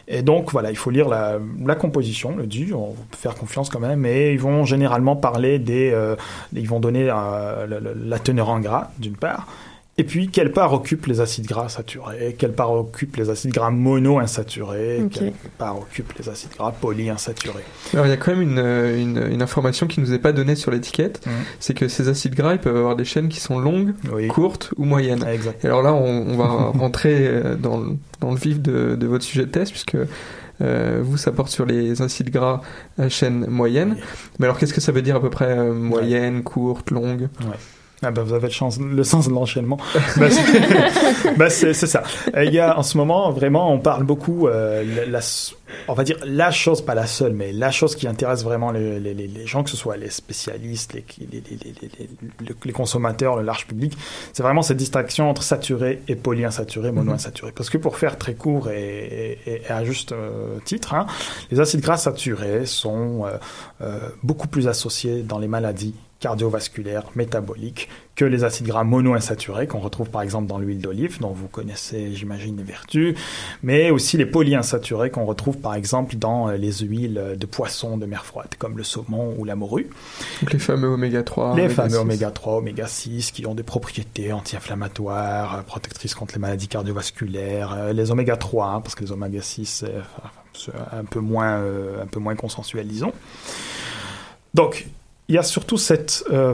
Et 0.07 0.21
donc 0.21 0.51
voilà, 0.51 0.71
il 0.71 0.77
faut 0.77 0.91
lire 0.91 1.09
la, 1.09 1.75
composition, 1.75 2.35
le 2.35 2.47
dit, 2.47 2.71
on 2.73 2.93
peut 2.93 3.17
faire 3.17 3.35
confiance 3.35 3.69
quand 3.69 3.81
même, 3.81 4.05
et 4.05 4.31
ils 4.31 4.39
vont 4.39 4.63
généralement 4.63 5.17
parler 5.17 5.59
des, 5.59 5.91
euh, 5.91 6.15
ils 6.53 6.69
vont 6.69 6.79
donner 6.79 7.05
la 7.05 8.19
teneur 8.19 8.49
en 8.49 8.59
gras 8.61 8.91
d'une 8.97 9.17
part, 9.17 9.47
et 9.97 10.03
puis 10.03 10.29
quelle 10.29 10.51
part 10.51 10.73
occupe 10.73 11.05
les 11.05 11.21
acides 11.21 11.45
gras 11.45 11.69
saturés, 11.69 12.35
quelle 12.37 12.53
part 12.53 12.71
occupe 12.71 13.15
les 13.17 13.29
acides 13.29 13.51
gras 13.53 13.69
monoinsaturés, 13.69 15.03
quelle 15.11 15.33
part 15.57 15.77
occupe 15.77 16.13
les 16.17 16.29
acides 16.29 16.51
gras 16.57 16.71
polyinsaturés? 16.71 17.63
Alors 17.93 18.05
il 18.05 18.09
y 18.09 18.13
a 18.13 18.17
quand 18.17 18.31
même 18.31 18.41
une, 18.41 18.57
euh, 18.59 18.99
une, 18.99 19.31
une 19.31 19.41
information 19.41 19.87
qui 19.87 19.99
nous 19.99 20.13
est 20.13 20.19
pas 20.19 20.31
donnée 20.31 20.55
sur 20.55 20.71
l'étiquette, 20.71 21.25
Mhm. 21.25 21.31
c'est 21.59 21.73
que 21.73 21.87
ces 21.87 22.07
acides 22.09 22.35
gras 22.35 22.53
ils 22.53 22.59
peuvent 22.59 22.77
avoir 22.77 22.95
des 22.95 23.05
chaînes 23.05 23.29
qui 23.29 23.39
sont 23.39 23.59
longues, 23.59 23.93
courtes 24.29 24.73
ou 24.77 24.85
moyennes. 24.85 25.23
Exact. 25.27 25.63
Et 25.63 25.67
alors 25.67 25.83
là 25.83 25.93
on, 25.93 26.27
on 26.27 26.37
va 26.37 26.45
rentrer 26.79 27.27
euh, 27.27 27.55
dans, 27.55 27.77
le- 27.77 27.97
dans 28.19 28.31
le 28.31 28.37
vif 28.37 28.61
de, 28.61 28.95
de 28.95 29.07
votre 29.07 29.23
sujet 29.23 29.45
de 29.45 29.51
test 29.51 29.71
puisque 29.71 29.97
euh, 30.61 31.01
vous 31.03 31.17
ça 31.17 31.31
porte 31.31 31.49
sur 31.49 31.65
les 31.65 32.01
acides 32.01 32.29
gras 32.29 32.61
à 32.97 33.09
chaîne 33.09 33.45
moyenne. 33.47 33.97
Mais 34.39 34.45
alors 34.45 34.57
qu'est-ce 34.57 34.73
que 34.73 34.81
ça 34.81 34.91
veut 34.91 35.01
dire 35.01 35.15
à 35.17 35.21
peu 35.21 35.29
près 35.29 35.49
euh, 35.57 35.73
moyenne, 35.73 36.43
courte, 36.43 36.91
longue? 36.91 37.27
Ouais. 37.41 37.57
Ah 38.03 38.11
bah 38.11 38.23
vous 38.23 38.33
avez 38.33 38.47
le, 38.47 38.53
chance- 38.53 38.79
le 38.79 39.03
sens 39.03 39.27
de 39.27 39.33
l'enchaînement. 39.33 39.77
bah, 40.17 40.29
c'est 40.29 41.35
bah, 41.37 41.49
ça. 41.49 42.03
Il 42.43 42.53
y 42.53 42.59
a 42.59 42.77
en 42.77 42.83
ce 42.83 42.97
moment 42.97 43.31
vraiment, 43.31 43.71
on 43.73 43.79
parle 43.79 44.03
beaucoup, 44.03 44.47
euh, 44.47 44.83
la, 44.83 45.05
la- 45.19 45.53
on 45.87 45.93
va 45.93 46.03
dire 46.03 46.17
la 46.25 46.51
chose, 46.51 46.81
pas 46.83 46.93
la 46.95 47.07
seule, 47.07 47.33
mais 47.33 47.51
la 47.51 47.71
chose 47.71 47.95
qui 47.95 48.07
intéresse 48.07 48.43
vraiment 48.43 48.71
les, 48.71 48.99
les- 48.99 49.13
les- 49.13 49.47
gens, 49.47 49.63
que 49.63 49.69
ce 49.69 49.77
soit 49.77 49.97
les 49.97 50.09
spécialistes, 50.09 50.93
les, 50.93 51.03
les, 52.65 52.71
consommateurs, 52.73 53.35
le 53.37 53.43
large 53.43 53.67
public, 53.67 53.97
c'est 54.33 54.43
vraiment 54.43 54.61
cette 54.61 54.77
distinction 54.77 55.29
entre 55.29 55.43
saturé 55.43 56.01
et 56.07 56.15
polyinsaturé, 56.15 56.91
monoinsaturé. 56.91 57.51
Parce 57.51 57.69
que 57.69 57.77
pour 57.77 57.97
faire 57.97 58.17
très 58.17 58.33
court 58.35 58.69
et, 58.69 59.39
et- 59.45 59.61
et 59.67 59.71
à 59.71 59.83
juste 59.83 60.11
euh, 60.11 60.57
titre, 60.65 60.93
hein, 60.93 61.05
les 61.51 61.59
acides 61.59 61.81
gras 61.81 61.97
saturés 61.97 62.65
sont 62.65 63.25
euh, 63.81 63.99
beaucoup 64.23 64.47
plus 64.47 64.67
associés 64.67 65.21
dans 65.23 65.39
les 65.39 65.47
maladies 65.47 65.95
cardiovasculaires, 66.23 67.03
métaboliques, 67.17 67.89
que 68.15 68.23
les 68.23 68.45
acides 68.45 68.67
gras 68.67 68.85
monoinsaturés 68.85 69.67
qu'on 69.67 69.79
retrouve 69.79 70.09
par 70.09 70.21
exemple 70.21 70.47
dans 70.47 70.57
l'huile 70.57 70.79
d'olive, 70.79 71.19
dont 71.19 71.33
vous 71.33 71.49
connaissez, 71.49 72.15
j'imagine, 72.15 72.55
les 72.55 72.63
vertus, 72.63 73.17
mais 73.61 73.91
aussi 73.91 74.15
les 74.15 74.25
polyinsaturés 74.25 75.09
qu'on 75.09 75.25
retrouve 75.25 75.57
par 75.57 75.75
exemple 75.75 76.15
dans 76.15 76.47
euh, 76.47 76.55
les 76.55 76.71
huiles 76.79 77.35
de 77.37 77.45
poisson 77.45 77.97
de 77.97 78.05
mer 78.05 78.25
froide, 78.25 78.55
comme 78.57 78.77
le 78.77 78.83
saumon 78.83 79.35
ou 79.37 79.43
la 79.43 79.57
morue. 79.57 79.89
Donc 80.39 80.53
les 80.53 80.59
fameux 80.59 80.87
oméga 80.87 81.23
3. 81.23 81.57
Les 81.57 81.63
oméga 81.63 81.75
fameux 81.75 81.89
6. 81.89 81.97
oméga 81.97 82.31
3, 82.31 82.57
oméga 82.59 82.87
6 82.87 83.31
qui 83.31 83.45
ont 83.45 83.55
des 83.55 83.63
propriétés 83.63 84.31
anti-inflammatoires, 84.31 85.57
euh, 85.57 85.61
protectrices 85.63 86.15
contre 86.15 86.35
les 86.35 86.39
maladies 86.39 86.69
cardiovasculaires, 86.69 87.73
euh, 87.73 87.91
les 87.91 88.11
oméga 88.11 88.37
3 88.37 88.67
hein, 88.67 88.79
parce 88.79 88.95
que 88.95 89.03
les 89.03 89.11
oméga 89.11 89.41
6 89.41 89.65
c'est 89.65 89.93
enfin, 89.97 90.29
c'est 90.53 90.71
un 90.97 91.03
peu 91.03 91.19
moins 91.19 91.57
euh, 91.57 92.01
un 92.01 92.07
peu 92.07 92.21
moins 92.21 92.35
consensuel 92.35 92.87
disons. 92.87 93.11
Donc, 94.53 94.87
il 95.27 95.35
y 95.35 95.37
a 95.37 95.43
surtout 95.43 95.77
cette 95.77 96.23
euh, 96.31 96.53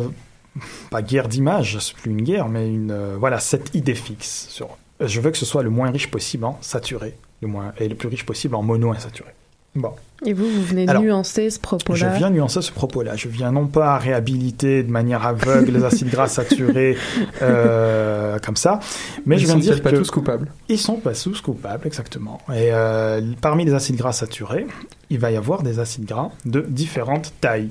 pas 0.89 1.01
guerre 1.01 1.27
d'image, 1.27 1.77
c'est 1.79 1.95
plus 1.95 2.11
une 2.11 2.21
guerre 2.21 2.47
mais 2.49 2.67
une 2.67 2.91
euh, 2.91 3.15
voilà, 3.19 3.39
cette 3.39 3.75
idée 3.75 3.95
fixe 3.95 4.47
sur 4.49 4.77
euh, 5.01 5.07
je 5.07 5.21
veux 5.21 5.31
que 5.31 5.37
ce 5.37 5.45
soit 5.45 5.63
le 5.63 5.69
moins 5.69 5.91
riche 5.91 6.11
possible 6.11 6.45
en 6.45 6.57
saturé, 6.61 7.15
le 7.41 7.47
moins 7.47 7.73
et 7.77 7.87
le 7.87 7.95
plus 7.95 8.09
riche 8.09 8.25
possible 8.25 8.55
en 8.55 8.63
monoinsaturé. 8.63 9.33
Bon. 9.75 9.91
Et 10.25 10.33
vous, 10.33 10.49
vous 10.49 10.63
venez 10.63 10.87
Alors, 10.89 11.01
nuancer 11.01 11.49
ce 11.49 11.59
propos-là? 11.59 12.13
Je 12.13 12.17
viens 12.17 12.29
nuancer 12.29 12.61
ce 12.61 12.71
propos-là. 12.71 13.15
Je 13.15 13.29
viens 13.29 13.51
non 13.51 13.67
pas 13.67 13.97
réhabiliter 13.97 14.83
de 14.83 14.91
manière 14.91 15.25
aveugle 15.25 15.71
les 15.71 15.83
acides 15.85 16.09
gras 16.09 16.27
saturés 16.27 16.97
euh, 17.41 18.37
comme 18.39 18.57
ça, 18.57 18.79
mais 19.25 19.35
Ils 19.35 19.39
je 19.39 19.45
viens 19.45 19.53
sont 19.53 19.59
dire 19.59 19.81
pas 19.81 19.91
que 19.91 19.97
tous 19.97 20.11
coupables. 20.11 20.51
Ils 20.67 20.77
sont 20.77 20.97
pas 20.97 21.13
tous 21.13 21.39
coupables, 21.39 21.87
exactement. 21.87 22.39
Et 22.49 22.73
euh, 22.73 23.21
parmi 23.39 23.63
les 23.63 23.73
acides 23.73 23.95
gras 23.95 24.11
saturés, 24.11 24.67
il 25.09 25.19
va 25.19 25.31
y 25.31 25.37
avoir 25.37 25.63
des 25.63 25.79
acides 25.79 26.05
gras 26.05 26.31
de 26.45 26.61
différentes 26.67 27.31
tailles. 27.39 27.69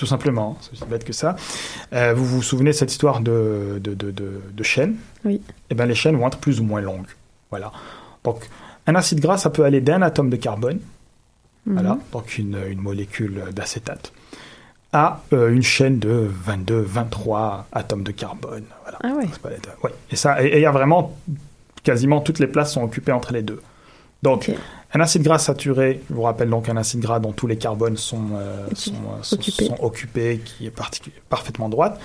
Tout 0.00 0.06
simplement, 0.06 0.56
c'est 0.62 0.72
aussi 0.72 0.84
bête 0.86 1.04
que 1.04 1.12
ça. 1.12 1.36
Euh, 1.92 2.14
vous 2.14 2.24
vous 2.24 2.42
souvenez 2.42 2.70
de 2.70 2.74
cette 2.74 2.90
histoire 2.90 3.20
de, 3.20 3.78
de, 3.84 3.92
de, 3.92 4.10
de, 4.10 4.40
de 4.50 4.62
chaînes 4.62 4.96
Oui. 5.26 5.42
Eh 5.68 5.74
bien, 5.74 5.84
les 5.84 5.94
chaînes 5.94 6.16
vont 6.16 6.26
être 6.26 6.38
plus 6.38 6.58
ou 6.58 6.64
moins 6.64 6.80
longues. 6.80 7.04
Voilà. 7.50 7.70
Donc, 8.24 8.48
un 8.86 8.94
acide 8.94 9.20
gras, 9.20 9.36
ça 9.36 9.50
peut 9.50 9.62
aller 9.62 9.82
d'un 9.82 10.00
atome 10.00 10.30
de 10.30 10.36
carbone, 10.36 10.78
Mhm. 11.66 11.74
voilà, 11.74 11.98
donc 12.12 12.38
une, 12.38 12.56
une 12.70 12.80
molécule 12.80 13.42
d'acétate, 13.52 14.14
à 14.94 15.20
euh, 15.34 15.52
une 15.52 15.62
chaîne 15.62 15.98
de 15.98 16.26
22, 16.46 16.80
23 16.80 17.66
atomes 17.70 18.02
de 18.02 18.12
carbone. 18.12 18.64
Voilà. 18.84 18.98
Ah 19.04 19.12
ouais. 19.18 19.26
Pas. 19.42 19.90
Et 20.10 20.16
ça, 20.16 20.42
et 20.42 20.46
et 20.46 20.56
il 20.56 20.62
y 20.62 20.66
a 20.66 20.70
vraiment 20.70 21.14
quasiment 21.82 22.22
toutes 22.22 22.38
les 22.38 22.46
places 22.46 22.72
sont 22.72 22.82
occupées 22.82 23.12
entre 23.12 23.34
les 23.34 23.42
deux. 23.42 23.60
Donc, 24.22 24.50
un 24.92 25.00
acide 25.00 25.22
gras 25.22 25.38
saturé, 25.38 26.00
je 26.08 26.14
vous 26.14 26.22
rappelle 26.22 26.50
donc 26.50 26.68
un 26.68 26.76
acide 26.76 27.00
gras 27.00 27.20
dont 27.20 27.32
tous 27.32 27.46
les 27.46 27.56
carbones 27.56 27.96
sont, 27.96 28.30
euh, 28.34 28.66
sont, 28.74 28.92
euh, 28.92 29.22
sont- 29.22 29.36
Occupés. 29.36 29.66
sont 29.66 29.76
occupés, 29.80 30.40
qui 30.44 30.66
est 30.66 30.74
parfaitement 31.28 31.68
droite. 31.68 32.00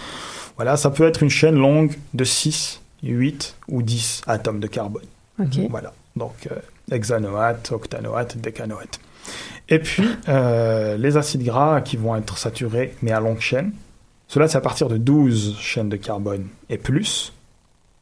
Voilà, 0.55 0.77
ça 0.77 0.89
peut 0.89 1.05
être 1.07 1.23
une 1.23 1.29
chaîne 1.29 1.55
longue 1.55 1.95
de 2.13 2.23
6, 2.23 2.81
8 3.03 3.55
ou 3.67 3.81
10 3.81 4.21
atomes 4.27 4.59
de 4.59 4.67
carbone. 4.67 5.03
Voilà, 5.69 5.93
donc 6.15 6.47
euh, 6.51 6.55
hexanoate, 6.91 7.71
octanoate, 7.71 8.37
décanoate. 8.37 8.99
Et 9.67 9.79
puis, 9.79 10.07
euh, 10.29 10.95
les 10.97 11.17
acides 11.17 11.43
gras 11.43 11.81
qui 11.81 11.97
vont 11.97 12.15
être 12.15 12.37
saturés, 12.37 12.95
mais 13.01 13.11
à 13.11 13.19
longue 13.19 13.39
chaîne, 13.39 13.73
cela 14.27 14.47
c'est 14.47 14.57
à 14.57 14.61
partir 14.61 14.87
de 14.87 14.97
12 14.97 15.57
chaînes 15.59 15.89
de 15.89 15.97
carbone 15.97 16.47
et 16.69 16.77
plus. 16.77 17.33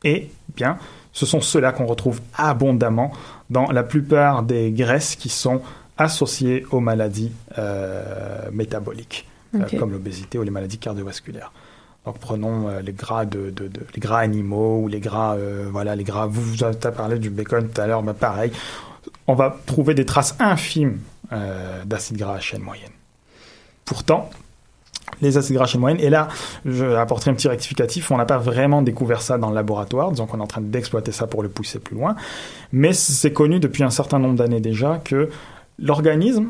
Et 0.03 0.29
bien, 0.55 0.77
ce 1.13 1.25
sont 1.25 1.39
ceux-là 1.41 1.71
qu'on 1.71 1.85
retrouve 1.85 2.19
abondamment 2.35 3.13
dans 3.53 3.71
la 3.71 3.83
plupart 3.83 4.43
des 4.43 4.71
graisses 4.71 5.15
qui 5.15 5.29
sont 5.29 5.61
associées 5.97 6.65
aux 6.71 6.79
maladies 6.81 7.31
euh, 7.57 8.49
métaboliques, 8.51 9.27
euh, 9.55 9.59
comme 9.79 9.91
l'obésité 9.91 10.37
ou 10.39 10.43
les 10.43 10.51
maladies 10.51 10.79
cardiovasculaires. 10.79 11.51
Donc 12.05 12.17
prenons 12.19 12.67
euh, 12.67 12.81
les 12.81 12.91
gras 12.93 13.25
de, 13.25 13.49
de- 13.49 13.67
de- 13.69 13.85
les 13.95 13.99
gras 14.01 14.19
animaux 14.19 14.79
ou 14.83 14.87
les 14.89 14.99
gras 14.99 15.37
voilà 15.71 15.95
les 15.95 16.03
gras 16.03 16.25
vous 16.25 16.41
vous 16.41 16.63
avez 16.63 16.75
parlé 16.91 17.17
du 17.19 17.29
bacon 17.29 17.69
tout 17.69 17.79
à 17.79 17.87
l'heure 17.87 18.03
ben 18.03 18.13
pareil 18.13 18.51
on 19.27 19.35
va 19.35 19.55
trouver 19.65 19.93
des 19.93 20.05
traces 20.05 20.35
infimes 20.39 20.97
d'acides 21.85 22.17
gras 22.17 22.35
à 22.35 22.39
chaîne 22.39 22.61
moyenne. 22.61 22.91
Pourtant, 23.85 24.29
les 25.21 25.37
acides 25.37 25.55
gras 25.55 25.65
à 25.65 25.67
chaîne 25.67 25.81
moyenne, 25.81 25.99
et 26.01 26.09
là, 26.09 26.27
je 26.65 26.85
vais 26.85 26.95
apporter 26.95 27.29
un 27.29 27.33
petit 27.33 27.47
rectificatif, 27.47 28.11
on 28.11 28.17
n'a 28.17 28.25
pas 28.25 28.37
vraiment 28.37 28.81
découvert 28.81 29.21
ça 29.21 29.37
dans 29.37 29.49
le 29.49 29.55
laboratoire, 29.55 30.11
disons 30.11 30.25
qu'on 30.25 30.39
est 30.39 30.43
en 30.43 30.47
train 30.47 30.61
d'exploiter 30.61 31.11
ça 31.11 31.27
pour 31.27 31.43
le 31.43 31.49
pousser 31.49 31.79
plus 31.79 31.95
loin, 31.95 32.15
mais 32.71 32.93
c'est 32.93 33.31
connu 33.33 33.59
depuis 33.59 33.83
un 33.83 33.89
certain 33.89 34.19
nombre 34.19 34.35
d'années 34.35 34.59
déjà 34.61 34.99
que 35.03 35.29
l'organisme, 35.79 36.49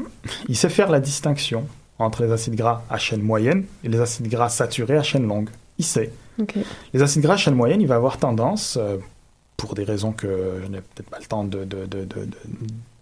il 0.50 0.56
sait 0.56 0.70
faire 0.70 0.90
la 0.90 1.00
distinction 1.00 1.66
entre 2.00 2.24
les 2.24 2.32
acides 2.32 2.56
gras 2.56 2.84
à 2.90 2.98
chaîne 2.98 3.22
moyenne 3.22 3.66
et 3.84 3.90
les 3.90 4.00
acides 4.00 4.28
gras 4.28 4.50
saturés 4.50 4.98
à 4.98 5.04
chaîne 5.04 5.28
longue. 5.28 5.50
il 5.78 5.86
Ok. 6.42 6.56
Les 6.94 7.02
acides 7.04 7.22
gras 7.22 7.36
à 7.36 7.38
chaîne 7.38 7.54
moyenne, 7.56 7.80
il 7.82 7.88
va 7.88 7.96
avoir 7.96 8.18
tendance, 8.18 8.78
euh, 8.82 8.98
pour 9.56 9.76
des 9.76 9.84
raisons 9.84 10.12
que 10.12 10.60
je 10.64 10.68
n'ai 10.68 10.80
peut-être 10.80 11.10
pas 11.10 11.20
le 11.20 11.26
temps 11.26 11.44
de, 11.44 11.60
de- 11.64 11.86
de- 11.86 12.00
de- 12.06 12.06
de- 12.06 12.28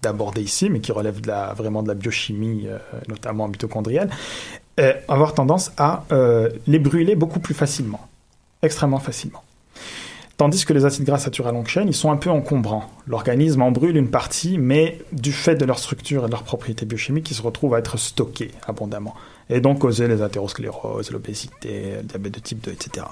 d'aborder 0.02 0.42
ici, 0.42 0.70
mais 0.70 0.80
qui 0.80 0.92
relèvent 0.92 1.22
de 1.22 1.28
la, 1.28 1.54
vraiment 1.54 1.82
de 1.82 1.88
la 1.88 1.94
biochimie, 1.94 2.66
euh, 2.68 2.78
notamment 3.08 3.48
mitochondriale, 3.48 4.10
euh, 4.10 4.58
avoir 5.08 5.34
tendance 5.34 5.72
à 5.78 6.06
euh, 6.12 6.50
les 6.68 6.80
brûler 6.80 7.16
beaucoup 7.16 7.40
plus 7.40 7.54
facilement, 7.54 8.08
extrêmement 8.62 9.00
facilement. 9.00 9.44
Tandis 10.38 10.66
que 10.66 10.74
les 10.74 10.86
acides 10.86 11.06
gras 11.06 11.20
saturés 11.20 11.50
à 11.50 11.52
longue 11.52 11.68
chaîne, 11.68 11.88
ils 11.88 11.94
sont 11.94 12.10
un 12.10 12.18
peu 12.18 12.32
encombrants. 12.32 12.90
L'organisme 13.06 13.62
en 13.62 13.70
brûle 13.70 13.96
une 13.96 14.10
partie, 14.10 14.58
mais 14.58 14.98
du 15.12 15.32
fait 15.32 15.56
de 15.56 15.66
leur 15.66 15.78
structure 15.78 16.24
et 16.24 16.26
de 16.26 16.32
leurs 16.32 16.44
propriétés 16.44 16.86
biochimiques, 16.86 17.30
ils 17.30 17.36
se 17.36 17.44
retrouvent 17.44 17.76
à 17.76 17.80
être 17.80 17.98
stockés 17.98 18.50
abondamment. 18.68 19.14
Et 19.52 19.62
donc 19.62 19.80
causer 19.80 20.08
les 20.08 20.24
athéroscléroses, 20.24 21.12
l'obésité, 21.12 21.98
le 21.98 22.04
diabète 22.04 22.34
de 22.34 22.40
type 22.40 22.64
2, 22.64 22.72
etc. 22.72 23.06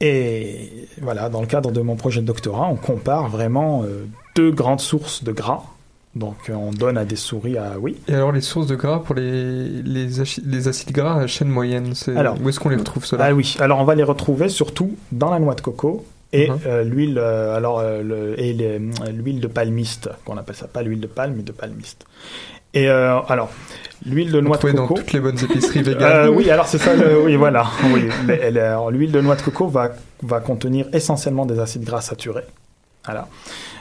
Et 0.00 0.88
voilà, 1.00 1.28
dans 1.28 1.40
le 1.40 1.46
cadre 1.46 1.70
de 1.70 1.80
mon 1.80 1.96
projet 1.96 2.20
de 2.20 2.26
doctorat, 2.26 2.68
on 2.68 2.76
compare 2.76 3.28
vraiment 3.28 3.84
euh, 3.84 4.06
deux 4.34 4.50
grandes 4.50 4.80
sources 4.80 5.22
de 5.22 5.30
gras. 5.30 5.62
Donc 6.14 6.36
euh, 6.48 6.54
on 6.54 6.70
donne 6.72 6.96
à 6.98 7.04
des 7.04 7.16
souris 7.16 7.58
à... 7.58 7.74
Oui 7.78 7.96
Et 8.08 8.14
alors 8.14 8.32
les 8.32 8.40
sources 8.40 8.66
de 8.66 8.74
gras 8.76 9.00
pour 9.00 9.14
les, 9.14 9.68
les, 9.82 10.20
aci- 10.20 10.42
les 10.44 10.66
acides 10.66 10.90
gras 10.92 11.20
à 11.20 11.26
chaîne 11.26 11.48
moyenne, 11.48 11.94
c'est 11.94 12.16
Alors, 12.16 12.36
où 12.42 12.48
est-ce 12.48 12.58
qu'on 12.58 12.70
les 12.70 12.76
retrouve 12.76 13.04
cela 13.04 13.26
Ah 13.26 13.34
oui, 13.34 13.56
alors 13.60 13.78
on 13.78 13.84
va 13.84 13.94
les 13.94 14.02
retrouver 14.02 14.48
surtout 14.48 14.96
dans 15.12 15.30
la 15.30 15.38
noix 15.38 15.54
de 15.54 15.60
coco 15.60 16.04
et 16.32 16.48
Mhm. 16.50 16.58
euh, 16.66 16.84
l'huile 16.84 17.18
euh, 17.18 17.56
alors 17.56 17.78
euh, 17.78 18.02
le- 18.02 18.40
et 18.40 18.52
l'huile 18.52 19.40
de 19.40 19.46
palmiste 19.46 20.10
qu'on 20.24 20.36
appelle 20.36 20.56
ça 20.56 20.66
pas 20.66 20.82
l'huile 20.82 21.00
de 21.00 21.06
palme 21.06 21.34
mais 21.36 21.42
de 21.42 21.52
palmiste. 21.52 22.04
Et 22.74 22.86
alors 22.88 23.50
l'huile 24.04 24.30
de 24.30 24.40
noix 24.40 24.56
de 24.56 24.60
Trouvé 24.60 24.74
dans 24.74 24.86
coco 24.86 25.00
toutes 25.00 25.12
les 25.12 25.20
bonnes 25.20 25.38
épiceries 25.42 25.82
véganes. 25.90 26.28
Oui, 26.30 26.50
alors 26.50 26.66
c'est 26.66 26.76
ça. 26.78 26.94
le- 26.94 27.22
oui, 27.24 27.36
voilà. 27.36 27.66
Oui, 27.94 28.08
alors, 28.42 28.90
l'huile 28.90 29.10
de 29.12 29.20
noix 29.22 29.36
de 29.36 29.42
coco 29.42 29.68
va 29.68 29.92
va 30.22 30.40
contenir 30.40 30.86
essentiellement 30.92 31.46
des 31.46 31.58
acides 31.60 31.84
gras 31.84 32.00
saturés. 32.02 32.44
Voilà. 33.06 33.26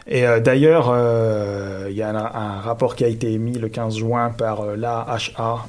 Et 0.09 0.25
euh, 0.25 0.39
d'ailleurs, 0.39 0.89
euh, 0.89 1.87
il 1.89 1.97
y 1.97 2.01
a 2.01 2.09
un, 2.09 2.61
rapport 2.61 2.95
qui 2.95 3.03
a 3.03 3.07
été 3.07 3.31
émis 3.31 3.57
le 3.57 3.67
15 3.67 3.97
juin 3.97 4.29
par 4.29 4.61
euh, 4.61 4.75
l'AHA, 4.75 5.65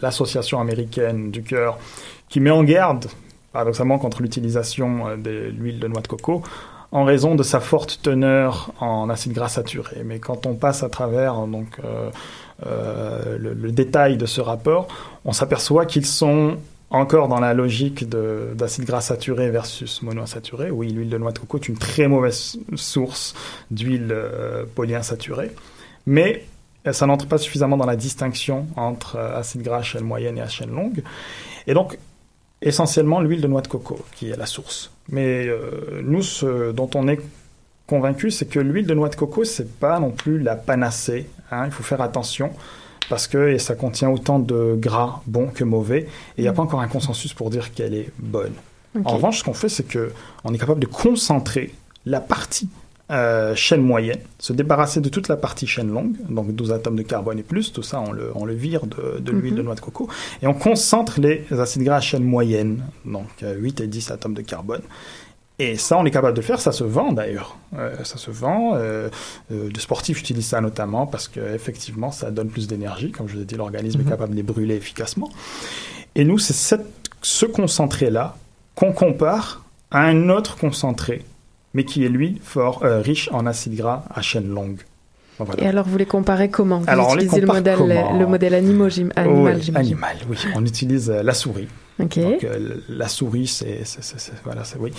l'association 0.00 0.60
américaine 0.60 1.30
du 1.30 1.42
cœur, 1.42 1.78
qui 2.28 2.40
met 2.40 2.50
en 2.50 2.64
garde, 2.64 3.06
paradoxalement, 3.52 3.98
contre 3.98 4.22
l'utilisation 4.22 5.16
de 5.18 5.52
l'huile 5.56 5.78
de 5.78 5.88
noix 5.88 6.00
de 6.00 6.08
coco 6.08 6.42
en 6.92 7.04
raison 7.04 7.34
de 7.34 7.42
sa 7.42 7.60
forte 7.60 8.00
teneur 8.00 8.70
en 8.80 9.10
acides 9.10 9.32
gras 9.32 9.48
saturés. 9.48 10.02
Mais 10.04 10.18
quand 10.18 10.46
on 10.46 10.54
passe 10.54 10.82
à 10.82 10.88
travers 10.88 11.34
donc 11.46 11.80
euh, 11.84 13.36
le, 13.38 13.52
le 13.52 13.72
détail 13.72 14.16
de 14.16 14.24
ce 14.24 14.40
rapport, 14.40 14.88
on 15.24 15.32
s'aperçoit 15.32 15.84
qu'ils 15.84 16.06
sont 16.06 16.56
encore 16.90 17.28
dans 17.28 17.40
la 17.40 17.52
logique 17.54 18.08
de- 18.08 18.50
d'acides 18.54 18.84
gras 18.84 19.00
saturés 19.00 19.50
versus 19.50 20.02
monoinsaturés. 20.02 20.70
Oui, 20.70 20.88
l'huile 20.90 21.10
de 21.10 21.18
noix 21.18 21.32
de 21.32 21.38
coco 21.38 21.58
est 21.58 21.68
une 21.68 21.76
très 21.78 22.06
mauvaise 22.08 22.58
source 22.76 23.34
d'huile 23.70 24.08
euh, 24.10 24.64
polyinsaturée, 24.74 25.50
mais 26.06 26.44
ça 26.92 27.06
n'entre 27.06 27.26
pas 27.26 27.38
suffisamment 27.38 27.76
dans 27.76 27.86
la 27.86 27.96
distinction 27.96 28.66
entre 28.76 29.16
euh, 29.16 29.38
acides 29.38 29.62
gras 29.62 29.78
à 29.78 29.82
chaîne 29.82 30.04
moyenne 30.04 30.38
et 30.38 30.42
à 30.42 30.48
chaîne 30.48 30.70
longue. 30.70 31.02
Et 31.66 31.74
donc, 31.74 31.98
essentiellement 32.62 33.20
l'huile 33.20 33.40
de 33.40 33.48
noix 33.48 33.60
de 33.62 33.68
coco 33.68 33.98
qui 34.14 34.30
est 34.30 34.36
la 34.36 34.46
source. 34.46 34.90
Mais 35.08 35.46
euh, 35.48 36.00
nous, 36.04 36.22
ce 36.22 36.70
dont 36.72 36.88
on 36.94 37.08
est 37.08 37.18
convaincu, 37.88 38.30
c'est 38.30 38.46
que 38.46 38.60
l'huile 38.60 38.86
de 38.86 38.94
noix 38.94 39.08
de 39.08 39.16
coco, 39.16 39.44
c'est 39.44 39.78
pas 39.78 39.98
non 39.98 40.10
plus 40.10 40.38
la 40.38 40.54
panacée. 40.56 41.26
hein. 41.50 41.64
il 41.66 41.72
faut 41.72 41.82
faire 41.82 42.00
attention 42.00 42.52
parce 43.08 43.26
que 43.26 43.56
ça 43.58 43.74
contient 43.74 44.10
autant 44.10 44.38
de 44.38 44.76
gras 44.78 45.20
bons 45.26 45.48
que 45.48 45.64
mauvais, 45.64 46.00
et 46.00 46.08
il 46.38 46.42
n'y 46.42 46.48
a 46.48 46.52
pas 46.52 46.62
encore 46.62 46.80
un 46.80 46.88
consensus 46.88 47.32
pour 47.34 47.50
dire 47.50 47.72
qu'elle 47.72 47.94
est 47.94 48.10
bonne. 48.18 48.52
En 49.04 49.14
revanche, 49.14 49.40
ce 49.40 49.44
qu'on 49.44 49.52
fait, 49.54 49.68
c'est 49.68 49.86
que 49.86 50.12
on 50.44 50.54
est 50.54 50.58
capable 50.58 50.80
de 50.80 50.86
concentrer 50.86 51.74
la 52.06 52.20
partie 52.20 52.68
euh, 53.12 53.54
chaîne 53.54 53.82
moyenne, 53.82 54.18
se 54.40 54.52
débarrasser 54.52 55.00
de 55.00 55.08
toute 55.08 55.28
la 55.28 55.36
partie 55.36 55.66
chaîne 55.68 55.92
longue, 55.92 56.16
donc 56.28 56.50
12 56.52 56.72
atomes 56.72 56.96
de 56.96 57.02
carbone 57.02 57.38
et 57.38 57.44
plus, 57.44 57.72
tout 57.72 57.82
ça 57.84 58.00
on 58.00 58.10
le, 58.10 58.32
on 58.34 58.44
le 58.44 58.54
vire 58.54 58.84
de, 58.86 59.20
de 59.20 59.30
l'huile 59.30 59.52
Mhm. 59.52 59.58
de 59.58 59.62
noix 59.62 59.74
de 59.76 59.80
coco, 59.80 60.08
et 60.42 60.48
on 60.48 60.54
concentre 60.54 61.20
les 61.20 61.44
acides 61.52 61.82
gras 61.84 61.96
à 61.96 62.00
chaîne 62.00 62.24
moyenne, 62.24 62.82
donc 63.04 63.28
euh, 63.44 63.54
8 63.54 63.80
et 63.82 63.86
10 63.86 64.10
atomes 64.10 64.34
de 64.34 64.42
carbone. 64.42 64.82
Et 65.58 65.76
ça, 65.76 65.96
on 65.96 66.04
est 66.04 66.10
capable 66.10 66.34
de 66.34 66.40
le 66.42 66.46
faire, 66.46 66.60
ça 66.60 66.70
se 66.70 66.84
vend 66.84 67.12
d'ailleurs. 67.12 67.56
Euh, 67.78 67.94
ça 68.04 68.18
se 68.18 68.30
vend. 68.30 68.72
Euh, 68.74 69.08
euh, 69.52 69.70
les 69.74 69.80
sportifs 69.80 70.20
utilisent 70.20 70.48
ça 70.48 70.60
notamment 70.60 71.06
parce 71.06 71.28
qu'effectivement, 71.28 72.10
ça 72.10 72.30
donne 72.30 72.48
plus 72.48 72.66
d'énergie. 72.66 73.10
Comme 73.10 73.26
je 73.26 73.36
vous 73.36 73.42
ai 73.42 73.46
dit, 73.46 73.54
l'organisme 73.54 74.00
Mhm. 74.00 74.06
est 74.06 74.10
capable 74.10 74.30
de 74.32 74.36
les 74.36 74.42
brûler 74.42 74.74
efficacement. 74.76 75.30
Et 76.14 76.24
nous, 76.24 76.38
c'est 76.38 76.52
cette- 76.52 76.84
ce 77.22 77.46
concentré-là 77.46 78.36
qu'on 78.74 78.92
compare 78.92 79.62
à 79.90 80.00
un 80.02 80.28
autre 80.28 80.58
concentré, 80.58 81.24
mais 81.72 81.84
qui 81.84 82.04
est 82.04 82.08
lui 82.10 82.38
fort 82.44 82.82
euh, 82.84 83.00
riche 83.00 83.30
en 83.32 83.46
acides 83.46 83.76
gras 83.76 84.04
à 84.14 84.20
chaîne 84.20 84.48
longue. 84.48 84.80
Voilà. 85.38 85.62
Et 85.62 85.66
alors, 85.66 85.86
vous 85.86 85.96
les 85.98 86.06
comparez 86.06 86.48
comment? 86.50 86.78
Vous 86.80 86.84
Alors, 86.88 87.08
on 87.10 87.14
les 87.14 87.24
utilisez 87.24 87.40
le 87.42 87.46
compare 87.46 87.62
modèle, 87.62 87.78
comment? 88.04 88.18
le 88.18 88.26
modèle 88.26 88.54
animal, 88.54 88.86
Oui, 88.88 88.92
j'imagine. 88.92 89.76
animal, 89.76 90.16
oui. 90.28 90.36
On 90.54 90.64
utilise 90.64 91.10
euh, 91.10 91.22
la 91.22 91.34
souris. 91.34 91.68
Donc, 91.98 92.18
euh, 92.18 92.76
la 92.88 93.08
souris, 93.08 93.46
c'est, 93.46 93.82
voilà, 94.44 94.64
c'est 94.64 94.78
oui. 94.78 94.92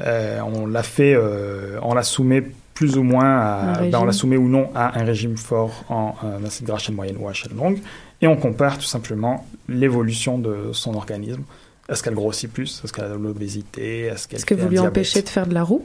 Euh, 0.00 0.40
on 0.40 0.66
l'a 0.66 0.82
fait, 0.82 1.14
euh, 1.14 1.78
on 1.82 1.94
la 1.94 2.02
soumet 2.02 2.44
plus 2.74 2.96
ou 2.96 3.02
moins, 3.02 3.38
à, 3.38 3.80
ben, 3.80 3.98
on 4.00 4.04
la 4.04 4.12
soumet 4.12 4.36
ou 4.36 4.48
non 4.48 4.70
à 4.74 4.98
un 4.98 5.04
régime 5.04 5.36
fort 5.36 5.84
en 5.88 6.14
acide 6.44 6.66
gras 6.66 6.76
à 6.76 6.78
chaîne 6.78 6.94
moyenne 6.94 7.16
ou 7.20 7.28
à 7.28 7.32
chaîne 7.32 7.56
longue, 7.56 7.78
et 8.20 8.26
on 8.26 8.36
compare 8.36 8.78
tout 8.78 8.84
simplement 8.84 9.46
l'évolution 9.68 10.38
de 10.38 10.70
son 10.72 10.94
organisme. 10.94 11.42
Est-ce 11.88 12.02
qu'elle 12.02 12.14
grossit 12.14 12.50
plus? 12.50 12.80
Est-ce 12.82 12.92
qu'elle 12.92 13.04
a 13.04 13.08
de 13.08 13.14
l'obésité? 13.14 14.04
Est-ce 14.06 14.46
que 14.46 14.54
vous 14.54 14.68
lui 14.68 14.78
empêchez 14.78 15.22
de 15.22 15.28
faire 15.28 15.46
de 15.46 15.54
la 15.54 15.62
roue? 15.62 15.84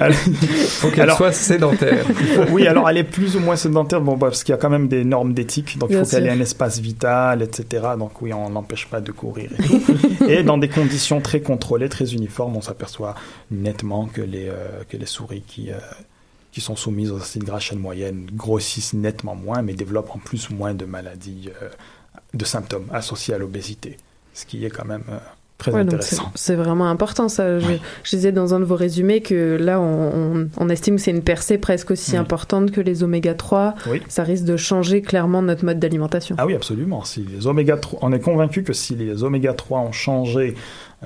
Alors- 0.00 0.18
faut 0.18 0.90
qu'elle 0.90 1.10
soit 1.12 1.32
sédentaire. 1.32 2.04
oui, 2.50 2.66
alors 2.66 2.88
elle 2.88 2.98
est 2.98 3.04
plus 3.04 3.36
ou 3.36 3.40
moins 3.40 3.56
sédentaire, 3.56 4.00
bon, 4.00 4.16
bah, 4.16 4.28
parce 4.28 4.44
qu'il 4.44 4.52
y 4.52 4.56
a 4.56 4.58
quand 4.58 4.70
même 4.70 4.88
des 4.88 5.04
normes 5.04 5.32
d'éthique, 5.34 5.78
donc 5.78 5.90
il 5.90 5.98
faut 5.98 6.04
qu'elle 6.04 6.26
ait 6.26 6.30
un 6.30 6.40
espace 6.40 6.78
vital, 6.80 7.42
etc. 7.42 7.86
Donc 7.98 8.20
oui, 8.22 8.32
on 8.32 8.50
n'empêche 8.50 8.86
pas 8.86 9.00
de 9.00 9.12
courir 9.12 9.50
et 9.58 9.62
tout. 9.62 9.80
et 10.28 10.42
dans 10.42 10.58
des 10.58 10.68
conditions 10.68 11.20
très 11.20 11.40
contrôlées, 11.40 11.88
très 11.88 12.12
uniformes, 12.12 12.56
on 12.56 12.62
s'aperçoit 12.62 13.14
nettement 13.50 14.06
que 14.06 14.20
les, 14.22 14.48
euh, 14.48 14.82
que 14.88 14.96
les 14.96 15.06
souris 15.06 15.42
qui, 15.46 15.70
euh, 15.70 15.74
qui 16.52 16.60
sont 16.60 16.76
soumises 16.76 17.10
aux 17.10 17.18
acides 17.20 17.44
gras 17.44 17.58
chaîne 17.60 17.78
moyenne 17.78 18.26
grossissent 18.32 18.94
nettement 18.94 19.34
moins, 19.34 19.62
mais 19.62 19.74
développent 19.74 20.14
en 20.14 20.18
plus 20.18 20.50
moins 20.50 20.74
de 20.74 20.84
maladies, 20.84 21.50
euh, 21.62 21.68
de 22.32 22.44
symptômes 22.44 22.86
associés 22.92 23.34
à 23.34 23.38
l'obésité, 23.38 23.96
ce 24.34 24.44
qui 24.44 24.64
est 24.64 24.70
quand 24.70 24.84
même 24.84 25.04
euh, 25.08 25.18
très 25.70 25.78
Ouais, 25.80 25.84
donc 25.84 26.02
c'est 26.02 26.14
intéressant. 26.16 26.32
c'est 26.34 26.54
vraiment 26.54 26.88
important 26.88 27.28
ça. 27.28 27.58
Je, 27.58 27.66
je 28.02 28.16
disais 28.16 28.32
dans 28.32 28.54
un 28.54 28.60
de 28.60 28.64
vos 28.64 28.76
résumés 28.76 29.20
que 29.20 29.56
là, 29.60 29.80
on, 29.80 30.34
on- 30.42 30.48
on 30.56 30.68
estime 30.68 30.96
que 30.96 31.02
c'est 31.02 31.10
une 31.10 31.22
percée 31.22 31.58
presque 31.58 31.90
aussi 31.90 32.12
Oui. 32.12 32.16
importante 32.18 32.70
que 32.70 32.80
les 32.80 33.02
oméga 33.02 33.34
3. 33.34 33.74
Oui. 33.90 34.02
Ça 34.08 34.22
risque 34.22 34.44
de 34.44 34.56
changer 34.56 35.02
clairement 35.02 35.42
notre 35.42 35.64
mode 35.64 35.78
d'alimentation. 35.78 36.36
Ah 36.38 36.46
oui, 36.46 36.54
absolument. 36.54 37.04
Si 37.04 37.22
les 37.24 37.46
oméga 37.46 37.76
3, 37.76 37.98
on 38.02 38.12
est 38.12 38.20
convaincu 38.20 38.62
que 38.62 38.72
si 38.72 38.94
les 38.94 39.22
oméga 39.24 39.52
3 39.54 39.80
ont 39.80 39.92
changé 39.92 40.54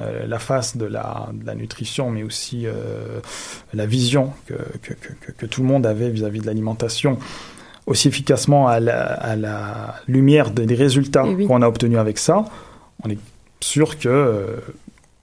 euh, 0.00 0.26
la 0.26 0.38
face 0.38 0.76
de 0.76 0.84
la, 0.86 1.28
de 1.32 1.44
la 1.46 1.54
nutrition, 1.54 2.10
mais 2.10 2.22
aussi 2.22 2.66
euh, 2.66 2.72
la 3.74 3.86
vision 3.86 4.32
que, 4.46 4.54
que, 4.82 4.94
que, 4.94 5.12
que- 5.26 5.32
que 5.32 5.46
tout 5.46 5.62
le 5.62 5.66
monde 5.68 5.86
avait 5.86 6.08
vis-à-vis 6.10 6.40
de 6.40 6.46
l'alimentation, 6.46 7.18
aussi 7.86 8.06
efficacement 8.08 8.68
à 8.68 8.80
la, 8.80 9.00
à 9.02 9.34
la 9.34 9.94
lumière 10.06 10.50
de- 10.50 10.64
des 10.64 10.74
résultats 10.74 11.24
oui. 11.24 11.46
qu'on 11.46 11.62
a 11.62 11.66
obtenus 11.68 11.98
avec 11.98 12.18
ça, 12.18 12.44
on 13.04 13.08
est 13.10 13.18
sûr 13.60 13.98
que 13.98 14.08
euh, 14.08 14.56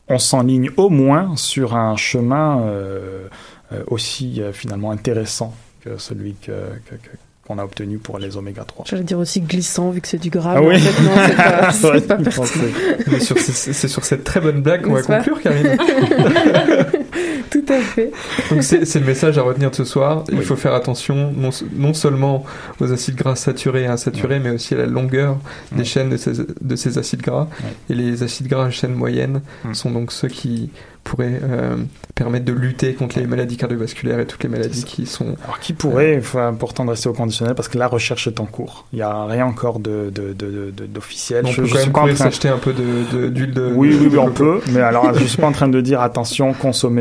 on 0.07 0.19
s'enligne 0.19 0.69
au 0.77 0.89
moins 0.89 1.35
sur 1.35 1.75
un 1.75 1.95
chemin 1.95 2.61
euh, 2.61 3.27
euh, 3.73 3.83
aussi 3.87 4.41
euh, 4.41 4.51
finalement 4.53 4.91
intéressant 4.91 5.55
que 5.83 5.97
celui 5.97 6.33
que, 6.35 6.51
que- 6.89 6.95
que- 6.95 7.17
qu'on 7.47 7.59
a 7.59 7.63
obtenu 7.63 7.99
pour 7.99 8.17
les 8.17 8.37
oméga 8.37 8.63
3. 8.63 8.85
J'allais 8.89 9.03
dire 9.03 9.19
aussi 9.19 9.39
glissant 9.39 9.91
vu 9.91 10.01
que 10.01 10.07
c'est 10.07 10.17
du 10.17 10.31
gras. 10.31 10.55
Ah 10.57 10.61
mais 10.61 10.67
oui. 10.67 10.75
en 10.75 10.79
fait, 10.79 11.03
non, 11.03 11.11
c'est 11.27 11.35
pas, 11.35 11.71
c'est 11.71 11.81
J'aurais 11.81 12.01
pas 12.01 12.15
pu 12.17 12.23
pertinent. 12.23 12.45
penser. 12.45 12.73
Mais 13.11 13.19
sur 13.19 13.37
ces- 13.37 13.73
c'est 13.73 13.87
sur 13.87 14.03
cette 14.03 14.23
très 14.23 14.41
bonne 14.41 14.61
blague 14.61 14.81
qu'on 14.81 14.93
va 14.93 15.01
conclure, 15.03 15.39
Karine. 15.41 15.77
Tout 17.49 17.65
à 17.69 17.79
fait. 17.79 18.11
Donc 18.49 18.63
c'est 18.63 18.95
le 18.99 19.05
message 19.05 19.37
à 19.37 19.41
retenir 19.41 19.71
de 19.71 19.75
ce 19.75 19.83
soir. 19.85 20.23
Il 20.31 20.39
Oui. 20.39 20.45
faut 20.45 20.55
faire 20.55 20.73
attention 20.73 21.31
non, 21.35 21.49
non 21.75 21.93
seulement 21.93 22.43
aux 22.79 22.91
acides 22.91 23.15
gras 23.15 23.35
saturés 23.35 23.83
et 23.83 23.87
insaturés, 23.87 24.39
mais 24.39 24.49
aussi 24.51 24.73
à 24.73 24.77
la 24.77 24.85
longueur 24.85 25.37
des 25.71 25.85
chaînes 25.85 26.09
de 26.09 26.17
ces, 26.17 26.33
de 26.61 26.75
ces 26.75 26.97
acides 26.97 27.21
gras. 27.21 27.47
Et 27.89 27.93
les 27.93 28.23
acides 28.23 28.47
gras 28.47 28.65
à 28.65 28.71
chaîne 28.71 28.93
moyenne 28.93 29.41
Mm. 29.63 29.73
sont 29.73 29.91
donc 29.91 30.11
ceux 30.11 30.27
qui 30.27 30.69
pourraient 31.03 31.39
euh, 31.43 31.75
permettre 32.15 32.45
de 32.45 32.51
lutter 32.53 32.95
contre 32.95 33.19
les 33.19 33.27
maladies 33.27 33.57
cardiovasculaires 33.57 34.19
et 34.19 34.25
toutes 34.25 34.41
les 34.43 34.49
maladies 34.49 34.83
qui 34.83 35.05
sont... 35.05 35.35
Alors, 35.43 35.59
qui 35.59 35.73
pourrait, 35.73 36.19
c'est 36.23 36.39
important 36.39 36.83
de 36.83 36.89
rester 36.89 37.07
au 37.09 37.13
conditionnel 37.13 37.53
parce 37.53 37.67
que 37.67 37.77
la 37.77 37.87
recherche 37.87 38.25
est 38.27 38.39
en 38.39 38.45
cours. 38.45 38.87
Il 38.91 38.95
n'y 38.95 39.01
a 39.03 39.25
rien 39.25 39.45
encore 39.45 39.79
de, 39.79 40.09
de, 40.13 40.33
de, 40.33 40.71
de- 40.75 40.85
d'officiel. 40.87 41.45
On 41.45 41.51
Je- 41.51 41.61
peut 41.61 41.67
quand 41.93 42.07
même 42.07 42.15
train- 42.15 42.25
s'acheter 42.25 42.49
un 42.49 42.57
peu 42.57 42.73
de- 42.73 43.15
de- 43.15 43.29
d'huile 43.29 43.53
de... 43.53 43.71
Oui, 43.75 43.89
de- 43.89 43.95
oui, 43.97 44.01
oui, 44.05 44.11
de 44.13 44.17
on 44.17 44.31
peut. 44.31 44.61
Mais 44.71 44.79
alors, 44.81 45.13
je 45.13 45.25
suis 45.25 45.37
pas 45.37 45.45
en 45.47 45.51
train 45.51 45.67
de 45.67 45.79
dire 45.79 46.01
attention, 46.09 46.53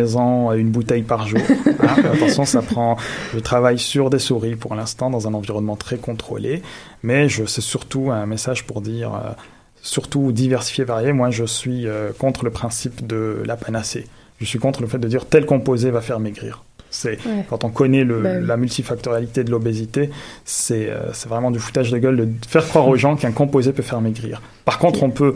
consommez-en 0.04 0.52
une 0.52 0.70
bouteille 0.70 1.02
par 1.02 1.26
jour. 1.26 1.40
Hein, 1.84 1.96
attention, 2.14 2.44
ça 2.46 2.62
prend. 2.62 2.96
Je 3.34 3.38
travaille 3.38 3.78
sur 3.78 4.08
des 4.08 4.18
souris 4.18 4.56
pour 4.56 4.74
l'instant 4.74 5.10
dans 5.10 5.28
un 5.28 5.34
environnement 5.34 5.76
très 5.76 5.96
contrôlé, 5.98 6.62
mais 7.02 7.28
je 7.28 7.44
c'est 7.44 7.60
surtout 7.60 8.10
un 8.10 8.24
message 8.26 8.64
pour 8.66 8.80
dire. 8.80 9.14
euh, 9.14 9.30
surtout 9.82 10.32
diversifié, 10.32 10.82
varié. 10.84 11.12
Moi, 11.12 11.30
je 11.30 11.44
suis 11.44 11.86
euh, 11.86 12.10
contre 12.18 12.42
le 12.44 12.50
principe 12.50 13.06
de 13.06 13.42
la 13.44 13.54
panacée. 13.56 14.06
Je 14.40 14.46
suis 14.46 14.58
contre 14.58 14.80
le 14.80 14.88
fait 14.88 14.96
de 14.98 15.06
dire 15.08 15.26
tel 15.26 15.44
composé 15.44 15.90
va 15.90 16.00
faire 16.00 16.20
maigrir. 16.20 16.62
C'est 16.88 17.18
Ouais. 17.26 17.44
quand 17.50 17.64
on 17.64 17.68
connaît 17.70 18.02
le- 18.04 18.20
Bah 18.22 18.30
oui. 18.40 18.46
la 18.46 18.56
multifactorialité 18.56 19.44
de 19.44 19.50
l'obésité, 19.50 20.08
c'est 20.46 20.88
euh, 20.88 21.12
c'est 21.12 21.28
vraiment 21.28 21.50
du 21.50 21.58
foutage 21.58 21.90
de 21.90 21.98
gueule 21.98 22.16
de 22.16 22.28
faire 22.48 22.66
croire 22.66 22.88
aux 22.88 22.96
gens 22.96 23.14
qu'un 23.16 23.32
composé 23.32 23.72
peut 23.74 23.82
faire 23.82 24.00
maigrir. 24.00 24.40
Par 24.64 24.78
contre, 24.78 25.02
on 25.02 25.10
peut, 25.10 25.34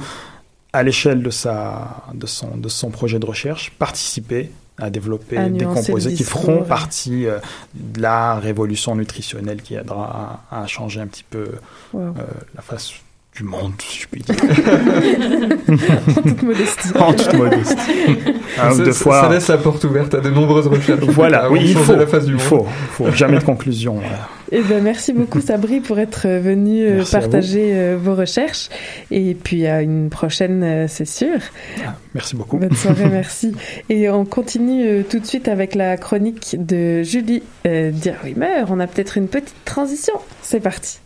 à 0.73 0.83
l'échelle 0.83 1.23
de 1.23 1.31
sa 1.31 2.05
de 2.14 2.27
son 2.27 2.57
de 2.57 2.69
son 2.69 2.91
projet 2.91 3.19
de 3.19 3.27
recherche, 3.27 3.71
participer 3.79 4.51
à 4.81 4.91
développer 4.91 5.37
À 5.37 5.49
des 5.49 5.64
composés 5.64 6.14
qui 6.14 6.23
feront 6.23 6.62
partie 6.62 7.27
euh, 7.27 7.39
de 7.75 8.01
la 8.01 8.37
révolution 8.37 8.95
nutritionnelle 8.95 9.61
qui 9.62 9.75
aidera 9.75 10.43
à, 10.53 10.62
à 10.62 10.66
changer 10.69 11.01
un 11.01 11.07
petit 11.09 11.25
peu 11.29 11.53
Wow. 11.93 12.01
euh, 12.01 12.12
la 12.55 12.62
face 12.62 12.93
du 13.39 13.45
monde, 13.45 13.72
si 13.78 14.01
je 14.03 14.07
puis 14.09 14.20
dire. 14.22 14.34
En 16.16 16.22
toute 16.22 16.43
modestie. 16.43 16.89
en 16.99 17.12
toute 17.12 17.32
modestie. 17.34 17.76
Un 18.61 18.70
ou 18.72 18.76
ça, 18.76 18.84
deux 18.84 18.93
ça- 18.93 19.05
fois. 19.05 19.20
ça 19.22 19.28
laisse 19.28 19.49
la 19.49 19.59
porte 19.59 19.84
ouverte 19.84 20.14
à 20.14 20.20
de 20.20 20.30
nombreuses 20.30 20.66
recherches. 20.66 21.01
Voilà, 21.05 21.51
oui, 21.51 21.61
il 21.62 21.76
faut. 21.76 21.95
la 21.95 22.07
face 22.07 22.24
du 22.24 22.32
il 22.32 22.36
monde. 22.39 22.43
faut, 22.43 22.66
il 22.66 22.89
faut. 23.07 23.11
Jamais 23.12 23.39
de 23.39 23.45
conclusion. 23.45 23.95
voilà. 23.95 24.28
Eh 24.51 24.62
ben, 24.62 24.82
merci 24.82 25.12
beaucoup 25.12 25.43
Sabri 25.43 25.80
pour 25.80 25.99
être 25.99 26.26
venu 26.26 26.82
euh, 26.82 26.95
Merci 26.97 27.16
à 27.16 27.20
vous. 27.20 27.24
partager 27.26 27.76
euh, 27.76 27.99
vos 28.03 28.14
recherches. 28.14 28.70
Et 29.11 29.34
puis 29.34 29.66
à 29.66 29.82
une 29.82 30.09
prochaine, 30.09 30.62
euh, 30.62 30.86
c'est 30.89 31.05
sûr. 31.05 31.36
Merci 32.14 32.34
beaucoup. 32.34 32.57
Bonne 32.57 32.74
soirée, 32.74 33.11
merci. 33.11 33.53
Et 33.91 34.09
on 34.09 34.24
continue 34.24 34.86
euh, 34.89 35.03
tout 35.03 35.18
de 35.18 35.26
suite 35.26 35.49
avec 35.49 35.74
la 35.74 35.99
chronique 35.99 36.57
de 36.59 37.03
Julie 37.03 37.43
euh. 37.66 37.93
On 38.70 38.80
a 38.80 38.86
peut-être 38.86 39.18
une 39.18 39.28
petite 39.28 39.55
transition. 39.66 40.14
C'est 40.41 40.61
parti. 40.61 41.01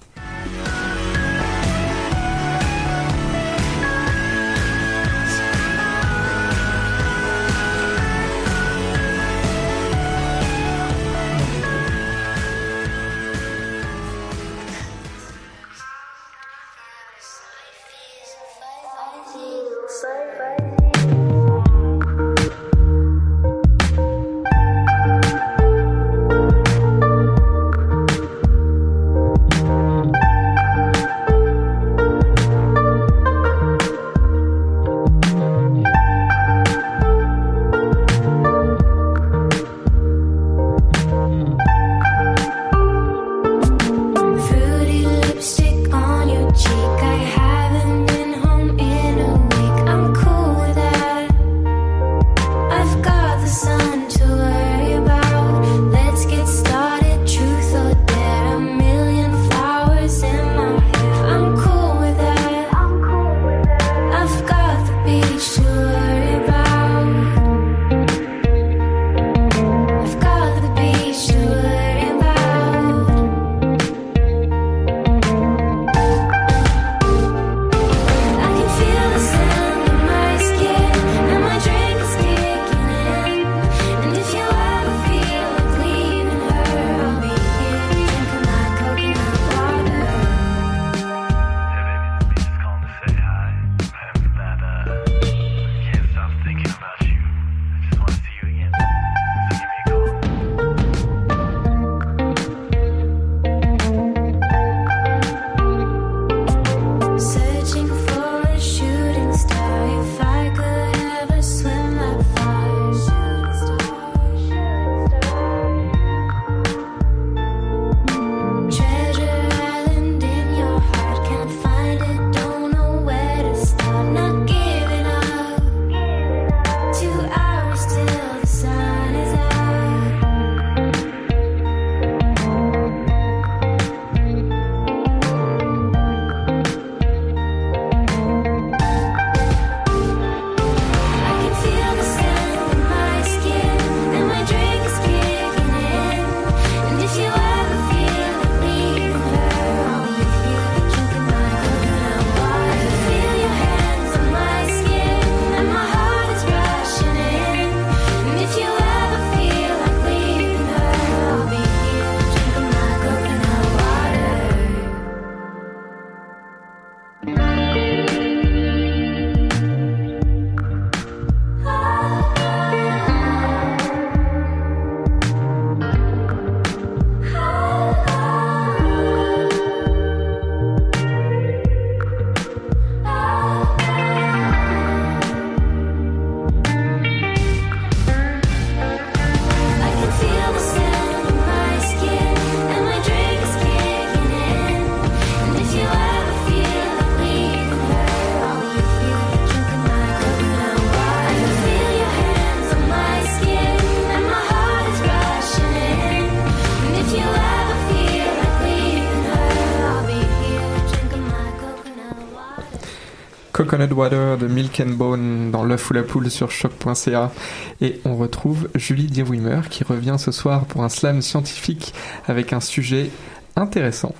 Coconut 213.83 213.99
Water 213.99 214.39
de 214.39 214.47
Milk 214.47 214.81
and 214.81 214.91
Bone 214.91 215.51
dans 215.51 215.65
l'œuf 215.65 215.91
ou 215.91 215.95
la 215.95 216.03
poule 216.03 216.31
sur 216.31 216.51
choc.ca 216.51 217.33
et 217.81 218.01
on 218.05 218.15
retrouve 218.17 218.69
Julie 218.77 219.07
Dierwimer 219.07 219.63
qui 219.71 219.83
revient 219.83 220.17
ce 220.19 220.31
soir 220.31 220.67
pour 220.67 220.85
un 220.85 220.89
slam 220.89 221.21
scientifique 221.21 221.93
avec 222.27 222.53
un 222.53 222.61
sujet 222.61 223.11
intéressant 223.57 224.15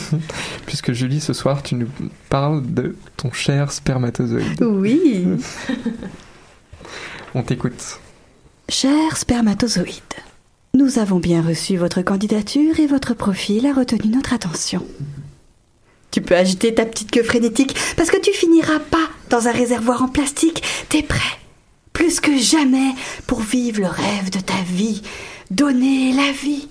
puisque 0.66 0.92
Julie 0.92 1.20
ce 1.20 1.34
soir 1.34 1.62
tu 1.62 1.74
nous 1.74 1.88
parles 2.30 2.62
de 2.64 2.96
ton 3.16 3.30
cher 3.30 3.72
spermatozoïde. 3.72 4.62
Oui. 4.62 5.26
On 7.34 7.42
t'écoute. 7.42 8.00
Cher 8.68 9.16
spermatozoïde, 9.16 10.02
nous 10.72 10.98
avons 10.98 11.18
bien 11.18 11.42
reçu 11.42 11.76
votre 11.76 12.00
candidature 12.00 12.80
et 12.80 12.86
votre 12.86 13.12
profil 13.12 13.66
a 13.66 13.74
retenu 13.74 14.10
notre 14.10 14.32
attention. 14.32 14.82
Tu 16.14 16.22
peux 16.22 16.36
agiter 16.36 16.72
ta 16.72 16.86
petite 16.86 17.10
queue 17.10 17.24
frénétique 17.24 17.74
parce 17.96 18.08
que 18.08 18.20
tu 18.20 18.32
finiras 18.32 18.78
pas 18.78 19.08
dans 19.30 19.48
un 19.48 19.50
réservoir 19.50 20.00
en 20.00 20.06
plastique. 20.06 20.62
T'es 20.88 21.02
prêt, 21.02 21.18
plus 21.92 22.20
que 22.20 22.38
jamais, 22.38 22.92
pour 23.26 23.40
vivre 23.40 23.80
le 23.80 23.88
rêve 23.88 24.30
de 24.30 24.38
ta 24.38 24.54
vie, 24.64 25.02
donner 25.50 26.12
la 26.12 26.30
vie. 26.30 26.68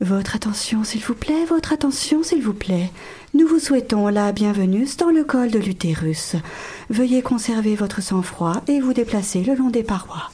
Votre 0.00 0.36
attention, 0.36 0.84
s'il 0.84 1.00
vous 1.00 1.16
plaît, 1.16 1.44
votre 1.48 1.72
attention, 1.72 2.22
s'il 2.22 2.40
vous 2.40 2.54
plaît. 2.54 2.92
Nous 3.34 3.48
vous 3.48 3.58
souhaitons 3.58 4.06
la 4.06 4.30
bienvenue 4.30 4.86
dans 4.96 5.10
le 5.10 5.24
col 5.24 5.50
de 5.50 5.58
l'utérus. 5.58 6.36
Veuillez 6.88 7.22
conserver 7.22 7.74
votre 7.74 8.00
sang-froid 8.00 8.62
et 8.68 8.78
vous 8.78 8.92
déplacer 8.92 9.42
le 9.42 9.56
long 9.56 9.70
des 9.70 9.82
parois. 9.82 10.30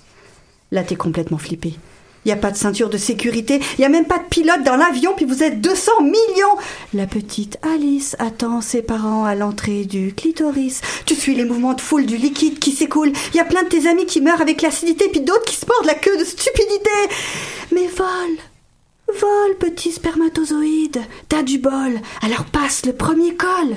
Là, 0.71 0.85
t'es 0.85 0.97
complètement 0.97 1.39
flippé. 1.39 1.79
Il 2.27 2.33
a 2.33 2.37
pas 2.37 2.51
de 2.51 2.57
ceinture 2.57 2.91
de 2.91 2.99
sécurité, 2.99 3.61
il 3.79 3.83
n'y 3.83 3.85
a 3.85 3.89
même 3.89 4.05
pas 4.05 4.19
de 4.19 4.25
pilote 4.29 4.65
dans 4.65 4.75
l'avion, 4.75 5.15
puis 5.15 5.25
vous 5.25 5.45
êtes 5.45 5.61
200 5.61 6.03
millions 6.03 6.57
La 6.93 7.07
petite 7.07 7.57
Alice 7.63 8.17
attend 8.19 8.61
ses 8.61 8.83
parents 8.83 9.25
à 9.25 9.37
l'entrée 9.37 9.85
du 9.85 10.13
clitoris. 10.13 10.81
Tu 11.07 11.15
suis 11.15 11.37
les 11.37 11.45
mouvements 11.45 11.75
de 11.75 11.81
foule 11.81 12.05
du 12.05 12.17
liquide 12.17 12.59
qui 12.59 12.73
s'écoule. 12.73 13.13
Il 13.33 13.37
y 13.37 13.41
a 13.41 13.45
plein 13.45 13.63
de 13.63 13.69
tes 13.69 13.89
amis 13.89 14.07
qui 14.07 14.21
meurent 14.21 14.41
avec 14.41 14.61
l'acidité, 14.61 15.09
puis 15.09 15.21
d'autres 15.21 15.45
qui 15.45 15.55
se 15.55 15.67
mordent 15.67 15.87
la 15.87 15.95
queue 15.95 16.19
de 16.19 16.25
stupidité. 16.25 16.91
Mais 17.73 17.87
vole 17.87 18.39
Vole, 19.21 19.57
petit 19.61 19.93
spermatozoïde 19.93 21.03
T'as 21.29 21.45
du 21.45 21.59
bol, 21.59 22.01
alors 22.23 22.47
passe 22.47 22.87
le 22.87 22.93
premier 22.93 23.37
col 23.37 23.77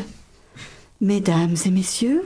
Mesdames 1.01 1.55
et 1.67 1.69
messieurs, 1.69 2.23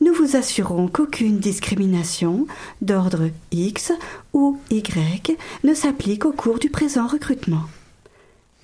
nous 0.00 0.12
vous 0.12 0.36
assurons 0.36 0.88
qu'aucune 0.88 1.38
discrimination 1.38 2.46
d'ordre 2.82 3.30
X 3.50 3.92
ou 4.32 4.58
Y 4.70 5.36
ne 5.64 5.74
s'applique 5.74 6.24
au 6.26 6.32
cours 6.32 6.58
du 6.58 6.70
présent 6.70 7.06
recrutement. 7.06 7.62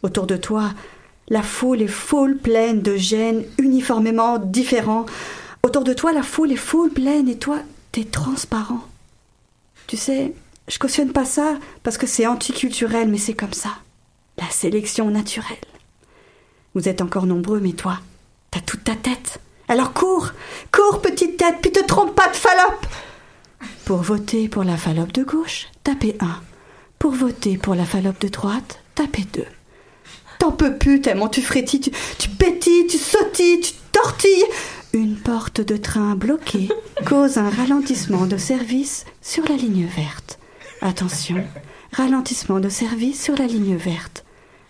Autour 0.03 0.26
de 0.26 0.37
toi, 0.37 0.70
la 1.28 1.43
foule 1.43 1.83
est 1.83 1.87
foule 1.87 2.37
pleine 2.37 2.83
de 2.83 2.97
gènes 2.97 3.45
uniformément 3.59 4.39
différents. 4.39 5.07
Autour 5.62 5.85
de 5.85 5.95
toi, 5.95 6.12
la 6.12 6.22
foule 6.22 6.53
est 6.53 6.57
foule 6.57 6.91
pleine 6.91 7.28
et 7.28 7.39
toi, 7.39 7.61
t'es 7.93 8.05
transparent. 8.05 8.80
Tu 9.87 9.97
sais, 9.97 10.35
je 10.68 10.78
cautionne 10.78 11.12
pas 11.12 11.24
ça 11.24 11.59
parce 11.83 11.99
que 11.99 12.07
c'est 12.07 12.26
anticulturel, 12.26 13.09
mais 13.09 13.18
c'est 13.18 13.35
comme 13.35 13.53
ça. 13.53 13.70
La 14.39 14.51
sélection 14.51 15.11
naturelle. 15.11 15.57
Vous 16.74 16.89
êtes 16.89 17.03
encore 17.03 17.26
nombreux, 17.26 17.61
mais 17.61 17.72
toi, 17.72 17.99
t'as 18.51 18.61
toute 18.61 18.85
ta 18.85 18.97
tête. 18.97 19.41
Alors 19.68 19.92
cours, 19.92 20.32
cours 20.70 21.00
petite 21.00 21.36
tête, 21.36 21.56
puis 21.62 21.72
te 21.72 21.84
trompe 21.84 22.14
pas 22.14 22.28
de 22.28 22.36
fallope. 22.36 22.86
Pour 23.84 23.98
voter 23.98 24.48
pour 24.48 24.64
la 24.64 24.76
fallope 24.76 25.12
de 25.12 25.22
gauche, 25.22 25.68
tapez 25.84 26.16
1. 26.20 26.40
Pour 26.98 27.12
voter 27.12 27.56
pour 27.56 27.74
la 27.74 27.84
fallope 27.84 28.20
de 28.20 28.28
droite, 28.28 28.80
tapez 28.94 29.26
2. 29.32 29.44
T'en 30.38 30.52
peux 30.52 30.76
plus 30.76 31.00
tellement 31.00 31.28
tu 31.28 31.42
frétilles, 31.42 31.80
tu, 31.80 31.90
tu 32.18 32.28
pétilles, 32.28 32.86
tu 32.86 32.98
sautilles, 32.98 33.60
tu 33.60 33.72
tortilles. 33.92 34.44
Une 34.92 35.16
porte 35.16 35.60
de 35.60 35.76
train 35.76 36.16
bloquée 36.16 36.68
cause 37.06 37.38
un 37.38 37.48
ralentissement 37.48 38.26
de 38.26 38.36
service 38.36 39.04
sur 39.22 39.44
la 39.48 39.56
ligne 39.56 39.86
verte. 39.86 40.38
Attention, 40.80 41.44
ralentissement 41.92 42.60
de 42.60 42.68
service 42.68 43.22
sur 43.22 43.36
la 43.36 43.46
ligne 43.46 43.76
verte. 43.76 44.24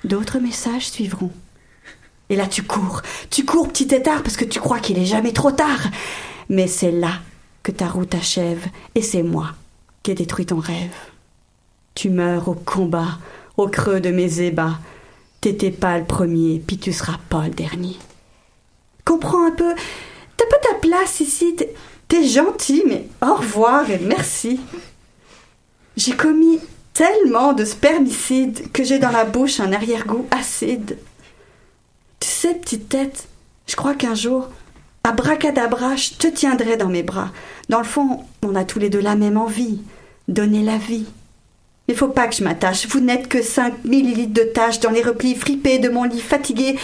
D'autres 0.04 0.38
messages 0.38 0.90
suivront. 0.90 1.32
Et 2.32 2.36
là, 2.36 2.46
tu 2.46 2.62
cours. 2.62 3.02
Tu 3.28 3.44
cours, 3.44 3.68
petit 3.68 3.86
tétard, 3.86 4.22
parce 4.22 4.38
que 4.38 4.46
tu 4.46 4.58
crois 4.58 4.78
qu'il 4.80 4.98
est 4.98 5.04
jamais 5.04 5.32
trop 5.34 5.50
tard. 5.50 5.80
Mais 6.48 6.66
c'est 6.66 6.90
là 6.90 7.12
que 7.62 7.70
ta 7.72 7.86
route 7.88 8.14
achève, 8.14 8.64
et 8.94 9.02
c'est 9.02 9.22
moi 9.22 9.50
qui 10.02 10.12
ai 10.12 10.14
détruit 10.14 10.46
ton 10.46 10.58
rêve. 10.58 10.94
Tu 11.94 12.08
meurs 12.08 12.48
au 12.48 12.54
combat, 12.54 13.18
au 13.58 13.68
creux 13.68 14.00
de 14.00 14.08
mes 14.10 14.40
ébats. 14.40 14.78
T'étais 15.42 15.70
pas 15.70 15.98
le 15.98 16.06
premier, 16.06 16.58
puis 16.66 16.78
tu 16.78 16.90
seras 16.94 17.18
pas 17.28 17.44
le 17.44 17.50
dernier. 17.50 17.98
Comprends 19.04 19.46
un 19.46 19.50
peu? 19.50 19.74
T'as 20.38 20.46
pas 20.46 20.56
ta 20.70 20.74
place 20.76 21.20
ici? 21.20 21.54
T'es- 21.54 21.74
T'es 22.08 22.26
gentil, 22.26 22.82
mais 22.88 23.08
au 23.22 23.34
revoir 23.34 23.90
et 23.90 23.98
merci. 23.98 24.58
J'ai 25.98 26.16
commis 26.16 26.60
tellement 26.94 27.52
de 27.52 27.64
spermicides 27.66 28.72
que 28.72 28.84
j'ai 28.84 28.98
dans 28.98 29.10
la 29.10 29.24
bouche 29.26 29.60
un 29.60 29.72
arrière-goût 29.72 30.26
acide. 30.30 30.96
Sais, 32.42 32.54
petite 32.54 32.88
tête, 32.88 33.28
je 33.68 33.76
crois 33.76 33.94
qu'un 33.94 34.16
jour, 34.16 34.48
abracadabra, 35.04 35.94
je 35.94 36.14
te 36.14 36.26
tiendrai 36.26 36.76
dans 36.76 36.88
mes 36.88 37.04
bras. 37.04 37.30
Dans 37.68 37.78
le 37.78 37.84
fond, 37.84 38.24
on 38.42 38.56
a 38.56 38.64
tous 38.64 38.80
les 38.80 38.90
deux 38.90 39.00
la 39.00 39.14
même 39.14 39.36
envie, 39.36 39.80
donner 40.26 40.64
la 40.64 40.76
vie. 40.76 41.06
Mais 41.86 41.94
faut 41.94 42.08
pas 42.08 42.26
que 42.26 42.34
je 42.34 42.42
m'attache. 42.42 42.88
Vous 42.88 42.98
n'êtes 42.98 43.28
que 43.28 43.42
5 43.42 43.84
millilitres 43.84 44.32
de 44.32 44.42
taches 44.42 44.80
dans 44.80 44.90
les 44.90 45.04
replis 45.04 45.36
fripés 45.36 45.78
de 45.78 45.88
mon 45.88 46.02
lit 46.02 46.20
fatigué. 46.20 46.76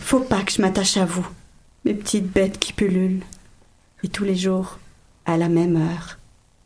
Faut 0.00 0.20
pas 0.20 0.40
que 0.40 0.52
je 0.52 0.62
m'attache 0.62 0.96
à 0.96 1.04
vous, 1.04 1.28
mes 1.84 1.92
petites 1.92 2.32
bêtes 2.32 2.58
qui 2.58 2.72
pullulent. 2.72 3.22
Et 4.02 4.08
tous 4.08 4.24
les 4.24 4.34
jours, 4.34 4.78
à 5.26 5.36
la 5.36 5.50
même 5.50 5.76
heure, 5.76 6.16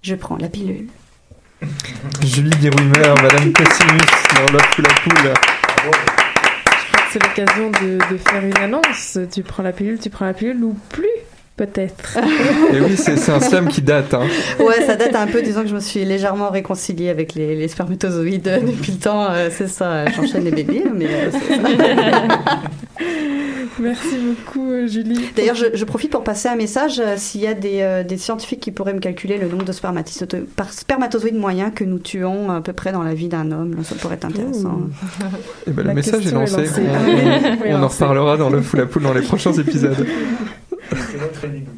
je 0.02 0.14
prends 0.14 0.36
la 0.36 0.48
pilule. 0.48 0.86
Julie 2.22 2.56
Dirumer, 2.60 3.12
Madame 3.20 3.52
Cassimus 3.52 3.98
dans 4.36 4.52
la 4.52 4.62
poule. 4.68 6.15
C'est 7.16 7.22
l'occasion 7.22 7.70
de, 7.70 8.12
de 8.12 8.18
faire 8.18 8.44
une 8.44 8.58
annonce. 8.58 9.18
Tu 9.32 9.42
prends 9.42 9.62
la 9.62 9.72
pilule, 9.72 9.98
tu 9.98 10.10
prends 10.10 10.26
la 10.26 10.34
pilule 10.34 10.62
ou 10.62 10.76
plus, 10.90 11.08
peut-être. 11.56 12.18
Et 12.74 12.80
oui, 12.80 12.96
c'est 12.96 13.30
un 13.30 13.40
slam 13.40 13.68
qui 13.68 13.82
date. 13.82 14.12
Hein. 14.14 14.26
Ouais, 14.60 14.82
ça 14.86 14.96
date 14.96 15.14
un 15.14 15.26
peu. 15.26 15.42
Disons 15.42 15.62
que 15.62 15.68
je 15.68 15.74
me 15.74 15.80
suis 15.80 16.04
légèrement 16.04 16.50
réconciliée 16.50 17.08
avec 17.08 17.34
les, 17.34 17.54
les 17.56 17.68
spermatozoïdes 17.68 18.48
euh, 18.48 18.60
depuis 18.60 18.92
le 18.92 18.98
temps. 18.98 19.26
euh, 19.30 19.48
c'est 19.50 19.68
ça, 19.68 20.06
j'enchaîne 20.10 20.44
les 20.44 20.50
bébés, 20.52 20.84
mais 20.94 21.06
euh, 21.08 21.30
ça. 21.30 21.38
Merci 23.78 24.16
beaucoup, 24.16 24.72
Julie. 24.86 25.20
D'ailleurs, 25.36 25.54
je, 25.54 25.66
je 25.74 25.84
profite 25.84 26.10
pour 26.10 26.24
passer 26.24 26.48
un 26.48 26.56
message. 26.56 27.02
S'il 27.18 27.42
y 27.42 27.46
a 27.46 27.52
des, 27.52 27.80
euh, 27.82 28.02
des 28.04 28.16
scientifiques 28.16 28.60
qui 28.60 28.70
pourraient 28.70 28.94
me 28.94 29.00
calculer 29.00 29.36
le 29.36 29.48
nombre 29.48 29.64
de 29.64 29.72
spermatozoïdes, 29.72 30.46
par 30.56 30.72
spermatozoïdes 30.72 31.36
moyens 31.36 31.72
que 31.74 31.84
nous 31.84 31.98
tuons 31.98 32.50
à 32.50 32.62
peu 32.62 32.72
près 32.72 32.90
dans 32.92 33.02
la 33.02 33.12
vie 33.12 33.28
d'un 33.28 33.52
homme, 33.52 33.76
ça 33.84 33.94
pourrait 33.96 34.14
être 34.14 34.24
intéressant. 34.24 34.80
Et 35.66 35.72
ben, 35.72 35.82
La 35.84 35.90
le 35.90 35.94
message 35.96 36.26
est 36.26 36.30
lancé. 36.30 36.56
On, 36.78 36.82
Ah 36.94 37.66
on- 37.78 37.82
en 37.82 37.88
reparlera 37.88 38.36
dans 38.38 38.48
L'œuf 38.48 38.72
ou 38.72 38.76
la 38.78 38.86
poule 38.86 39.02
dans 39.02 39.12
les 39.12 39.20
prochains 39.22 39.52
épisodes. 39.52 40.06
C'est 40.90 41.18
notre 41.20 41.44
énigme. 41.44 41.70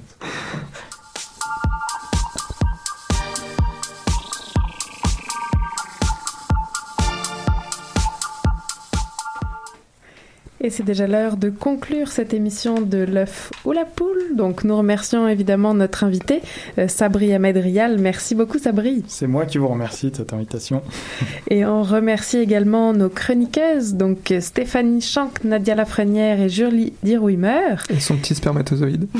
Et 10.61 10.71
c'est 10.71 10.83
déjà 10.83 11.07
l'heure 11.07 11.37
de 11.37 11.51
conclure 11.51 12.09
cette 12.09 12.35
émission 12.35 12.81
de 12.81 12.99
l'œuf 12.99 13.53
ou 13.65 13.73
la 13.73 13.85
poule. 13.85 14.35
Donc 14.35 14.65
nous 14.65 14.77
remercions 14.77 15.29
évidemment 15.29 15.73
notre 15.73 16.03
invité, 16.03 16.41
euh, 16.79 16.89
Sabri 16.89 17.33
Ahmed 17.33 17.57
Rial. 17.57 17.99
Merci 17.99 18.35
beaucoup 18.35 18.59
Sabri. 18.59 19.05
C'est 19.07 19.29
moi 19.29 19.47
qui 19.47 19.59
vous 19.59 19.69
remercie 19.69 20.11
de 20.11 20.17
cette 20.17 20.33
invitation. 20.33 20.83
Et 21.51 21.65
on 21.65 21.83
remercie 21.83 22.39
également 22.39 22.93
nos 22.93 23.09
chroniqueuses, 23.09 23.95
donc 23.95 24.35
Stéphanie 24.41 25.01
Schank, 25.01 25.45
Nadia 25.45 25.77
Lafrenière 25.77 26.41
et 26.41 26.49
Julie 26.49 26.93
Dirouimer. 27.03 27.77
Et 27.91 28.01
son 28.01 28.17
petit 28.17 28.35
spermatozoïde. 28.35 29.07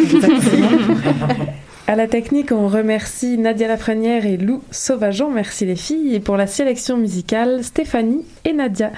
À 1.87 1.97
la 1.97 2.07
technique, 2.07 2.53
on 2.53 2.69
remercie 2.69 3.39
Nadia 3.39 3.67
Lafrenière 3.67 4.27
et 4.27 4.37
Lou 4.37 4.63
Sauvageon. 4.71 5.31
Merci 5.31 5.65
les 5.65 5.75
filles. 5.75 6.15
Et 6.15 6.21
pour 6.21 6.37
la 6.37 6.47
sélection 6.47 6.99
musicale, 6.99 7.65
Stéphanie 7.65 8.27
et 8.45 8.53
Nadia. 8.53 8.93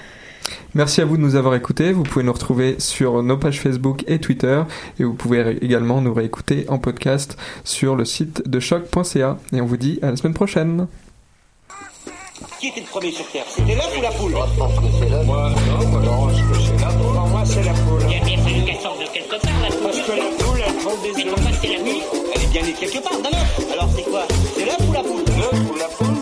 Merci 0.74 1.01
à 1.01 1.05
vous 1.05 1.16
de 1.16 1.22
nous 1.22 1.34
avoir 1.36 1.55
écoutés. 1.55 1.92
Vous 1.92 2.03
pouvez 2.03 2.24
nous 2.24 2.32
retrouver 2.32 2.76
sur 2.78 3.22
nos 3.22 3.36
pages 3.36 3.61
Facebook 3.61 4.05
et 4.07 4.18
Twitter. 4.18 4.62
Et 4.98 5.05
vous 5.05 5.14
pouvez 5.14 5.59
également 5.62 6.01
nous 6.01 6.14
réécouter 6.14 6.64
en 6.68 6.78
podcast 6.78 7.36
sur 7.64 7.96
le 7.96 8.05
site 8.05 8.48
de 8.48 8.61
choc.ca. 8.61 9.38
Et 9.53 9.61
on 9.61 9.66
vous 9.66 9.76
dit 9.76 9.98
à 10.03 10.11
la 10.11 10.16
semaine 10.16 10.34
prochaine. 10.34 10.86
Qui 12.59 12.68
était 12.68 12.80
le 12.80 12.86
premier 12.86 13.11
sur 13.11 13.26
Terre? 13.30 13.44
C'était 13.48 13.74
l'œuf 13.74 13.90
ou 13.98 14.03
la 14.03 14.11
poule? 14.11 14.32
Je 14.32 14.59
pense 14.59 14.74
que 14.74 14.84
c'est 15.01 15.09
l'œuf. 15.09 15.24
Moi, 15.26 15.51
non, 15.80 15.88
moi, 15.88 16.01
j'arrange 16.05 16.32
que 16.32 16.59
c'est 16.59 16.80
la 16.80 16.88
poule. 16.88 17.14
Pour 17.14 17.26
moi, 17.28 17.42
c'est 17.44 17.62
la 17.62 17.72
poule. 17.72 18.01
Il 18.09 18.12
y 18.12 18.20
a 18.20 18.24
bien 18.24 18.38
fallu 18.38 18.64
qu'elle 18.64 18.80
sorte 18.80 19.01
de 19.01 19.07
quelque 19.12 19.40
part, 19.40 19.61
la 19.62 19.68
poule. 19.68 19.82
Parce 19.82 19.98
que 20.01 20.12
la 20.12 20.44
poule, 20.44 20.61
elle 20.66 20.74
prend 20.74 21.03
des 21.03 21.12
Mais 21.16 21.24
œufs. 21.26 21.34
pourquoi 21.34 21.53
c'est 21.62 21.68
la 21.68 21.82
nuit 21.82 22.01
Elle 22.34 22.42
est 22.42 22.53
bien 22.53 22.62
née 22.62 22.74
quelque 22.78 23.03
part 23.03 23.18
d'un 23.22 23.28
œuf. 23.38 23.72
Alors 23.72 23.88
c'est 23.96 24.03
quoi? 24.03 24.22
C'est 24.57 24.64
l'œuf 24.66 24.88
ou 24.88 24.92
la 24.92 25.01
poule? 25.03 25.24
L'œuf 25.26 25.70
ou 25.70 25.78
la 25.78 25.84
poule? 25.86 26.20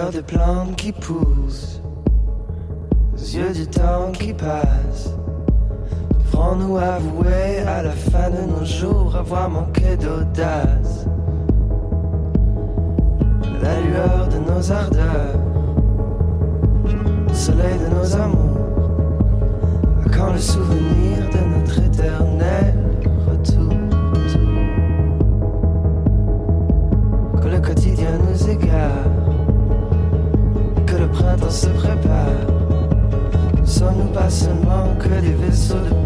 cœur 0.00 0.12
de 0.12 0.20
plantes 0.20 0.76
qui 0.76 0.92
pousse, 0.92 1.82
aux 3.12 3.18
yeux 3.18 3.52
du 3.52 3.66
temps 3.66 4.12
qui 4.12 4.32
passe. 4.32 5.10
Devrons-nous 6.24 6.78
avouer 6.78 7.58
à 7.66 7.82
la 7.82 7.90
fin 7.90 8.30
de 8.30 8.50
nos 8.50 8.64
jours 8.64 9.14
avoir 9.14 9.50
manqué 9.50 9.98
d'audace? 9.98 11.06
La 13.62 13.80
lueur 13.82 14.28
de 14.28 14.38
nos 14.50 14.72
ardeurs, 14.72 15.38
le 17.28 17.34
soleil 17.34 17.78
de 17.78 17.94
nos 17.94 18.16
amours, 18.16 18.56
quand 20.14 20.32
le 20.32 20.38
souvenir 20.38 21.18
de 21.34 21.58
notre 21.58 21.78
éternel 21.78 22.74
retour? 23.28 23.74
Que 27.42 27.48
le 27.48 27.60
quotidien 27.60 28.12
nous 28.26 28.48
égare 28.48 29.09
se 31.50 31.66
prépare. 31.66 32.46
Ne 33.60 33.66
sommes-nous 33.66 34.12
pas 34.12 34.30
seulement 34.30 34.94
que 34.98 35.08
des 35.20 35.32
vaisseaux 35.32 35.74
de 35.74 35.99